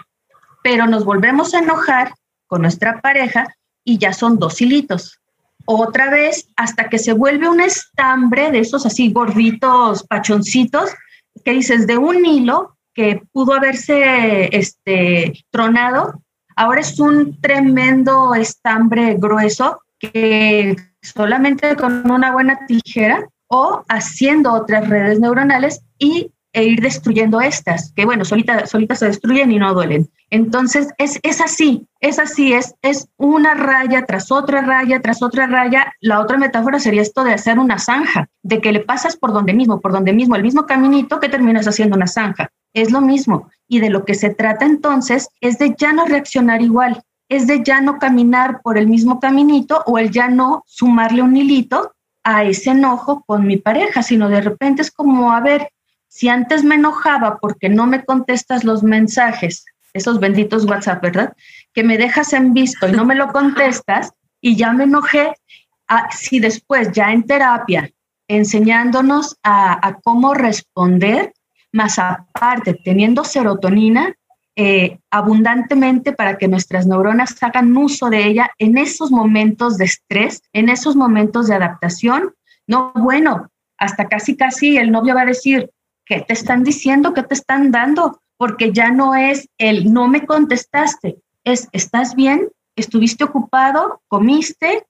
pero 0.64 0.88
nos 0.88 1.06
volvemos 1.06 1.54
a 1.54 1.60
enojar 1.60 2.14
con 2.48 2.62
nuestra 2.62 3.02
pareja 3.02 3.56
y 3.84 3.98
ya 3.98 4.14
son 4.14 4.40
dos 4.40 4.62
hilitos. 4.62 5.20
Otra 5.66 6.10
vez 6.10 6.48
hasta 6.56 6.90
que 6.90 7.00
se 7.00 7.14
vuelve 7.14 7.50
un 7.50 7.62
estambre 7.62 8.52
de 8.52 8.60
esos 8.60 8.86
así 8.86 9.12
gorditos, 9.12 10.04
pachoncitos, 10.04 10.92
que 11.46 11.52
dices 11.52 11.88
de 11.88 11.98
un 11.98 12.26
hilo 12.26 12.78
que 12.94 13.22
pudo 13.32 13.54
haberse 13.54 14.50
este, 14.56 15.46
tronado, 15.50 16.22
Ahora 16.62 16.82
es 16.82 17.00
un 17.00 17.42
tremendo 17.42 18.36
estambre 18.36 19.16
grueso 19.18 19.82
que 19.98 20.76
solamente 21.02 21.76
con 21.76 22.12
una 22.12 22.32
buena 22.34 22.68
tijera 22.68 23.28
o 23.48 23.84
haciendo 23.90 24.54
otras 24.54 24.88
redes 24.88 25.20
neuronales 25.20 25.82
y 25.98 26.32
e 26.54 26.64
ir 26.66 26.80
destruyendo 26.80 27.42
estas, 27.42 27.92
que 27.94 28.06
bueno, 28.06 28.26
solitas 28.26 28.70
solita 28.70 28.94
se 28.94 29.08
destruyen 29.08 29.52
y 29.52 29.58
no 29.58 29.74
duelen. 29.74 30.08
Entonces, 30.32 30.88
es, 30.98 31.20
es 31.24 31.42
así, 31.42 31.88
es 32.00 32.18
así, 32.18 32.54
es, 32.54 32.74
es 32.82 33.10
una 33.18 33.54
raya 33.54 34.06
tras 34.06 34.32
otra 34.32 34.62
raya, 34.62 35.02
tras 35.02 35.22
otra 35.22 35.46
raya. 35.46 35.94
La 36.00 36.22
otra 36.22 36.38
metáfora 36.38 36.80
sería 36.80 37.02
esto 37.02 37.26
de 37.26 37.34
hacer 37.34 37.60
una 37.60 37.78
zanja, 37.78 38.30
de 38.42 38.62
que 38.62 38.72
le 38.72 38.80
pasas 38.80 39.18
por 39.18 39.34
donde 39.34 39.54
mismo, 39.54 39.82
por 39.82 39.92
donde 39.92 40.14
mismo, 40.14 40.38
el 40.38 40.44
mismo 40.44 40.66
caminito 40.66 41.20
que 41.20 41.28
terminas 41.28 41.68
haciendo 41.68 41.98
una 41.98 42.08
zanja. 42.08 42.50
Es 42.74 42.92
lo 42.92 43.02
mismo. 43.02 43.50
Y 43.68 43.82
de 43.82 43.90
lo 43.90 44.06
que 44.06 44.16
se 44.16 44.30
trata 44.30 44.66
entonces 44.66 45.28
es 45.42 45.60
de 45.60 45.76
ya 45.78 45.92
no 45.92 46.06
reaccionar 46.06 46.62
igual, 46.62 47.04
es 47.28 47.46
de 47.46 47.62
ya 47.62 47.82
no 47.82 48.00
caminar 48.00 48.62
por 48.62 48.78
el 48.78 48.88
mismo 48.88 49.20
caminito 49.20 49.84
o 49.86 49.98
el 49.98 50.12
ya 50.12 50.30
no 50.30 50.64
sumarle 50.66 51.24
un 51.24 51.36
hilito 51.36 51.94
a 52.24 52.46
ese 52.46 52.70
enojo 52.70 53.24
con 53.26 53.46
mi 53.46 53.58
pareja, 53.58 54.02
sino 54.02 54.30
de 54.30 54.40
repente 54.40 54.82
es 54.82 54.92
como, 54.92 55.34
a 55.34 55.42
ver, 55.42 55.70
si 56.08 56.30
antes 56.30 56.64
me 56.64 56.76
enojaba 56.76 57.38
porque 57.38 57.68
no 57.68 57.86
me 57.86 58.06
contestas 58.06 58.64
los 58.64 58.84
mensajes, 58.84 59.66
esos 59.94 60.20
benditos 60.20 60.66
WhatsApp, 60.66 61.02
¿verdad? 61.02 61.34
Que 61.74 61.84
me 61.84 61.98
dejas 61.98 62.34
en 62.34 62.54
visto 62.54 62.88
y 62.88 62.92
no 62.92 63.06
me 63.06 63.16
lo 63.16 63.28
contestas 63.34 64.12
y 64.40 64.56
ya 64.56 64.74
me 64.74 64.86
enojé, 64.86 65.34
ah, 65.88 66.10
si 66.12 66.40
después 66.40 66.92
ya 66.92 67.12
en 67.12 67.24
terapia 67.24 67.90
enseñándonos 68.28 69.38
a, 69.44 69.86
a 69.86 70.00
cómo 70.00 70.34
responder, 70.34 71.34
más 71.74 72.00
aparte 72.00 72.74
teniendo 72.74 73.24
serotonina 73.24 74.16
eh, 74.58 75.00
abundantemente 75.10 76.12
para 76.12 76.38
que 76.38 76.50
nuestras 76.50 76.86
neuronas 76.86 77.42
hagan 77.42 77.76
uso 77.78 78.10
de 78.10 78.28
ella 78.28 78.52
en 78.58 78.78
esos 78.78 79.10
momentos 79.10 79.78
de 79.78 79.86
estrés, 79.86 80.42
en 80.52 80.68
esos 80.68 80.98
momentos 80.98 81.48
de 81.48 81.56
adaptación. 81.56 82.34
No, 82.68 82.92
bueno, 82.94 83.50
hasta 83.78 84.10
casi 84.10 84.36
casi 84.36 84.78
el 84.78 84.92
novio 84.92 85.16
va 85.16 85.22
a 85.22 85.26
decir, 85.26 85.72
¿qué 86.06 86.22
te 86.22 86.34
están 86.34 86.64
diciendo? 86.64 87.14
¿Qué 87.14 87.24
te 87.24 87.34
están 87.34 87.72
dando? 87.72 88.22
Porque 88.42 88.74
ya 88.74 88.90
no 88.90 89.14
es 89.14 89.48
el 89.60 89.94
no 89.94 90.08
me 90.08 90.26
contestaste, 90.26 91.20
es 91.44 91.70
¿estás 91.74 92.16
bien? 92.16 92.50
¿Estuviste 92.76 93.24
ocupado? 93.24 94.02
¿Comiste? 94.08 94.88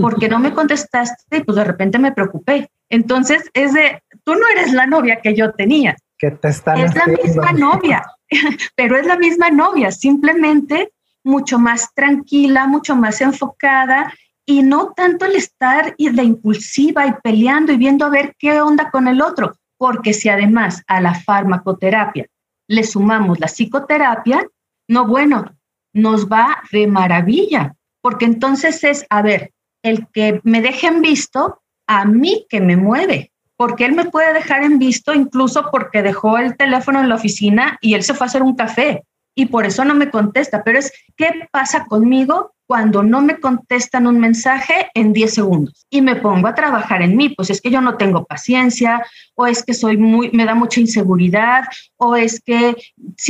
Porque 0.00 0.28
no 0.28 0.38
me 0.38 0.52
contestaste 0.52 1.38
y 1.38 1.40
pues 1.42 1.56
de 1.56 1.64
repente 1.64 1.98
me 1.98 2.12
preocupé. 2.12 2.70
Entonces 2.88 3.50
es 3.52 3.72
de, 3.72 4.00
tú 4.22 4.34
no 4.36 4.46
eres 4.46 4.72
la 4.72 4.86
novia 4.86 5.20
que 5.20 5.34
yo 5.34 5.50
tenía, 5.54 5.96
es 6.20 6.94
la 6.94 7.06
misma 7.06 7.50
novia, 7.50 8.04
pero 8.76 8.96
es 8.96 9.06
la 9.08 9.16
misma 9.16 9.50
novia, 9.50 9.90
simplemente 9.90 10.92
mucho 11.24 11.58
más 11.58 11.92
tranquila, 11.94 12.68
mucho 12.68 12.94
más 12.94 13.20
enfocada 13.20 14.14
y 14.46 14.62
no 14.62 14.92
tanto 14.92 15.24
el 15.24 15.34
estar 15.34 15.96
de 15.96 16.22
impulsiva 16.22 17.08
y 17.08 17.14
peleando 17.24 17.72
y 17.72 17.76
viendo 17.76 18.06
a 18.06 18.10
ver 18.10 18.36
qué 18.38 18.60
onda 18.60 18.88
con 18.92 19.08
el 19.08 19.20
otro, 19.20 19.56
porque 19.78 20.14
si 20.14 20.28
además 20.28 20.84
a 20.86 21.00
la 21.00 21.14
farmacoterapia 21.14 22.28
le 22.68 22.84
sumamos 22.84 23.40
la 23.40 23.46
psicoterapia, 23.46 24.46
no 24.88 25.06
bueno, 25.06 25.56
nos 25.92 26.28
va 26.28 26.62
de 26.72 26.86
maravilla, 26.86 27.74
porque 28.00 28.24
entonces 28.24 28.84
es, 28.84 29.06
a 29.10 29.22
ver, 29.22 29.52
el 29.82 30.06
que 30.12 30.40
me 30.44 30.60
dejen 30.60 31.02
visto, 31.02 31.62
a 31.86 32.04
mí 32.04 32.46
que 32.48 32.60
me 32.60 32.76
mueve, 32.76 33.32
porque 33.56 33.84
él 33.84 33.92
me 33.92 34.06
puede 34.06 34.32
dejar 34.32 34.62
en 34.64 34.78
visto 34.78 35.14
incluso 35.14 35.68
porque 35.70 36.02
dejó 36.02 36.38
el 36.38 36.56
teléfono 36.56 37.00
en 37.00 37.08
la 37.08 37.14
oficina 37.14 37.78
y 37.80 37.94
él 37.94 38.02
se 38.02 38.14
fue 38.14 38.26
a 38.26 38.28
hacer 38.28 38.42
un 38.42 38.56
café 38.56 39.04
y 39.34 39.46
por 39.46 39.66
eso 39.66 39.84
no 39.84 39.94
me 39.94 40.10
contesta, 40.10 40.62
pero 40.62 40.78
es 40.78 40.92
qué 41.16 41.48
pasa 41.50 41.86
conmigo 41.86 42.54
cuando 42.66 43.02
no 43.02 43.20
me 43.20 43.40
contestan 43.40 44.06
un 44.06 44.18
mensaje 44.18 44.90
en 44.94 45.12
10 45.12 45.34
segundos 45.34 45.86
y 45.90 46.00
me 46.00 46.16
pongo 46.16 46.48
a 46.48 46.54
trabajar 46.54 47.02
en 47.02 47.16
mí, 47.16 47.28
pues 47.28 47.50
es 47.50 47.60
que 47.60 47.70
yo 47.70 47.80
no 47.80 47.96
tengo 47.96 48.24
paciencia 48.24 49.04
o 49.34 49.46
es 49.46 49.62
que 49.62 49.74
soy 49.74 49.96
muy 49.96 50.30
me 50.30 50.46
da 50.46 50.54
mucha 50.54 50.80
inseguridad 50.80 51.64
o 51.96 52.16
es 52.16 52.40
que 52.40 52.74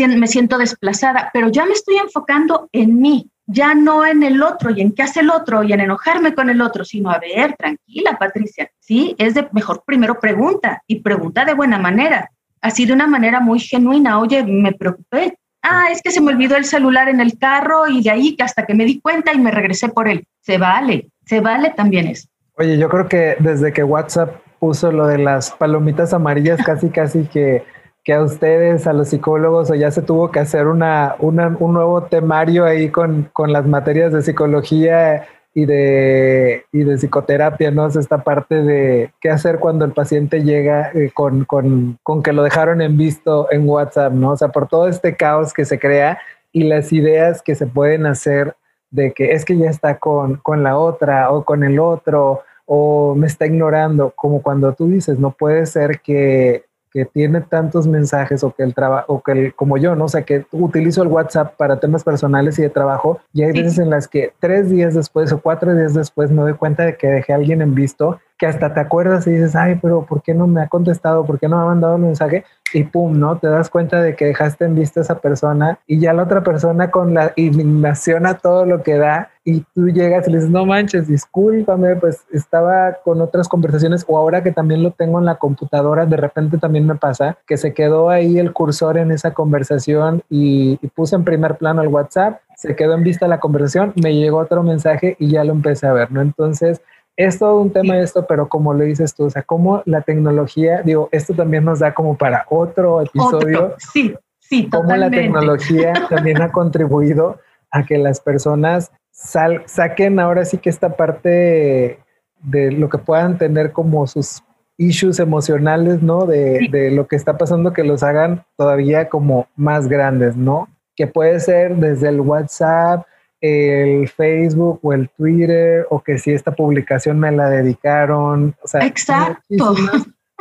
me 0.06 0.26
siento 0.26 0.58
desplazada, 0.58 1.30
pero 1.32 1.48
ya 1.48 1.66
me 1.66 1.72
estoy 1.72 1.96
enfocando 1.96 2.68
en 2.72 3.00
mí, 3.00 3.28
ya 3.46 3.74
no 3.74 4.06
en 4.06 4.22
el 4.22 4.42
otro 4.42 4.70
y 4.70 4.80
en 4.80 4.92
qué 4.92 5.02
hace 5.02 5.20
el 5.20 5.30
otro 5.30 5.64
y 5.64 5.72
en 5.72 5.80
enojarme 5.80 6.34
con 6.34 6.48
el 6.48 6.60
otro, 6.60 6.84
sino 6.84 7.10
a 7.10 7.18
ver, 7.18 7.56
tranquila, 7.56 8.16
Patricia, 8.18 8.70
sí, 8.78 9.16
es 9.18 9.34
de 9.34 9.48
mejor 9.52 9.82
primero 9.84 10.20
pregunta 10.20 10.82
y 10.86 11.00
pregunta 11.00 11.44
de 11.44 11.54
buena 11.54 11.78
manera, 11.78 12.30
así 12.60 12.86
de 12.86 12.92
una 12.92 13.08
manera 13.08 13.40
muy 13.40 13.58
genuina, 13.58 14.20
oye, 14.20 14.44
me 14.44 14.72
preocupé, 14.72 15.38
Ah, 15.64 15.86
es 15.90 16.02
que 16.02 16.10
se 16.10 16.20
me 16.20 16.32
olvidó 16.32 16.56
el 16.56 16.66
celular 16.66 17.08
en 17.08 17.20
el 17.20 17.38
carro 17.38 17.88
y 17.88 18.02
de 18.02 18.10
ahí 18.10 18.36
hasta 18.38 18.66
que 18.66 18.74
me 18.74 18.84
di 18.84 19.00
cuenta 19.00 19.32
y 19.32 19.38
me 19.38 19.50
regresé 19.50 19.88
por 19.88 20.08
él. 20.08 20.26
Se 20.42 20.58
vale, 20.58 21.08
se 21.24 21.40
vale 21.40 21.70
también 21.70 22.06
eso. 22.06 22.28
Oye, 22.58 22.76
yo 22.78 22.88
creo 22.90 23.08
que 23.08 23.36
desde 23.40 23.72
que 23.72 23.82
WhatsApp 23.82 24.36
puso 24.58 24.92
lo 24.92 25.06
de 25.06 25.18
las 25.18 25.50
palomitas 25.52 26.12
amarillas, 26.12 26.60
casi, 26.66 26.90
casi 26.90 27.24
que, 27.24 27.64
que 28.04 28.12
a 28.12 28.22
ustedes, 28.22 28.86
a 28.86 28.92
los 28.92 29.08
psicólogos, 29.08 29.70
o 29.70 29.74
ya 29.74 29.90
se 29.90 30.02
tuvo 30.02 30.30
que 30.30 30.40
hacer 30.40 30.66
una, 30.66 31.16
una 31.18 31.56
un 31.58 31.72
nuevo 31.72 32.02
temario 32.04 32.66
ahí 32.66 32.90
con, 32.90 33.30
con 33.32 33.50
las 33.50 33.66
materias 33.66 34.12
de 34.12 34.20
psicología 34.20 35.26
y 35.54 35.66
de, 35.66 36.64
y 36.72 36.82
de 36.82 36.96
psicoterapia, 36.96 37.70
¿no? 37.70 37.86
Es 37.86 37.94
esta 37.94 38.18
parte 38.18 38.62
de 38.62 39.12
qué 39.20 39.30
hacer 39.30 39.60
cuando 39.60 39.84
el 39.84 39.92
paciente 39.92 40.42
llega 40.42 40.90
eh, 40.92 41.12
con, 41.14 41.44
con, 41.44 41.98
con, 42.02 42.22
que 42.24 42.32
lo 42.32 42.42
dejaron 42.42 42.82
en 42.82 42.98
visto 42.98 43.50
en 43.52 43.68
WhatsApp, 43.68 44.12
¿no? 44.12 44.32
O 44.32 44.36
sea, 44.36 44.48
por 44.48 44.68
todo 44.68 44.88
este 44.88 45.16
caos 45.16 45.52
que 45.52 45.64
se 45.64 45.78
crea 45.78 46.18
y 46.50 46.64
las 46.64 46.92
ideas 46.92 47.40
que 47.40 47.54
se 47.54 47.66
pueden 47.68 48.04
hacer 48.04 48.56
de 48.90 49.12
que 49.12 49.32
es 49.32 49.44
que 49.44 49.56
ya 49.56 49.70
está 49.70 49.98
con, 49.98 50.36
con 50.36 50.64
la 50.64 50.76
otra 50.76 51.30
o 51.30 51.44
con 51.44 51.62
el 51.62 51.78
otro 51.78 52.42
o 52.66 53.14
me 53.14 53.26
está 53.26 53.46
ignorando, 53.46 54.12
como 54.16 54.42
cuando 54.42 54.72
tú 54.72 54.88
dices, 54.88 55.18
no 55.18 55.32
puede 55.32 55.66
ser 55.66 56.00
que 56.00 56.64
que 56.94 57.04
tiene 57.04 57.40
tantos 57.40 57.88
mensajes 57.88 58.44
o 58.44 58.52
que 58.52 58.62
el 58.62 58.72
trabajo, 58.72 59.12
o 59.12 59.20
que 59.20 59.32
el, 59.32 59.54
como 59.54 59.76
yo, 59.76 59.96
¿no? 59.96 60.04
O 60.04 60.08
sea, 60.08 60.22
que 60.22 60.46
utilizo 60.52 61.02
el 61.02 61.08
WhatsApp 61.08 61.56
para 61.56 61.80
temas 61.80 62.04
personales 62.04 62.56
y 62.60 62.62
de 62.62 62.70
trabajo 62.70 63.18
y 63.32 63.42
hay 63.42 63.50
veces 63.50 63.80
en 63.80 63.90
las 63.90 64.06
que 64.06 64.32
tres 64.38 64.70
días 64.70 64.94
después 64.94 65.32
o 65.32 65.40
cuatro 65.40 65.74
días 65.74 65.92
después 65.92 66.30
me 66.30 66.42
doy 66.42 66.54
cuenta 66.54 66.84
de 66.84 66.96
que 66.96 67.08
dejé 67.08 67.32
a 67.32 67.36
alguien 67.36 67.62
en 67.62 67.74
visto 67.74 68.20
que 68.36 68.46
hasta 68.46 68.74
te 68.74 68.80
acuerdas 68.80 69.26
y 69.26 69.30
dices, 69.30 69.54
ay, 69.54 69.78
pero 69.80 70.04
¿por 70.04 70.22
qué 70.22 70.34
no 70.34 70.46
me 70.46 70.62
ha 70.62 70.68
contestado? 70.68 71.24
¿Por 71.24 71.38
qué 71.38 71.48
no 71.48 71.56
me 71.56 71.62
ha 71.62 71.66
mandado 71.66 71.94
un 71.94 72.02
mensaje? 72.02 72.44
Y 72.72 72.82
pum, 72.82 73.18
¿no? 73.18 73.38
Te 73.38 73.46
das 73.46 73.70
cuenta 73.70 74.02
de 74.02 74.16
que 74.16 74.26
dejaste 74.26 74.64
en 74.64 74.74
vista 74.74 75.00
a 75.00 75.02
esa 75.04 75.20
persona 75.20 75.78
y 75.86 76.00
ya 76.00 76.12
la 76.12 76.24
otra 76.24 76.42
persona 76.42 76.90
con 76.90 77.14
la 77.14 77.32
indignación 77.36 78.26
a 78.26 78.34
todo 78.38 78.66
lo 78.66 78.82
que 78.82 78.98
da 78.98 79.30
y 79.44 79.60
tú 79.74 79.88
llegas 79.88 80.26
y 80.26 80.32
le 80.32 80.38
dices, 80.38 80.50
no 80.50 80.66
manches, 80.66 81.06
discúlpame, 81.06 81.94
pues 81.96 82.24
estaba 82.32 82.94
con 83.04 83.20
otras 83.20 83.48
conversaciones 83.48 84.04
o 84.08 84.18
ahora 84.18 84.42
que 84.42 84.50
también 84.50 84.82
lo 84.82 84.90
tengo 84.90 85.20
en 85.20 85.26
la 85.26 85.36
computadora, 85.36 86.06
de 86.06 86.16
repente 86.16 86.58
también 86.58 86.86
me 86.86 86.96
pasa 86.96 87.38
que 87.46 87.56
se 87.56 87.74
quedó 87.74 88.10
ahí 88.10 88.38
el 88.38 88.52
cursor 88.52 88.98
en 88.98 89.12
esa 89.12 89.32
conversación 89.32 90.22
y, 90.28 90.78
y 90.82 90.88
puse 90.88 91.14
en 91.14 91.24
primer 91.24 91.56
plano 91.56 91.82
el 91.82 91.88
WhatsApp, 91.88 92.40
se 92.56 92.74
quedó 92.74 92.94
en 92.94 93.04
vista 93.04 93.28
la 93.28 93.38
conversación, 93.38 93.92
me 94.02 94.14
llegó 94.14 94.38
otro 94.38 94.62
mensaje 94.62 95.16
y 95.20 95.30
ya 95.30 95.44
lo 95.44 95.52
empecé 95.52 95.86
a 95.86 95.92
ver, 95.92 96.10
¿no? 96.10 96.22
Entonces, 96.22 96.80
es 97.16 97.38
todo 97.38 97.60
un 97.60 97.70
tema 97.70 97.98
esto, 97.98 98.26
pero 98.26 98.48
como 98.48 98.74
lo 98.74 98.84
dices 98.84 99.14
tú, 99.14 99.24
o 99.24 99.30
sea, 99.30 99.42
como 99.42 99.82
la 99.86 100.00
tecnología, 100.02 100.82
digo, 100.82 101.08
esto 101.12 101.34
también 101.34 101.64
nos 101.64 101.78
da 101.78 101.94
como 101.94 102.16
para 102.16 102.44
otro 102.48 103.00
episodio. 103.00 103.74
sí, 103.78 104.14
sí, 104.40 104.68
Cómo 104.68 104.94
la 104.96 105.10
tecnología 105.10 105.92
también 106.10 106.42
ha 106.42 106.50
contribuido 106.50 107.38
a 107.70 107.84
que 107.84 107.98
las 107.98 108.20
personas 108.20 108.90
saquen 109.12 110.18
ahora 110.18 110.44
sí 110.44 110.58
que 110.58 110.70
esta 110.70 110.96
parte 110.96 111.98
de 112.42 112.72
lo 112.72 112.88
que 112.88 112.98
puedan 112.98 113.38
tener 113.38 113.72
como 113.72 114.06
sus 114.06 114.42
issues 114.76 115.20
emocionales, 115.20 116.02
¿no? 116.02 116.26
De, 116.26 116.68
de 116.70 116.90
lo 116.90 117.06
que 117.06 117.14
está 117.14 117.38
pasando, 117.38 117.72
que 117.72 117.84
los 117.84 118.02
hagan 118.02 118.44
todavía 118.56 119.08
como 119.08 119.46
más 119.54 119.88
grandes, 119.88 120.36
¿no? 120.36 120.68
Que 120.96 121.06
puede 121.06 121.38
ser 121.38 121.76
desde 121.76 122.08
el 122.08 122.20
WhatsApp, 122.20 123.06
el 123.44 124.08
Facebook 124.08 124.80
o 124.82 124.94
el 124.94 125.10
Twitter 125.10 125.86
o 125.90 126.02
que 126.02 126.16
si 126.18 126.32
esta 126.32 126.52
publicación 126.52 127.20
me 127.20 127.30
la 127.30 127.50
dedicaron. 127.50 128.56
O 128.62 128.66
sea, 128.66 128.86
Exacto. 128.86 129.74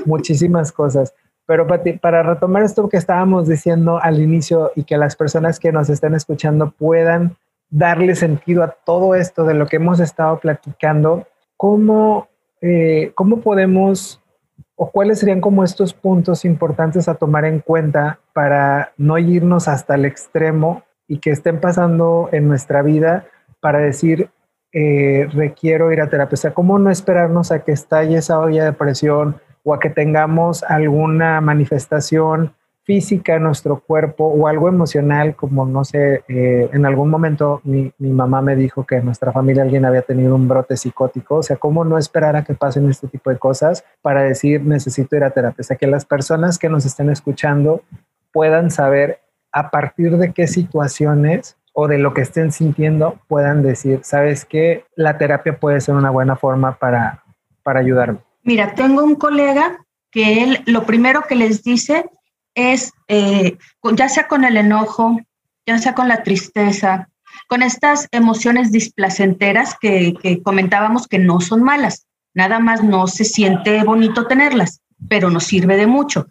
Muchísimas, 0.06 0.72
cosas. 0.72 1.14
Pero 1.46 1.68
para, 1.68 1.84
para 2.00 2.24
retomar 2.24 2.64
esto 2.64 2.88
que 2.88 2.96
estábamos 2.96 3.50
diciendo 3.50 4.00
al 4.02 4.22
inicio 4.22 4.72
y 4.78 4.86
que 4.86 4.98
las 4.98 5.18
personas 5.18 5.60
que 5.60 5.74
nos 5.74 5.90
están 5.90 6.16
escuchando 6.16 6.72
puedan 6.72 7.36
darle 7.70 8.16
sentido 8.16 8.64
a 8.64 8.70
todo 8.70 9.16
esto 9.16 9.44
de 9.44 9.56
lo 9.56 9.68
que 9.68 9.76
hemos 9.76 10.00
estado 10.00 10.40
platicando, 10.40 11.28
¿cómo, 11.58 12.30
eh, 12.62 13.12
cómo 13.16 13.42
podemos 13.42 14.22
o 14.78 14.92
cuáles 14.92 15.20
serían 15.20 15.42
como 15.42 15.66
estos 15.66 15.94
puntos 15.94 16.46
importantes 16.46 17.10
a 17.10 17.16
tomar 17.16 17.44
en 17.44 17.60
cuenta 17.60 18.20
para 18.32 18.94
no 18.96 19.18
irnos 19.18 19.68
hasta 19.68 19.96
el 19.96 20.06
extremo 20.06 20.84
y 21.08 21.20
que 21.20 21.32
estén 21.32 21.60
pasando 21.60 22.30
en 22.32 22.48
nuestra 22.48 22.82
vida 22.82 23.26
para 23.60 23.80
decir, 23.80 24.30
eh, 24.72 25.28
requiero 25.34 25.92
ir 25.92 26.02
a 26.02 26.10
terapia. 26.10 26.34
O 26.34 26.38
sea, 26.38 26.54
¿cómo 26.54 26.80
no 26.80 26.90
esperarnos 26.90 27.52
a 27.52 27.64
que 27.64 27.72
estalle 27.72 28.18
esa 28.18 28.40
olla 28.40 28.66
de 28.66 28.74
presión 28.74 29.38
o 29.64 29.74
a 29.74 29.80
que 29.80 29.90
tengamos 29.90 30.64
alguna 30.64 31.40
manifestación 31.42 32.54
física 32.84 33.36
en 33.36 33.44
nuestro 33.44 33.80
cuerpo 33.80 34.26
o 34.26 34.48
algo 34.48 34.68
emocional, 34.68 35.36
como 35.36 35.66
no 35.66 35.86
sé, 35.86 36.24
eh, 36.28 36.70
en 36.74 36.86
algún 36.86 37.10
momento 37.10 37.62
mi, 37.64 37.94
mi, 37.98 38.10
mamá 38.10 38.42
me 38.42 38.58
dijo 38.58 38.86
que 38.86 38.96
en 38.96 39.06
nuestra 39.06 39.32
familia 39.32 39.64
alguien 39.64 39.86
había 39.86 40.02
tenido 40.02 40.36
un 40.36 40.50
brote 40.50 40.76
psicótico, 40.76 41.36
o 41.36 41.44
sea, 41.44 41.56
¿cómo 41.56 41.86
no 41.86 41.98
esperar 41.98 42.36
a 42.36 42.44
que 42.44 42.54
pasen 42.54 42.90
este 42.90 43.08
tipo 43.08 43.30
de 43.30 43.38
cosas 43.38 43.86
para 44.02 44.24
decir 44.24 44.66
necesito 44.66 45.16
ir 45.16 45.24
a 45.24 45.30
terapia? 45.30 45.62
O 45.62 45.64
sea, 45.64 45.78
que 45.78 45.88
las 45.88 46.04
personas 46.04 46.60
que 46.60 46.68
nos 46.68 46.86
estén 46.86 47.10
escuchando 47.10 47.82
puedan 48.34 48.70
saber 48.70 49.20
a 49.54 49.70
partir 49.70 50.18
de 50.18 50.34
qué 50.34 50.48
situaciones 50.48 51.56
o 51.74 51.88
de 51.88 52.00
lo 52.00 52.14
que 52.14 52.22
estén 52.22 52.52
sintiendo 52.52 53.20
puedan 53.28 53.64
decir, 53.64 54.02
sabes 54.04 54.46
que 54.46 54.86
la 54.96 55.18
terapia 55.18 55.58
puede 55.60 55.80
ser 55.80 55.96
una 55.96 56.10
buena 56.10 56.36
forma 56.36 56.78
para, 56.78 57.24
para 57.64 57.80
ayudarme. 57.80 58.20
Mira, 58.44 58.74
tengo 58.76 59.04
un 59.04 59.16
colega 59.16 59.86
que 60.12 60.44
él 60.44 60.64
lo 60.66 60.86
primero 60.86 61.24
que 61.24 61.36
les 61.36 61.64
dice 61.64 62.06
es, 62.56 62.94
eh, 63.08 63.58
ya 63.96 64.10
sea 64.10 64.28
con 64.28 64.44
el 64.44 64.58
enojo, 64.58 65.20
ya 65.66 65.78
sea 65.78 65.96
con 65.96 66.08
la 66.08 66.22
tristeza, 66.24 67.10
con 67.48 67.64
estas 67.64 68.08
emociones 68.12 68.72
displacenteras 68.72 69.76
que, 69.80 70.14
que 70.22 70.44
comentábamos 70.44 71.08
que 71.08 71.18
no 71.18 71.42
son 71.42 71.64
malas, 71.64 72.06
nada 72.36 72.60
más 72.60 72.84
no 72.84 73.08
se 73.08 73.24
siente 73.24 73.84
bonito 73.84 74.28
tenerlas, 74.28 74.82
pero 75.10 75.32
nos 75.32 75.46
sirve 75.46 75.78
de 75.78 75.88
mucho 75.88 76.28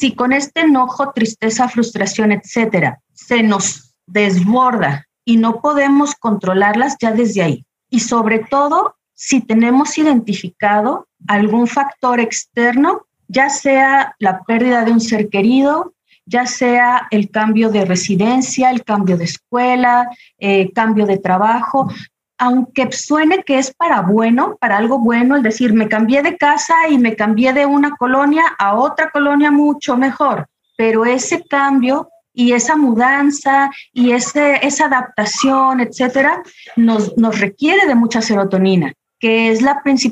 si 0.00 0.14
con 0.14 0.32
este 0.32 0.60
enojo, 0.62 1.12
tristeza, 1.12 1.68
frustración, 1.68 2.32
etcétera, 2.32 3.00
se 3.12 3.42
nos 3.42 3.92
desborda 4.06 5.06
y 5.26 5.36
no 5.36 5.60
podemos 5.60 6.14
controlarlas 6.14 6.96
ya 6.98 7.12
desde 7.12 7.42
ahí. 7.42 7.66
Y 7.90 8.00
sobre 8.00 8.38
todo, 8.38 8.96
si 9.12 9.42
tenemos 9.42 9.98
identificado 9.98 11.06
algún 11.28 11.66
factor 11.66 12.18
externo, 12.18 13.02
ya 13.28 13.50
sea 13.50 14.16
la 14.18 14.42
pérdida 14.44 14.86
de 14.86 14.92
un 14.92 15.02
ser 15.02 15.28
querido, 15.28 15.92
ya 16.24 16.46
sea 16.46 17.06
el 17.10 17.30
cambio 17.30 17.68
de 17.68 17.84
residencia, 17.84 18.70
el 18.70 18.84
cambio 18.84 19.18
de 19.18 19.24
escuela, 19.24 20.08
eh, 20.38 20.72
cambio 20.72 21.04
de 21.04 21.18
trabajo, 21.18 21.92
aunque 22.40 22.90
suene 22.90 23.44
que 23.44 23.58
es 23.58 23.74
para 23.74 24.00
bueno, 24.00 24.56
para 24.58 24.78
algo 24.78 24.98
bueno, 24.98 25.36
es 25.36 25.42
decir, 25.42 25.74
me 25.74 25.88
cambié 25.88 26.22
de 26.22 26.38
casa 26.38 26.88
y 26.88 26.96
me 26.96 27.14
cambié 27.14 27.52
de 27.52 27.66
una 27.66 27.90
colonia 27.96 28.44
a 28.58 28.76
otra 28.76 29.10
colonia 29.10 29.50
mucho 29.50 29.98
mejor, 29.98 30.46
pero 30.74 31.04
ese 31.04 31.44
cambio 31.46 32.08
y 32.32 32.52
esa 32.52 32.76
mudanza 32.76 33.70
y 33.92 34.12
ese, 34.12 34.66
esa 34.66 34.86
adaptación, 34.86 35.80
etcétera, 35.80 36.42
nos, 36.76 37.12
requiere 37.38 37.86
de 37.86 37.94
mucha 37.94 38.22
serotonina, 38.22 38.94
que 39.18 39.50
es 39.50 39.60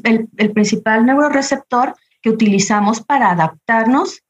el, 0.05 0.29
el 0.37 0.53
principal 0.53 1.07
neuroreceptor 1.07 1.97
que 2.21 2.29
utilizamos 2.29 3.01
para 3.01 3.31
adaptarnos 3.31 4.21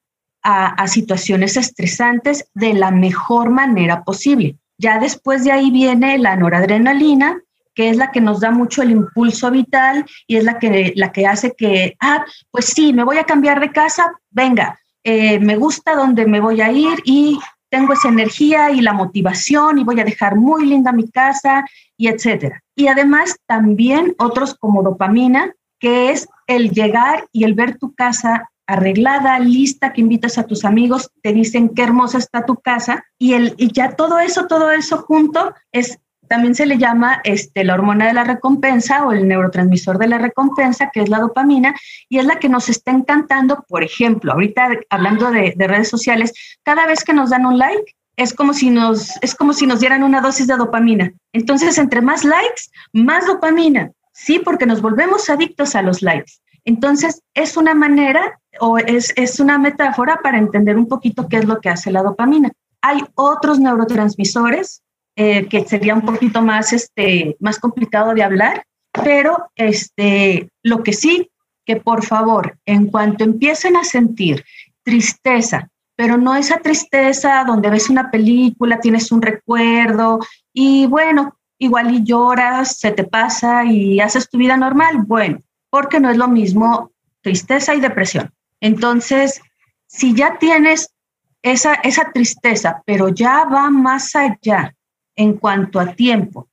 a 0.44 0.86
situaciones 0.86 1.56
estresantes 1.56 2.48
de 2.54 2.72
la 2.72 2.90
mejor 2.90 3.50
manera 3.50 4.02
posible. 4.04 4.56
Ya 4.78 4.98
después 4.98 5.44
de 5.44 5.52
ahí 5.52 5.70
viene 5.70 6.16
la 6.16 6.36
noradrenalina, 6.36 7.42
que 7.78 7.90
es 7.90 7.96
la 7.96 8.10
que 8.10 8.20
nos 8.20 8.40
da 8.40 8.50
mucho 8.50 8.82
el 8.82 8.90
impulso 8.90 9.52
vital 9.52 10.04
y 10.26 10.34
es 10.34 10.42
la 10.42 10.58
que, 10.58 10.92
la 10.96 11.12
que 11.12 11.28
hace 11.28 11.54
que, 11.56 11.96
ah, 12.00 12.24
pues 12.50 12.64
sí, 12.64 12.92
me 12.92 13.04
voy 13.04 13.18
a 13.18 13.22
cambiar 13.24 13.60
de 13.60 13.70
casa, 13.70 14.14
venga, 14.30 14.80
eh, 15.04 15.38
me 15.38 15.54
gusta 15.54 15.94
donde 15.94 16.26
me 16.26 16.40
voy 16.40 16.60
a 16.60 16.72
ir 16.72 16.98
y 17.04 17.38
tengo 17.70 17.92
esa 17.92 18.08
energía 18.08 18.72
y 18.72 18.80
la 18.80 18.94
motivación 18.94 19.78
y 19.78 19.84
voy 19.84 20.00
a 20.00 20.04
dejar 20.04 20.34
muy 20.34 20.66
linda 20.66 20.90
mi 20.90 21.08
casa 21.08 21.64
y 21.96 22.08
etcétera. 22.08 22.64
Y 22.74 22.88
además 22.88 23.36
también 23.46 24.16
otros 24.18 24.56
como 24.56 24.82
dopamina, 24.82 25.54
que 25.78 26.10
es 26.10 26.28
el 26.48 26.72
llegar 26.72 27.28
y 27.30 27.44
el 27.44 27.54
ver 27.54 27.78
tu 27.78 27.94
casa 27.94 28.50
arreglada, 28.66 29.38
lista, 29.38 29.92
que 29.92 30.00
invitas 30.00 30.36
a 30.36 30.48
tus 30.48 30.64
amigos, 30.64 31.12
te 31.22 31.32
dicen 31.32 31.68
qué 31.68 31.84
hermosa 31.84 32.18
está 32.18 32.44
tu 32.44 32.56
casa 32.56 33.04
y, 33.20 33.34
el, 33.34 33.54
y 33.56 33.70
ya 33.70 33.94
todo 33.94 34.18
eso, 34.18 34.48
todo 34.48 34.72
eso 34.72 34.98
junto 34.98 35.54
es 35.70 36.00
también 36.28 36.54
se 36.54 36.66
le 36.66 36.78
llama 36.78 37.20
este, 37.24 37.64
la 37.64 37.74
hormona 37.74 38.06
de 38.06 38.12
la 38.12 38.24
recompensa 38.24 39.04
o 39.04 39.12
el 39.12 39.26
neurotransmisor 39.26 39.98
de 39.98 40.08
la 40.08 40.18
recompensa, 40.18 40.90
que 40.92 41.00
es 41.00 41.08
la 41.08 41.18
dopamina, 41.18 41.74
y 42.08 42.18
es 42.18 42.24
la 42.24 42.38
que 42.38 42.48
nos 42.48 42.68
está 42.68 42.90
encantando. 42.90 43.64
Por 43.68 43.82
ejemplo, 43.82 44.32
ahorita 44.32 44.68
hablando 44.90 45.30
de, 45.30 45.54
de 45.56 45.66
redes 45.66 45.88
sociales, 45.88 46.32
cada 46.62 46.86
vez 46.86 47.04
que 47.04 47.14
nos 47.14 47.30
dan 47.30 47.46
un 47.46 47.58
like, 47.58 47.94
es 48.16 48.34
como 48.34 48.52
si 48.52 48.70
nos 48.70 49.12
es 49.22 49.34
como 49.34 49.52
si 49.52 49.66
nos 49.66 49.80
dieran 49.80 50.02
una 50.02 50.20
dosis 50.20 50.48
de 50.48 50.56
dopamina. 50.56 51.12
Entonces, 51.32 51.78
entre 51.78 52.00
más 52.00 52.24
likes, 52.24 52.62
más 52.92 53.26
dopamina. 53.26 53.92
Sí, 54.12 54.40
porque 54.40 54.66
nos 54.66 54.82
volvemos 54.82 55.30
adictos 55.30 55.76
a 55.76 55.82
los 55.82 56.02
likes. 56.02 56.32
Entonces, 56.64 57.22
es 57.34 57.56
una 57.56 57.74
manera 57.74 58.40
o 58.60 58.76
es, 58.78 59.12
es 59.16 59.38
una 59.38 59.56
metáfora 59.58 60.18
para 60.22 60.38
entender 60.38 60.76
un 60.76 60.88
poquito 60.88 61.28
qué 61.28 61.36
es 61.36 61.44
lo 61.44 61.60
que 61.60 61.68
hace 61.68 61.92
la 61.92 62.02
dopamina. 62.02 62.50
Hay 62.82 63.04
otros 63.14 63.60
neurotransmisores 63.60 64.82
eh, 65.20 65.48
que 65.48 65.64
sería 65.64 65.96
un 65.96 66.02
poquito 66.02 66.42
más, 66.42 66.72
este, 66.72 67.36
más 67.40 67.58
complicado 67.58 68.14
de 68.14 68.22
hablar, 68.22 68.62
pero 68.92 69.50
este, 69.56 70.48
lo 70.62 70.84
que 70.84 70.92
sí, 70.92 71.28
que 71.66 71.74
por 71.74 72.04
favor, 72.04 72.56
en 72.64 72.86
cuanto 72.86 73.24
empiecen 73.24 73.76
a 73.76 73.82
sentir 73.82 74.44
tristeza, 74.84 75.70
pero 75.96 76.18
no 76.18 76.36
esa 76.36 76.58
tristeza 76.58 77.42
donde 77.44 77.68
ves 77.68 77.90
una 77.90 78.12
película, 78.12 78.78
tienes 78.78 79.10
un 79.10 79.20
recuerdo 79.20 80.20
y 80.52 80.86
bueno, 80.86 81.36
igual 81.58 81.92
y 81.92 82.04
lloras, 82.04 82.78
se 82.78 82.92
te 82.92 83.02
pasa 83.02 83.64
y 83.64 83.98
haces 83.98 84.30
tu 84.30 84.38
vida 84.38 84.56
normal. 84.56 84.98
Bueno, 85.04 85.40
porque 85.68 85.98
no 85.98 86.10
es 86.10 86.16
lo 86.16 86.28
mismo 86.28 86.92
tristeza 87.22 87.74
y 87.74 87.80
depresión. 87.80 88.32
Entonces, 88.60 89.40
si 89.88 90.14
ya 90.14 90.38
tienes 90.38 90.94
esa, 91.42 91.74
esa 91.74 92.12
tristeza, 92.12 92.84
pero 92.86 93.08
ya 93.08 93.46
va 93.46 93.68
más 93.68 94.14
allá 94.14 94.76
en 95.18 95.34
cuanto 95.34 95.80
a 95.80 95.94
tiempo, 95.94 96.48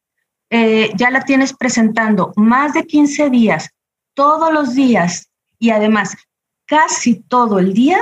eh, 0.50 0.92
ya 0.96 1.12
la 1.12 1.22
tienes 1.22 1.54
presentando 1.54 2.34
más 2.36 2.74
de 2.74 2.86
15 2.86 3.30
días, 3.30 3.70
todos 4.16 4.52
los 4.52 4.74
días 4.74 5.30
y 5.60 5.70
además 5.70 6.18
casi 6.66 7.22
todo 7.22 7.60
el 7.60 7.74
día, 7.74 8.00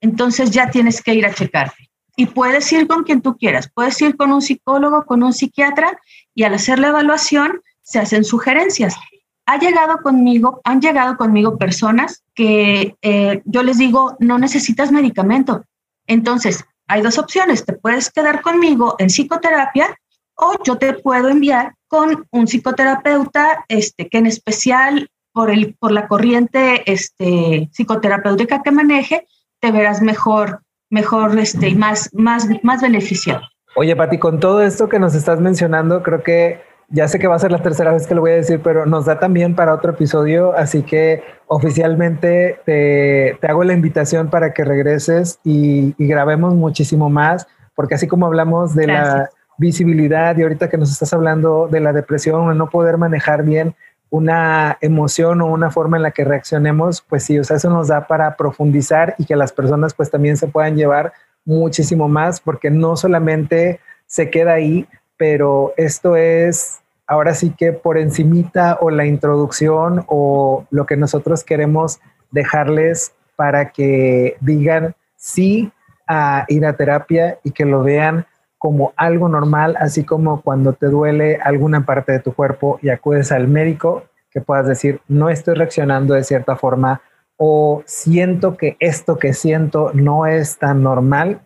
entonces 0.00 0.50
ya 0.50 0.70
tienes 0.70 1.02
que 1.02 1.14
ir 1.14 1.26
a 1.26 1.34
checarte. 1.34 1.90
Y 2.16 2.26
puedes 2.26 2.72
ir 2.72 2.86
con 2.88 3.04
quien 3.04 3.20
tú 3.20 3.36
quieras, 3.36 3.70
puedes 3.72 4.00
ir 4.00 4.16
con 4.16 4.32
un 4.32 4.40
psicólogo, 4.40 5.04
con 5.04 5.22
un 5.22 5.34
psiquiatra 5.34 6.00
y 6.34 6.44
al 6.44 6.54
hacer 6.54 6.78
la 6.78 6.88
evaluación 6.88 7.60
se 7.82 7.98
hacen 7.98 8.24
sugerencias. 8.24 8.96
Ha 9.44 9.58
llegado 9.58 9.98
conmigo, 10.02 10.62
han 10.64 10.80
llegado 10.80 11.18
conmigo 11.18 11.58
personas 11.58 12.24
que 12.34 12.96
eh, 13.02 13.42
yo 13.44 13.62
les 13.62 13.76
digo, 13.76 14.16
no 14.20 14.38
necesitas 14.38 14.90
medicamento. 14.90 15.64
Entonces, 16.06 16.64
hay 16.88 17.02
dos 17.02 17.18
opciones, 17.18 17.64
te 17.64 17.74
puedes 17.74 18.10
quedar 18.10 18.42
conmigo 18.42 18.96
en 18.98 19.08
psicoterapia 19.08 19.96
o 20.34 20.54
yo 20.64 20.76
te 20.76 20.94
puedo 20.94 21.28
enviar 21.28 21.74
con 21.86 22.26
un 22.30 22.46
psicoterapeuta 22.46 23.64
este, 23.68 24.08
que 24.08 24.18
en 24.18 24.26
especial 24.26 25.08
por, 25.32 25.50
el, 25.50 25.74
por 25.78 25.92
la 25.92 26.08
corriente 26.08 26.90
este, 26.90 27.68
psicoterapéutica 27.72 28.62
que 28.62 28.70
maneje, 28.70 29.26
te 29.60 29.70
verás 29.70 30.00
mejor, 30.02 30.62
mejor 30.90 31.38
este, 31.38 31.68
y 31.68 31.74
más, 31.74 32.10
más, 32.12 32.46
más 32.62 32.82
beneficiado. 32.82 33.42
Oye, 33.76 33.94
Pati, 33.94 34.18
con 34.18 34.40
todo 34.40 34.62
esto 34.62 34.88
que 34.88 34.98
nos 34.98 35.14
estás 35.14 35.40
mencionando, 35.40 36.02
creo 36.02 36.22
que 36.22 36.60
ya 36.90 37.06
sé 37.06 37.18
que 37.18 37.26
va 37.26 37.36
a 37.36 37.38
ser 37.38 37.52
la 37.52 37.62
tercera 37.62 37.92
vez 37.92 38.06
que 38.06 38.14
lo 38.14 38.22
voy 38.22 38.32
a 38.32 38.36
decir, 38.36 38.60
pero 38.62 38.86
nos 38.86 39.04
da 39.04 39.18
también 39.18 39.54
para 39.54 39.74
otro 39.74 39.92
episodio, 39.92 40.54
así 40.56 40.82
que 40.82 41.22
oficialmente 41.46 42.60
te, 42.64 43.36
te 43.40 43.46
hago 43.46 43.62
la 43.64 43.74
invitación 43.74 44.30
para 44.30 44.54
que 44.54 44.64
regreses 44.64 45.38
y, 45.44 45.94
y, 45.98 46.06
grabemos 46.06 46.54
muchísimo 46.54 47.10
más, 47.10 47.46
porque 47.74 47.94
así 47.94 48.06
como 48.06 48.26
hablamos 48.26 48.74
de 48.74 48.86
la 48.86 49.30
visibilidad 49.58 50.36
y 50.36 50.42
ahorita 50.42 50.70
que 50.70 50.78
nos 50.78 50.90
estás 50.90 51.12
hablando 51.12 51.68
de 51.68 51.80
la 51.80 51.92
depresión 51.92 52.40
o 52.40 52.54
no 52.54 52.70
poder 52.70 52.96
manejar 52.96 53.42
bien 53.42 53.74
una 54.10 54.78
emoción 54.80 55.42
o 55.42 55.46
una 55.46 55.70
forma 55.70 55.98
en 55.98 56.02
la 56.02 56.12
que 56.12 56.24
reaccionemos, 56.24 57.02
pues 57.02 57.24
sí, 57.24 57.38
o 57.38 57.44
sea, 57.44 57.56
eso 57.56 57.68
nos 57.68 57.88
da 57.88 58.06
para 58.06 58.36
profundizar 58.36 59.14
y 59.18 59.26
que 59.26 59.36
las 59.36 59.52
personas 59.52 59.92
pues 59.92 60.10
también 60.10 60.36
se 60.36 60.46
puedan 60.46 60.76
llevar 60.76 61.12
muchísimo 61.44 62.08
más, 62.08 62.40
porque 62.40 62.70
no 62.70 62.96
solamente 62.96 63.80
se 64.06 64.30
queda 64.30 64.52
ahí, 64.54 64.86
pero 65.18 65.74
esto 65.76 66.16
es 66.16 66.80
ahora 67.06 67.34
sí 67.34 67.50
que 67.50 67.72
por 67.72 67.98
encimita 67.98 68.78
o 68.80 68.90
la 68.90 69.04
introducción 69.04 70.04
o 70.06 70.66
lo 70.70 70.86
que 70.86 70.96
nosotros 70.96 71.44
queremos 71.44 72.00
dejarles 72.30 73.12
para 73.36 73.70
que 73.70 74.36
digan 74.40 74.94
sí 75.16 75.72
a 76.06 76.44
ir 76.48 76.64
a 76.64 76.76
terapia 76.76 77.38
y 77.42 77.50
que 77.50 77.64
lo 77.64 77.82
vean 77.82 78.26
como 78.58 78.92
algo 78.96 79.28
normal, 79.28 79.76
así 79.78 80.04
como 80.04 80.42
cuando 80.42 80.72
te 80.72 80.86
duele 80.86 81.38
alguna 81.42 81.84
parte 81.86 82.12
de 82.12 82.18
tu 82.20 82.32
cuerpo 82.32 82.78
y 82.82 82.88
acudes 82.88 83.30
al 83.30 83.46
médico, 83.46 84.04
que 84.30 84.40
puedas 84.40 84.66
decir, 84.66 85.00
no 85.08 85.30
estoy 85.30 85.54
reaccionando 85.54 86.14
de 86.14 86.24
cierta 86.24 86.56
forma 86.56 87.00
o 87.36 87.82
siento 87.86 88.56
que 88.56 88.76
esto 88.80 89.16
que 89.16 89.32
siento 89.32 89.92
no 89.94 90.26
es 90.26 90.58
tan 90.58 90.82
normal, 90.82 91.40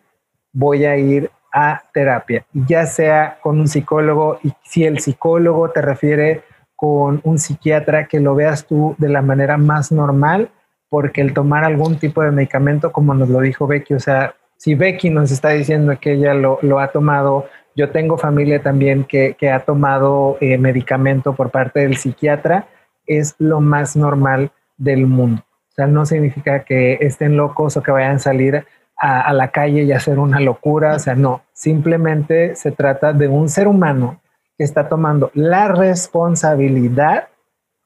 voy 0.51 0.85
a 0.85 0.97
ir 0.97 1.29
a 1.53 1.83
terapia, 1.93 2.45
ya 2.51 2.85
sea 2.87 3.37
con 3.41 3.59
un 3.59 3.67
psicólogo 3.67 4.39
y 4.43 4.51
si 4.63 4.83
el 4.85 4.99
psicólogo 4.99 5.69
te 5.69 5.81
refiere 5.81 6.43
con 6.75 7.21
un 7.23 7.37
psiquiatra, 7.37 8.07
que 8.07 8.19
lo 8.19 8.35
veas 8.35 8.65
tú 8.65 8.95
de 8.97 9.07
la 9.07 9.21
manera 9.21 9.57
más 9.57 9.91
normal, 9.91 10.49
porque 10.89 11.21
el 11.21 11.33
tomar 11.33 11.63
algún 11.63 11.97
tipo 11.97 12.21
de 12.23 12.31
medicamento, 12.31 12.91
como 12.91 13.13
nos 13.13 13.29
lo 13.29 13.39
dijo 13.39 13.67
Becky, 13.67 13.93
o 13.93 13.99
sea, 13.99 14.35
si 14.57 14.75
Becky 14.75 15.09
nos 15.09 15.31
está 15.31 15.49
diciendo 15.49 15.97
que 15.99 16.13
ella 16.13 16.33
lo, 16.33 16.59
lo 16.61 16.79
ha 16.79 16.89
tomado, 16.89 17.47
yo 17.75 17.91
tengo 17.91 18.17
familia 18.17 18.61
también 18.61 19.03
que, 19.03 19.35
que 19.39 19.49
ha 19.49 19.59
tomado 19.59 20.37
eh, 20.41 20.57
medicamento 20.57 21.33
por 21.33 21.51
parte 21.51 21.81
del 21.81 21.97
psiquiatra, 21.97 22.67
es 23.05 23.35
lo 23.37 23.61
más 23.61 23.95
normal 23.95 24.51
del 24.77 25.07
mundo. 25.07 25.43
O 25.69 25.75
sea, 25.75 25.87
no 25.87 26.05
significa 26.05 26.63
que 26.63 26.97
estén 27.01 27.35
locos 27.37 27.77
o 27.77 27.83
que 27.83 27.91
vayan 27.91 28.17
a 28.17 28.19
salir 28.19 28.65
a, 29.05 29.33
la 29.33 29.51
calle 29.51 29.83
y 29.83 29.91
hacer 29.91 30.17
una 30.17 30.39
locura, 30.39 30.95
o 30.95 30.99
sea, 30.99 31.13
no, 31.13 31.43
simplemente 31.51 32.55
se 32.55 32.71
trata 32.71 33.11
de 33.11 33.27
un 33.27 33.49
ser 33.49 33.67
humano 33.67 34.21
que 34.57 34.63
está 34.63 34.87
tomando 34.87 35.29
la 35.33 35.67
responsabilidad 35.67 37.27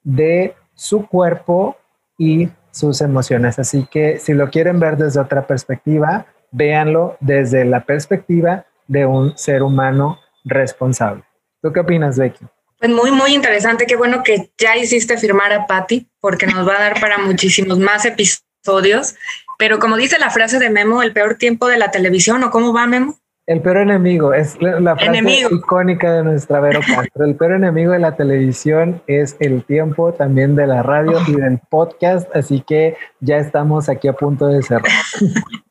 de 0.04 0.54
su 0.76 1.08
cuerpo 1.08 1.76
y 2.20 2.50
sus 2.70 3.02
emociones. 3.02 3.58
Así 3.58 3.88
que 3.90 4.20
si 4.20 4.34
lo 4.34 4.52
quieren 4.52 4.80
ver 4.80 4.96
desde 4.98 5.20
otra 5.20 5.48
perspectiva, 5.48 6.28
véanlo 6.52 7.18
desde 7.20 7.66
la 7.66 7.84
perspectiva 7.84 8.66
de 8.86 9.08
un 9.08 9.36
ser 9.36 9.64
humano 9.64 10.20
responsable. 10.46 11.24
¿Tú 11.64 11.74
qué 11.74 11.80
opinas, 11.80 12.20
Becky? 12.20 12.46
Pues 12.78 12.92
muy, 12.92 13.10
muy 13.10 13.34
interesante. 13.34 13.88
Qué 13.88 13.96
bueno 13.96 14.22
que 14.22 14.52
ya 14.56 14.78
hiciste 14.78 15.18
firmar 15.18 15.52
a 15.52 15.66
Patty, 15.66 16.08
porque 16.20 16.46
nos 16.46 16.68
va 16.68 16.76
a 16.76 16.80
dar 16.80 17.02
para 17.02 17.18
muchísimos 17.18 17.80
más 17.80 18.06
episodios. 18.06 19.16
Pero 19.58 19.80
como 19.80 19.98
dice 19.98 20.20
la 20.20 20.30
frase 20.30 20.60
de 20.60 20.70
Memo, 20.70 21.02
el 21.02 21.14
peor 21.14 21.36
tiempo 21.36 21.68
de 21.68 21.78
la 21.78 21.92
televisión, 21.92 22.44
¿o 22.44 22.52
cómo 22.52 22.74
va 22.74 22.88
Memo? 22.88 23.18
El 23.48 23.62
peor 23.62 23.78
enemigo, 23.78 24.34
es 24.34 24.58
la 24.60 24.98
frase 24.98 25.48
icónica 25.50 26.12
de 26.12 26.24
nuestra 26.24 26.60
Vero 26.60 26.82
Castro. 26.82 27.24
El 27.24 27.38
peor 27.38 27.54
enemigo 27.54 27.94
de 27.94 28.00
la 28.00 28.18
televisión 28.18 29.02
es 29.08 29.38
el 29.40 29.64
tiempo 29.64 30.14
también 30.14 30.58
de 30.58 30.68
la 30.68 30.84
radio 30.84 31.18
y 31.26 31.36
del 31.36 31.58
podcast, 31.70 32.28
así 32.36 32.62
que 32.68 32.98
ya 33.22 33.38
estamos 33.38 33.88
aquí 33.88 34.10
a 34.10 34.14
punto 34.14 34.48
de 34.48 34.62
cerrar. 34.62 34.92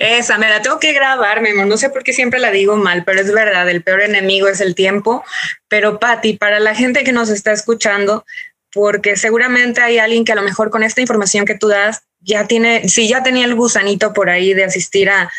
Esa, 0.00 0.36
me 0.36 0.50
la 0.50 0.60
tengo 0.60 0.78
que 0.78 0.92
grabar, 0.92 1.40
Memo. 1.40 1.64
No 1.64 1.78
sé 1.78 1.88
por 1.88 2.02
qué 2.02 2.12
siempre 2.12 2.40
la 2.40 2.50
digo 2.50 2.76
mal, 2.76 3.04
pero 3.04 3.20
es 3.20 3.32
verdad, 3.32 3.70
el 3.70 3.82
peor 3.82 4.02
enemigo 4.02 4.48
es 4.48 4.60
el 4.60 4.74
tiempo. 4.74 5.24
Pero 5.68 5.98
Patti, 5.98 6.36
para 6.36 6.60
la 6.60 6.74
gente 6.74 7.04
que 7.04 7.12
nos 7.12 7.30
está 7.30 7.52
escuchando, 7.52 8.26
porque 8.70 9.16
seguramente 9.16 9.80
hay 9.80 9.98
alguien 9.98 10.24
que 10.24 10.32
a 10.32 10.36
lo 10.36 10.42
mejor 10.42 10.68
con 10.68 10.82
esta 10.82 11.00
información 11.00 11.46
que 11.46 11.56
tú 11.56 11.68
das 11.68 12.02
ya 12.24 12.46
tiene, 12.46 12.88
si 12.88 13.08
ya 13.08 13.22
tenía 13.22 13.44
el 13.44 13.54
gusanito 13.54 14.12
por 14.12 14.30
ahí 14.30 14.54
de 14.54 14.64
asistir 14.64 15.10
a, 15.10 15.30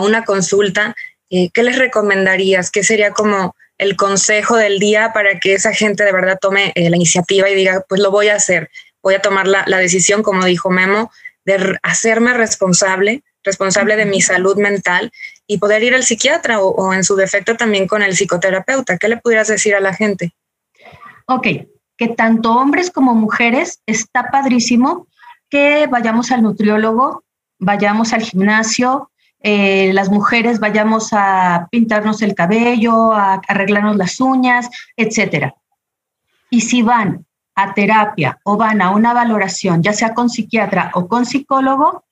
una 0.00 0.24
consulta, 0.24 0.94
eh, 1.30 1.50
¿qué 1.52 1.64
les 1.64 1.76
recomendarías? 1.76 2.70
¿Qué 2.70 2.84
sería 2.84 3.10
como 3.10 3.56
el 3.76 3.96
consejo 3.96 4.56
del 4.56 4.78
día 4.78 5.12
para 5.12 5.40
que 5.40 5.54
esa 5.54 5.72
gente 5.72 6.04
de 6.04 6.12
verdad 6.12 6.38
tome 6.40 6.72
eh, 6.76 6.90
la 6.90 6.96
iniciativa 6.96 7.48
y 7.48 7.54
diga, 7.56 7.84
pues 7.88 8.00
lo 8.00 8.10
voy 8.10 8.28
a 8.28 8.36
hacer, 8.36 8.70
voy 9.02 9.14
a 9.14 9.22
tomar 9.22 9.48
la, 9.48 9.64
decisión, 9.78 10.22
como 10.22 10.44
dijo 10.44 10.70
Memo, 10.70 11.10
de 11.44 11.76
hacerme 11.82 12.34
responsable, 12.34 13.24
responsable 13.42 13.96
de 13.96 14.04
mi 14.04 14.20
salud 14.20 14.56
mental 14.58 15.10
y 15.46 15.58
poder 15.58 15.82
ir 15.82 15.94
al 15.94 16.04
psiquiatra 16.04 16.60
o, 16.60 16.68
o 16.68 16.94
en 16.94 17.02
su 17.02 17.16
defecto 17.16 17.56
también 17.56 17.88
con 17.88 18.02
el 18.02 18.14
psicoterapeuta? 18.14 18.98
¿Qué 18.98 19.08
le 19.08 19.16
pudieras 19.16 19.48
decir 19.48 19.74
a 19.74 19.80
la 19.80 19.94
gente? 19.94 20.34
Ok, 21.26 21.46
que 21.96 22.08
tanto 22.08 22.52
hombres 22.52 22.90
como 22.90 23.14
mujeres 23.14 23.80
está 23.86 24.30
padrísimo 24.30 25.08
que 25.50 25.86
vayamos 25.88 26.30
al 26.30 26.42
nutriólogo, 26.42 27.24
vayamos 27.58 28.12
al 28.12 28.22
gimnasio, 28.22 29.10
eh, 29.42 29.92
las 29.94 30.10
mujeres 30.10 30.60
vayamos 30.60 31.10
a 31.12 31.68
pintarnos 31.70 32.22
el 32.22 32.34
cabello, 32.34 33.12
a 33.12 33.40
arreglarnos 33.48 33.96
las 33.96 34.20
uñas, 34.20 34.68
etcétera. 34.96 35.54
Y 36.50 36.62
si 36.62 36.82
van 36.82 37.26
a 37.54 37.74
terapia 37.74 38.38
o 38.44 38.56
van 38.56 38.82
a 38.82 38.90
una 38.90 39.12
valoración, 39.12 39.82
ya 39.82 39.92
sea 39.92 40.14
con 40.14 40.30
psiquiatra 40.30 40.90
o 40.94 41.08
con 41.08 41.26
psicólogo, 41.26 42.04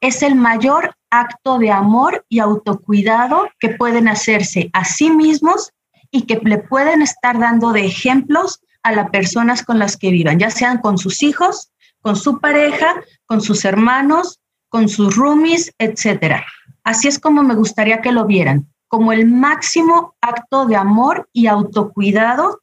es 0.00 0.22
el 0.22 0.34
mayor 0.34 0.96
acto 1.10 1.58
de 1.58 1.70
amor 1.70 2.24
y 2.28 2.40
autocuidado 2.40 3.48
que 3.58 3.70
pueden 3.70 4.08
hacerse 4.08 4.70
a 4.72 4.84
sí 4.84 5.10
mismos 5.10 5.72
y 6.10 6.22
que 6.22 6.40
le 6.42 6.58
pueden 6.58 7.02
estar 7.02 7.38
dando 7.38 7.72
de 7.72 7.86
ejemplos 7.86 8.60
a 8.82 8.92
las 8.92 9.10
personas 9.10 9.62
con 9.62 9.78
las 9.78 9.96
que 9.96 10.10
vivan, 10.10 10.38
ya 10.38 10.50
sean 10.50 10.78
con 10.78 10.98
sus 10.98 11.22
hijos, 11.22 11.71
con 12.02 12.16
su 12.16 12.38
pareja, 12.38 13.02
con 13.24 13.40
sus 13.40 13.64
hermanos, 13.64 14.40
con 14.68 14.88
sus 14.88 15.16
roomies, 15.16 15.72
etcétera. 15.78 16.44
Así 16.84 17.08
es 17.08 17.18
como 17.18 17.42
me 17.42 17.54
gustaría 17.54 18.00
que 18.00 18.12
lo 18.12 18.26
vieran, 18.26 18.66
como 18.88 19.12
el 19.12 19.26
máximo 19.26 20.14
acto 20.20 20.66
de 20.66 20.76
amor 20.76 21.28
y 21.32 21.46
autocuidado 21.46 22.60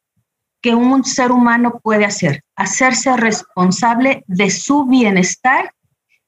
que 0.61 0.75
un 0.75 1.05
ser 1.05 1.31
humano 1.31 1.79
puede 1.81 2.05
hacer, 2.05 2.43
hacerse 2.55 3.15
responsable 3.15 4.23
de 4.27 4.49
su 4.49 4.85
bienestar 4.85 5.73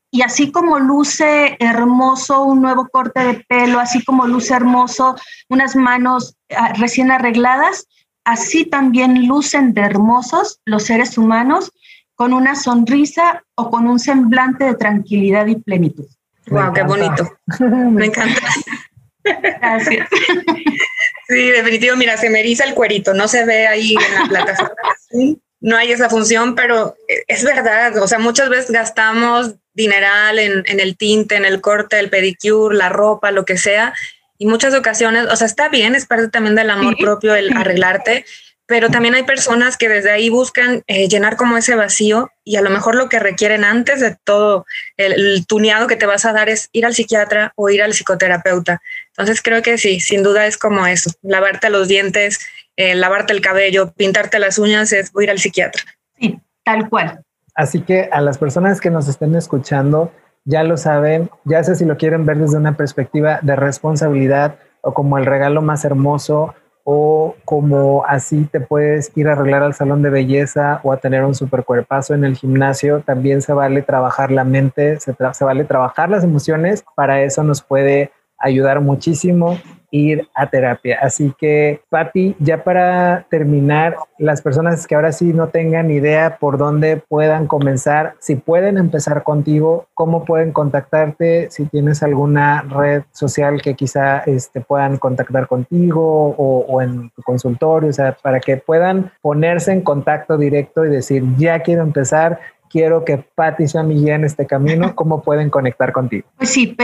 y 0.09 0.21
así 0.23 0.51
como 0.51 0.79
luce 0.79 1.57
hermoso 1.59 2.43
un 2.43 2.61
nuevo 2.61 2.87
corte 2.89 3.23
de 3.23 3.45
pelo, 3.47 3.79
así 3.79 4.03
como 4.03 4.27
luce 4.27 4.53
hermoso 4.53 5.15
unas 5.49 5.75
manos 5.75 6.35
ah, 6.55 6.73
recién 6.73 7.11
arregladas, 7.11 7.87
así 8.25 8.65
también 8.65 9.27
lucen 9.27 9.73
de 9.73 9.81
hermosos 9.81 10.59
los 10.65 10.83
seres 10.83 11.17
humanos 11.17 11.71
con 12.15 12.33
una 12.33 12.55
sonrisa 12.55 13.43
o 13.55 13.69
con 13.69 13.87
un 13.87 13.99
semblante 13.99 14.65
de 14.65 14.75
tranquilidad 14.75 15.47
y 15.47 15.55
plenitud. 15.55 16.05
wow, 16.47 16.73
qué 16.73 16.83
bonito. 16.83 17.31
Me 17.59 18.05
encanta. 18.05 18.41
Gracias. 19.23 20.09
Sí, 21.27 21.49
definitivo. 21.49 21.95
Mira, 21.95 22.17
se 22.17 22.29
me 22.29 22.41
eriza 22.41 22.65
el 22.65 22.73
cuerito, 22.73 23.13
no 23.13 23.25
se 23.29 23.45
ve 23.45 23.65
ahí 23.65 23.95
en 23.95 24.15
la 24.15 24.27
plataforma. 24.27 24.75
no 25.61 25.77
hay 25.77 25.93
esa 25.93 26.09
función, 26.09 26.55
pero 26.55 26.97
es 27.07 27.45
verdad. 27.45 27.97
O 27.99 28.07
sea, 28.07 28.19
muchas 28.19 28.49
veces 28.49 28.69
gastamos 28.69 29.55
dineral 29.73 30.39
en, 30.39 30.63
en 30.65 30.81
el 30.81 30.97
tinte, 30.97 31.37
en 31.37 31.45
el 31.45 31.61
corte, 31.61 31.99
el 31.99 32.09
pedicure, 32.09 32.75
la 32.75 32.89
ropa, 32.89 33.31
lo 33.31 33.45
que 33.45 33.57
sea. 33.57 33.93
Y 34.37 34.45
muchas 34.45 34.73
ocasiones, 34.73 35.27
o 35.31 35.35
sea, 35.37 35.47
está 35.47 35.69
bien, 35.69 35.95
es 35.95 36.05
parte 36.05 36.27
también 36.27 36.55
del 36.55 36.69
amor 36.69 36.97
propio 36.97 37.33
el 37.33 37.55
arreglarte, 37.55 38.25
pero 38.71 38.87
también 38.89 39.15
hay 39.15 39.23
personas 39.23 39.75
que 39.75 39.89
desde 39.89 40.11
ahí 40.11 40.29
buscan 40.29 40.81
eh, 40.87 41.09
llenar 41.09 41.35
como 41.35 41.57
ese 41.57 41.75
vacío 41.75 42.29
y 42.45 42.55
a 42.55 42.61
lo 42.61 42.69
mejor 42.69 42.95
lo 42.95 43.09
que 43.09 43.19
requieren 43.19 43.65
antes 43.65 43.99
de 43.99 44.15
todo 44.23 44.65
el, 44.95 45.45
tuneado 45.45 45.87
que 45.87 45.97
te 45.97 46.05
vas 46.05 46.23
a 46.23 46.31
dar 46.31 46.47
es 46.47 46.69
ir 46.71 46.85
al 46.85 46.93
psiquiatra 46.93 47.51
o 47.57 47.69
ir 47.69 47.83
al 47.83 47.91
psicoterapeuta. 47.91 48.81
Entonces 49.09 49.41
creo 49.41 49.61
que 49.61 49.77
sí, 49.77 49.99
sin 49.99 50.23
duda 50.23 50.47
es 50.47 50.57
como 50.57 50.87
eso, 50.87 51.11
lavarte 51.21 51.69
los 51.69 51.89
dientes, 51.89 52.39
eh, 52.77 52.95
lavarte 52.95 53.33
el 53.33 53.41
cabello, 53.41 53.91
pintarte 53.91 54.39
las 54.39 54.57
uñas, 54.57 54.93
es 54.93 55.11
ir 55.19 55.29
al 55.29 55.39
psiquiatra. 55.39 55.83
Sí, 56.17 56.39
tal 56.63 56.87
cual. 56.89 57.19
Así 57.55 57.81
que 57.81 58.07
a 58.09 58.21
las 58.21 58.37
personas 58.37 58.79
que 58.79 58.89
nos 58.89 59.09
estén 59.09 59.35
escuchando, 59.35 60.13
ya 60.45 60.63
lo 60.63 60.77
saben, 60.77 61.29
ya 61.43 61.61
sé 61.65 61.75
si 61.75 61.83
lo 61.83 61.97
quieren 61.97 62.25
ver 62.25 62.37
desde 62.37 62.55
una 62.55 62.77
perspectiva 62.77 63.39
de 63.41 63.57
responsabilidad 63.57 64.59
o 64.79 64.93
como 64.93 65.17
el 65.17 65.25
regalo 65.25 65.61
más 65.61 65.83
hermoso 65.83 66.55
o 66.83 67.35
como 67.45 68.05
así 68.05 68.45
te 68.45 68.59
puedes 68.59 69.11
ir 69.15 69.27
a 69.27 69.33
arreglar 69.33 69.63
al 69.63 69.73
salón 69.73 70.01
de 70.01 70.09
belleza 70.09 70.79
o 70.83 70.91
a 70.91 70.97
tener 70.97 71.23
un 71.23 71.35
super 71.35 71.63
cuerpazo 71.63 72.13
en 72.13 72.23
el 72.23 72.35
gimnasio, 72.35 73.01
también 73.01 73.41
se 73.41 73.53
vale 73.53 73.81
trabajar 73.81 74.31
la 74.31 74.43
mente, 74.43 74.99
se, 74.99 75.15
se 75.33 75.45
vale 75.45 75.63
trabajar 75.63 76.09
las 76.09 76.23
emociones, 76.23 76.83
para 76.95 77.21
eso 77.21 77.43
nos 77.43 77.61
puede 77.61 78.11
ayudar 78.37 78.81
muchísimo 78.81 79.57
ir 79.91 80.27
a 80.33 80.49
terapia. 80.49 80.97
Así 81.01 81.33
que, 81.37 81.81
Patti, 81.89 82.35
ya 82.39 82.63
para 82.63 83.25
terminar, 83.29 83.95
las 84.17 84.41
personas 84.41 84.87
que 84.87 84.95
ahora 84.95 85.11
sí 85.11 85.33
no 85.33 85.49
tengan 85.49 85.91
idea 85.91 86.37
por 86.39 86.57
dónde 86.57 86.97
puedan 86.97 87.47
comenzar, 87.47 88.15
si 88.19 88.35
pueden 88.35 88.77
empezar 88.77 89.23
contigo, 89.23 89.87
cómo 89.93 90.25
pueden 90.25 90.53
contactarte, 90.53 91.51
si 91.51 91.65
tienes 91.65 92.01
alguna 92.01 92.61
red 92.61 93.03
social 93.11 93.61
que 93.61 93.75
quizá 93.75 94.19
este, 94.19 94.61
puedan 94.61 94.97
contactar 94.97 95.47
contigo 95.47 96.35
o, 96.37 96.65
o 96.67 96.81
en 96.81 97.09
tu 97.09 97.21
consultorio, 97.21 97.89
o 97.89 97.93
sea, 97.93 98.17
para 98.21 98.39
que 98.39 98.57
puedan 98.57 99.11
ponerse 99.21 99.71
en 99.71 99.81
contacto 99.81 100.37
directo 100.37 100.85
y 100.85 100.89
decir, 100.89 101.23
ya 101.37 101.59
quiero 101.59 101.83
empezar, 101.83 102.39
quiero 102.71 103.03
que 103.05 103.17
guía 103.17 104.15
en 104.15 104.23
este 104.23 104.47
camino, 104.47 104.95
¿cómo 104.95 105.21
pueden 105.21 105.49
conectar 105.49 105.91
contigo? 105.91 106.27
Pues 106.37 106.49
sí, 106.49 106.75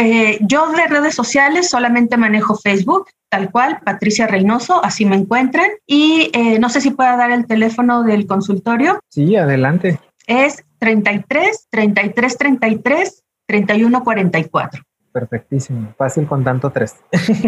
yo 0.41 0.71
de 0.71 0.87
redes 0.87 1.15
sociales 1.15 1.69
solamente 1.69 2.17
manejo 2.17 2.55
Facebook, 2.55 3.07
tal 3.29 3.51
cual, 3.51 3.79
Patricia 3.83 4.27
Reynoso, 4.27 4.83
así 4.83 5.05
me 5.05 5.15
encuentran. 5.15 5.69
Y 5.85 6.29
eh, 6.33 6.59
no 6.59 6.69
sé 6.69 6.81
si 6.81 6.91
pueda 6.91 7.15
dar 7.17 7.31
el 7.31 7.47
teléfono 7.47 8.03
del 8.03 8.27
consultorio. 8.27 8.99
Sí, 9.09 9.35
adelante. 9.35 9.99
Es 10.27 10.63
33 10.79 11.67
33 11.69 12.37
33 12.37 13.23
31 13.47 14.03
44. 14.03 14.83
Perfectísimo, 15.11 15.93
fácil 15.97 16.27
con 16.27 16.43
tanto 16.43 16.69
tres. 16.69 16.95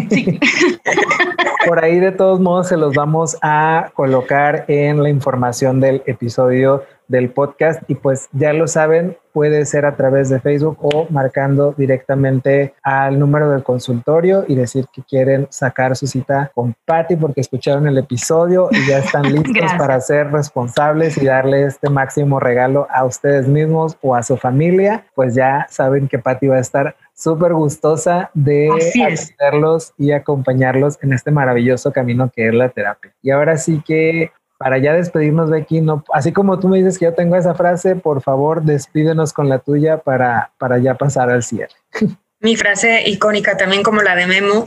Sí. 0.10 0.40
Por 1.66 1.84
ahí 1.84 2.00
de 2.00 2.12
todos 2.12 2.40
modos 2.40 2.70
se 2.70 2.78
los 2.78 2.94
vamos 2.94 3.38
a 3.42 3.92
colocar 3.94 4.66
en 4.68 5.04
la 5.04 5.10
información 5.10 5.80
del 5.80 6.02
episodio 6.06 6.84
del 7.10 7.32
podcast. 7.32 7.82
Y 7.88 7.96
pues 7.96 8.30
ya 8.32 8.54
lo 8.54 8.68
saben, 8.68 9.18
puede 9.34 9.66
ser 9.66 9.86
a 9.86 9.96
través 9.96 10.30
de 10.30 10.40
Facebook 10.40 10.78
o 10.82 11.08
marcando 11.10 11.74
directamente 11.78 12.74
al 12.82 13.20
número 13.20 13.50
del 13.50 13.64
consultorio 13.64 14.46
y 14.48 14.56
decir 14.56 14.86
que 14.94 15.04
quieren 15.04 15.48
sacar 15.50 15.98
su 15.98 16.08
cita 16.08 16.52
con 16.56 16.76
Patty 16.86 17.18
porque 17.18 17.42
escucharon 17.42 17.88
el 17.88 17.98
episodio 17.98 18.70
y 18.72 18.88
ya 18.88 19.00
están 19.00 19.24
listos 19.34 19.74
para 19.78 20.00
ser 20.00 20.32
responsables 20.32 21.18
y 21.18 21.26
darle 21.26 21.66
este 21.66 21.90
máximo 21.90 22.40
regalo 22.40 22.88
a 22.90 23.04
ustedes 23.04 23.48
mismos 23.48 23.98
o 24.02 24.16
a 24.16 24.24
su 24.24 24.38
familia, 24.38 25.06
pues 25.16 25.36
ya 25.36 25.68
saben 25.70 26.08
que 26.08 26.20
Patty 26.20 26.48
va 26.48 26.56
a 26.58 26.62
estar 26.62 26.96
súper 27.20 27.54
gustosa 27.54 28.32
de 28.34 28.70
atenderlos 28.70 29.94
y 29.98 30.12
acompañarlos 30.12 30.98
en 31.02 31.12
este 31.12 31.32
maravilloso 31.32 31.92
camino 31.92 32.32
que 32.34 32.48
es 32.48 32.54
la 32.54 32.70
terapia. 32.70 33.14
Y 33.22 33.32
ahora 33.32 33.58
sí 33.58 33.84
que 33.86 34.32
para 34.58 34.78
ya 34.78 34.94
despedirnos, 34.94 35.50
Becky, 35.50 35.82
no, 35.82 36.04
así 36.14 36.32
como 36.32 36.60
tú 36.60 36.68
me 36.68 36.78
dices 36.78 36.98
que 36.98 37.06
yo 37.06 37.14
tengo 37.14 37.36
esa 37.36 37.56
frase, 37.56 37.96
por 37.96 38.22
favor, 38.22 38.62
despídenos 38.64 39.34
con 39.34 39.50
la 39.50 39.60
tuya 39.60 39.98
para, 40.00 40.52
para 40.58 40.78
ya 40.80 40.96
pasar 40.96 41.30
al 41.30 41.44
cierre. 41.44 41.76
Mi 42.42 42.56
frase 42.56 43.04
icónica 43.10 43.58
también 43.58 43.84
como 43.84 44.02
la 44.02 44.16
de 44.16 44.26
Memo, 44.26 44.66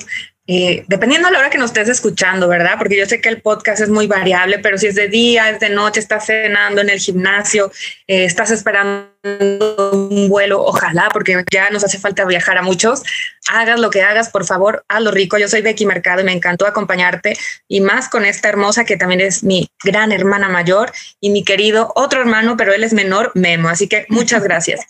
eh, 0.48 0.84
dependiendo 0.88 1.28
de 1.28 1.34
la 1.34 1.38
hora 1.38 1.50
que 1.50 1.58
nos 1.58 1.70
estés 1.70 1.88
escuchando, 1.88 2.48
¿verdad? 2.48 2.74
Porque 2.76 2.96
yo 2.98 3.06
sé 3.06 3.20
que 3.20 3.28
el 3.28 3.40
podcast 3.40 3.80
es 3.80 3.88
muy 3.88 4.08
variable, 4.08 4.58
pero 4.58 4.76
si 4.76 4.88
es 4.88 4.96
de 4.96 5.06
día, 5.06 5.48
es 5.50 5.60
de 5.60 5.68
noche, 5.68 6.00
estás 6.00 6.26
cenando 6.26 6.80
en 6.80 6.90
el 6.90 6.98
gimnasio, 6.98 7.70
eh, 8.08 8.24
estás 8.24 8.50
esperando 8.50 9.12
un 9.22 10.28
vuelo, 10.28 10.60
ojalá, 10.60 11.10
porque 11.12 11.44
ya 11.48 11.70
nos 11.70 11.84
hace 11.84 11.98
falta 11.98 12.24
viajar 12.24 12.58
a 12.58 12.62
muchos, 12.62 13.04
hagas 13.48 13.78
lo 13.78 13.90
que 13.90 14.02
hagas, 14.02 14.30
por 14.30 14.44
favor, 14.44 14.84
hazlo 14.88 15.12
rico. 15.12 15.38
Yo 15.38 15.46
soy 15.46 15.62
Becky 15.62 15.86
Mercado 15.86 16.22
y 16.22 16.24
me 16.24 16.32
encantó 16.32 16.66
acompañarte 16.66 17.36
y 17.68 17.80
más 17.80 18.08
con 18.08 18.24
esta 18.24 18.48
hermosa 18.48 18.84
que 18.84 18.96
también 18.96 19.20
es 19.20 19.44
mi 19.44 19.68
gran 19.84 20.10
hermana 20.10 20.48
mayor 20.48 20.90
y 21.20 21.30
mi 21.30 21.44
querido 21.44 21.92
otro 21.94 22.20
hermano, 22.20 22.56
pero 22.56 22.72
él 22.72 22.82
es 22.82 22.92
menor, 22.92 23.30
Memo. 23.36 23.68
Así 23.68 23.86
que 23.86 24.06
muchas 24.08 24.42
gracias. 24.42 24.80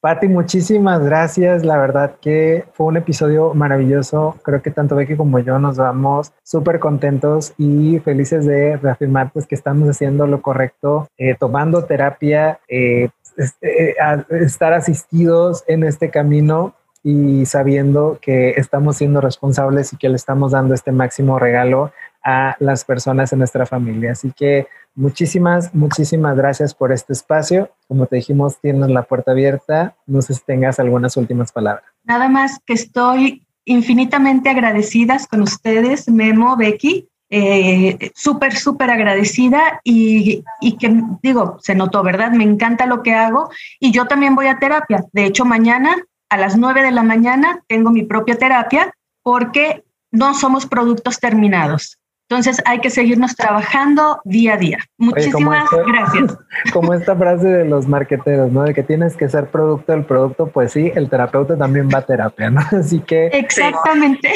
Pati, 0.00 0.28
muchísimas 0.28 1.02
gracias. 1.02 1.64
La 1.64 1.76
verdad 1.78 2.16
que 2.20 2.64
fue 2.72 2.86
un 2.86 2.96
episodio 2.96 3.54
maravilloso. 3.54 4.36
Creo 4.42 4.62
que 4.62 4.70
tanto 4.70 4.96
Becky 4.96 5.16
como 5.16 5.38
yo 5.38 5.58
nos 5.58 5.76
vamos 5.76 6.32
súper 6.42 6.78
contentos 6.78 7.54
y 7.58 7.98
felices 8.00 8.46
de 8.46 8.76
reafirmar 8.76 9.30
pues, 9.32 9.46
que 9.46 9.54
estamos 9.54 9.88
haciendo 9.88 10.26
lo 10.26 10.42
correcto, 10.42 11.08
eh, 11.18 11.34
tomando 11.38 11.84
terapia, 11.84 12.60
eh, 12.68 13.08
este, 13.36 13.90
eh, 13.90 13.96
estar 14.30 14.72
asistidos 14.72 15.64
en 15.66 15.84
este 15.84 16.10
camino 16.10 16.74
y 17.02 17.46
sabiendo 17.46 18.18
que 18.20 18.50
estamos 18.56 18.96
siendo 18.96 19.20
responsables 19.20 19.92
y 19.92 19.96
que 19.96 20.08
le 20.08 20.16
estamos 20.16 20.52
dando 20.52 20.74
este 20.74 20.90
máximo 20.90 21.38
regalo 21.38 21.92
a 22.24 22.56
las 22.58 22.84
personas 22.84 23.32
en 23.32 23.38
nuestra 23.38 23.66
familia. 23.66 24.12
Así 24.12 24.32
que 24.32 24.66
muchísimas, 24.96 25.72
muchísimas 25.74 26.36
gracias 26.36 26.74
por 26.74 26.92
este 26.92 27.12
espacio. 27.12 27.70
Como 27.86 28.06
te 28.06 28.16
dijimos, 28.16 28.58
tienes 28.60 28.90
la 28.90 29.02
puerta 29.02 29.30
abierta. 29.30 29.94
No 30.06 30.20
sé 30.22 30.34
si 30.34 30.40
tengas 30.44 30.80
algunas 30.80 31.16
últimas 31.16 31.52
palabras. 31.52 31.84
Nada 32.04 32.28
más 32.28 32.58
que 32.66 32.72
estoy 32.72 33.46
infinitamente 33.64 34.48
agradecidas 34.48 35.28
con 35.28 35.42
ustedes, 35.42 36.08
Memo, 36.08 36.56
Becky. 36.56 37.08
Eh, 37.28 38.12
súper, 38.14 38.54
súper 38.54 38.88
agradecida 38.88 39.80
y, 39.82 40.44
y 40.60 40.76
que 40.76 41.02
digo, 41.22 41.58
se 41.60 41.74
notó, 41.74 42.04
¿verdad? 42.04 42.30
Me 42.30 42.44
encanta 42.44 42.86
lo 42.86 43.02
que 43.02 43.14
hago 43.14 43.50
y 43.80 43.90
yo 43.90 44.06
también 44.06 44.36
voy 44.36 44.46
a 44.46 44.60
terapia. 44.60 45.04
De 45.12 45.24
hecho, 45.24 45.44
mañana 45.44 45.96
a 46.28 46.36
las 46.36 46.56
9 46.56 46.82
de 46.82 46.92
la 46.92 47.02
mañana 47.02 47.62
tengo 47.66 47.90
mi 47.90 48.04
propia 48.04 48.36
terapia 48.36 48.92
porque 49.22 49.84
no 50.12 50.34
somos 50.34 50.66
productos 50.66 51.18
terminados. 51.18 51.98
Entonces 52.28 52.60
hay 52.64 52.80
que 52.80 52.90
seguirnos 52.90 53.36
trabajando 53.36 54.20
día 54.24 54.54
a 54.54 54.56
día. 54.56 54.78
Muchísimas 54.98 55.68
gracias. 55.86 56.36
Como 56.72 56.92
esta 56.92 57.14
frase 57.14 57.46
de 57.46 57.64
los 57.64 57.86
marqueteros, 57.86 58.50
¿no? 58.50 58.64
De 58.64 58.74
que 58.74 58.82
tienes 58.82 59.16
que 59.16 59.28
ser 59.28 59.46
producto 59.46 59.92
del 59.92 60.04
producto, 60.04 60.48
pues 60.48 60.72
sí, 60.72 60.90
el 60.96 61.08
terapeuta 61.08 61.56
también 61.56 61.88
va 61.88 61.98
a 61.98 62.02
terapia, 62.02 62.50
¿no? 62.50 62.60
Así 62.72 62.98
que... 62.98 63.28
Exactamente. 63.28 64.32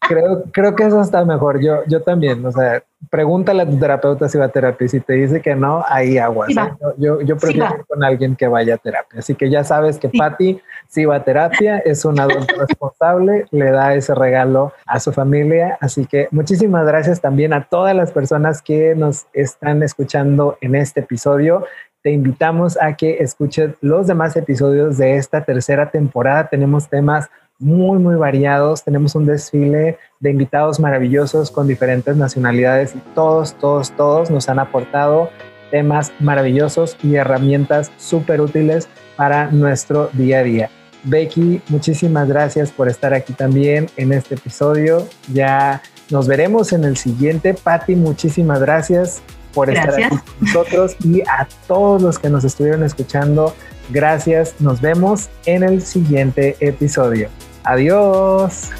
Creo, 0.00 0.44
creo 0.52 0.74
que 0.74 0.84
eso 0.84 1.00
está 1.00 1.24
mejor. 1.24 1.62
Yo, 1.62 1.84
yo 1.86 2.02
también, 2.02 2.44
o 2.44 2.50
sea, 2.50 2.82
pregúntale 3.10 3.62
a 3.62 3.66
tu 3.66 3.78
terapeuta 3.78 4.28
si 4.28 4.38
va 4.38 4.46
a 4.46 4.48
terapia 4.48 4.84
y 4.84 4.88
si 4.88 5.00
te 5.00 5.14
dice 5.14 5.40
que 5.40 5.54
no, 5.54 5.84
ahí 5.88 6.18
aguas. 6.18 6.50
¿eh? 6.50 6.54
Yo, 6.96 7.20
yo, 7.20 7.36
prefiero 7.36 7.76
ir 7.78 7.86
con 7.86 8.02
alguien 8.02 8.36
que 8.36 8.48
vaya 8.48 8.74
a 8.74 8.78
terapia. 8.78 9.20
Así 9.20 9.34
que 9.34 9.48
ya 9.48 9.64
sabes 9.64 9.98
que 9.98 10.08
Patti 10.08 10.60
sí 10.88 11.04
va 11.04 11.16
a 11.16 11.24
terapia, 11.24 11.78
es 11.78 12.04
un 12.04 12.18
adulto 12.18 12.54
responsable, 12.58 13.46
le 13.50 13.70
da 13.70 13.94
ese 13.94 14.14
regalo 14.14 14.72
a 14.86 15.00
su 15.00 15.12
familia. 15.12 15.78
Así 15.80 16.06
que 16.06 16.28
muchísimas 16.32 16.86
gracias 16.86 17.20
también 17.20 17.52
a 17.52 17.64
todas 17.64 17.94
las 17.94 18.12
personas 18.12 18.62
que 18.62 18.94
nos 18.94 19.26
están 19.32 19.82
escuchando 19.82 20.58
en 20.60 20.74
este 20.74 21.00
episodio. 21.00 21.64
Te 22.02 22.10
invitamos 22.10 22.78
a 22.80 22.96
que 22.96 23.18
escuches 23.18 23.74
los 23.80 24.06
demás 24.06 24.36
episodios 24.36 24.98
de 24.98 25.16
esta 25.16 25.44
tercera 25.44 25.90
temporada. 25.90 26.48
Tenemos 26.48 26.88
temas 26.88 27.28
muy, 27.58 27.98
muy 27.98 28.16
variados. 28.16 28.84
Tenemos 28.84 29.14
un 29.14 29.26
desfile 29.26 29.98
de 30.20 30.30
invitados 30.30 30.80
maravillosos 30.80 31.50
con 31.50 31.66
diferentes 31.66 32.16
nacionalidades 32.16 32.94
y 32.94 32.98
todos, 33.14 33.54
todos, 33.54 33.92
todos 33.92 34.30
nos 34.30 34.48
han 34.48 34.58
aportado 34.58 35.30
temas 35.70 36.12
maravillosos 36.20 36.96
y 37.02 37.16
herramientas 37.16 37.90
súper 37.96 38.40
útiles 38.40 38.88
para 39.16 39.50
nuestro 39.50 40.08
día 40.12 40.38
a 40.38 40.42
día. 40.42 40.70
Becky, 41.04 41.62
muchísimas 41.68 42.28
gracias 42.28 42.70
por 42.70 42.88
estar 42.88 43.14
aquí 43.14 43.32
también 43.32 43.86
en 43.96 44.12
este 44.12 44.34
episodio. 44.34 45.06
Ya 45.32 45.82
nos 46.10 46.26
veremos 46.26 46.72
en 46.72 46.84
el 46.84 46.96
siguiente. 46.96 47.54
Patti, 47.54 47.94
muchísimas 47.94 48.60
gracias 48.60 49.22
por 49.54 49.70
estar 49.70 49.94
aquí 49.94 50.08
con 50.08 50.22
nosotros 50.40 50.96
y 51.04 51.22
a 51.22 51.46
todos 51.66 52.02
los 52.02 52.18
que 52.18 52.30
nos 52.30 52.44
estuvieron 52.44 52.82
escuchando. 52.82 53.54
Gracias. 53.90 54.54
Nos 54.60 54.80
vemos 54.80 55.28
en 55.46 55.62
el 55.62 55.82
siguiente 55.82 56.56
episodio. 56.60 57.28
Adiós. 57.68 58.70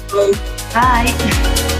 Bye. 0.73 1.78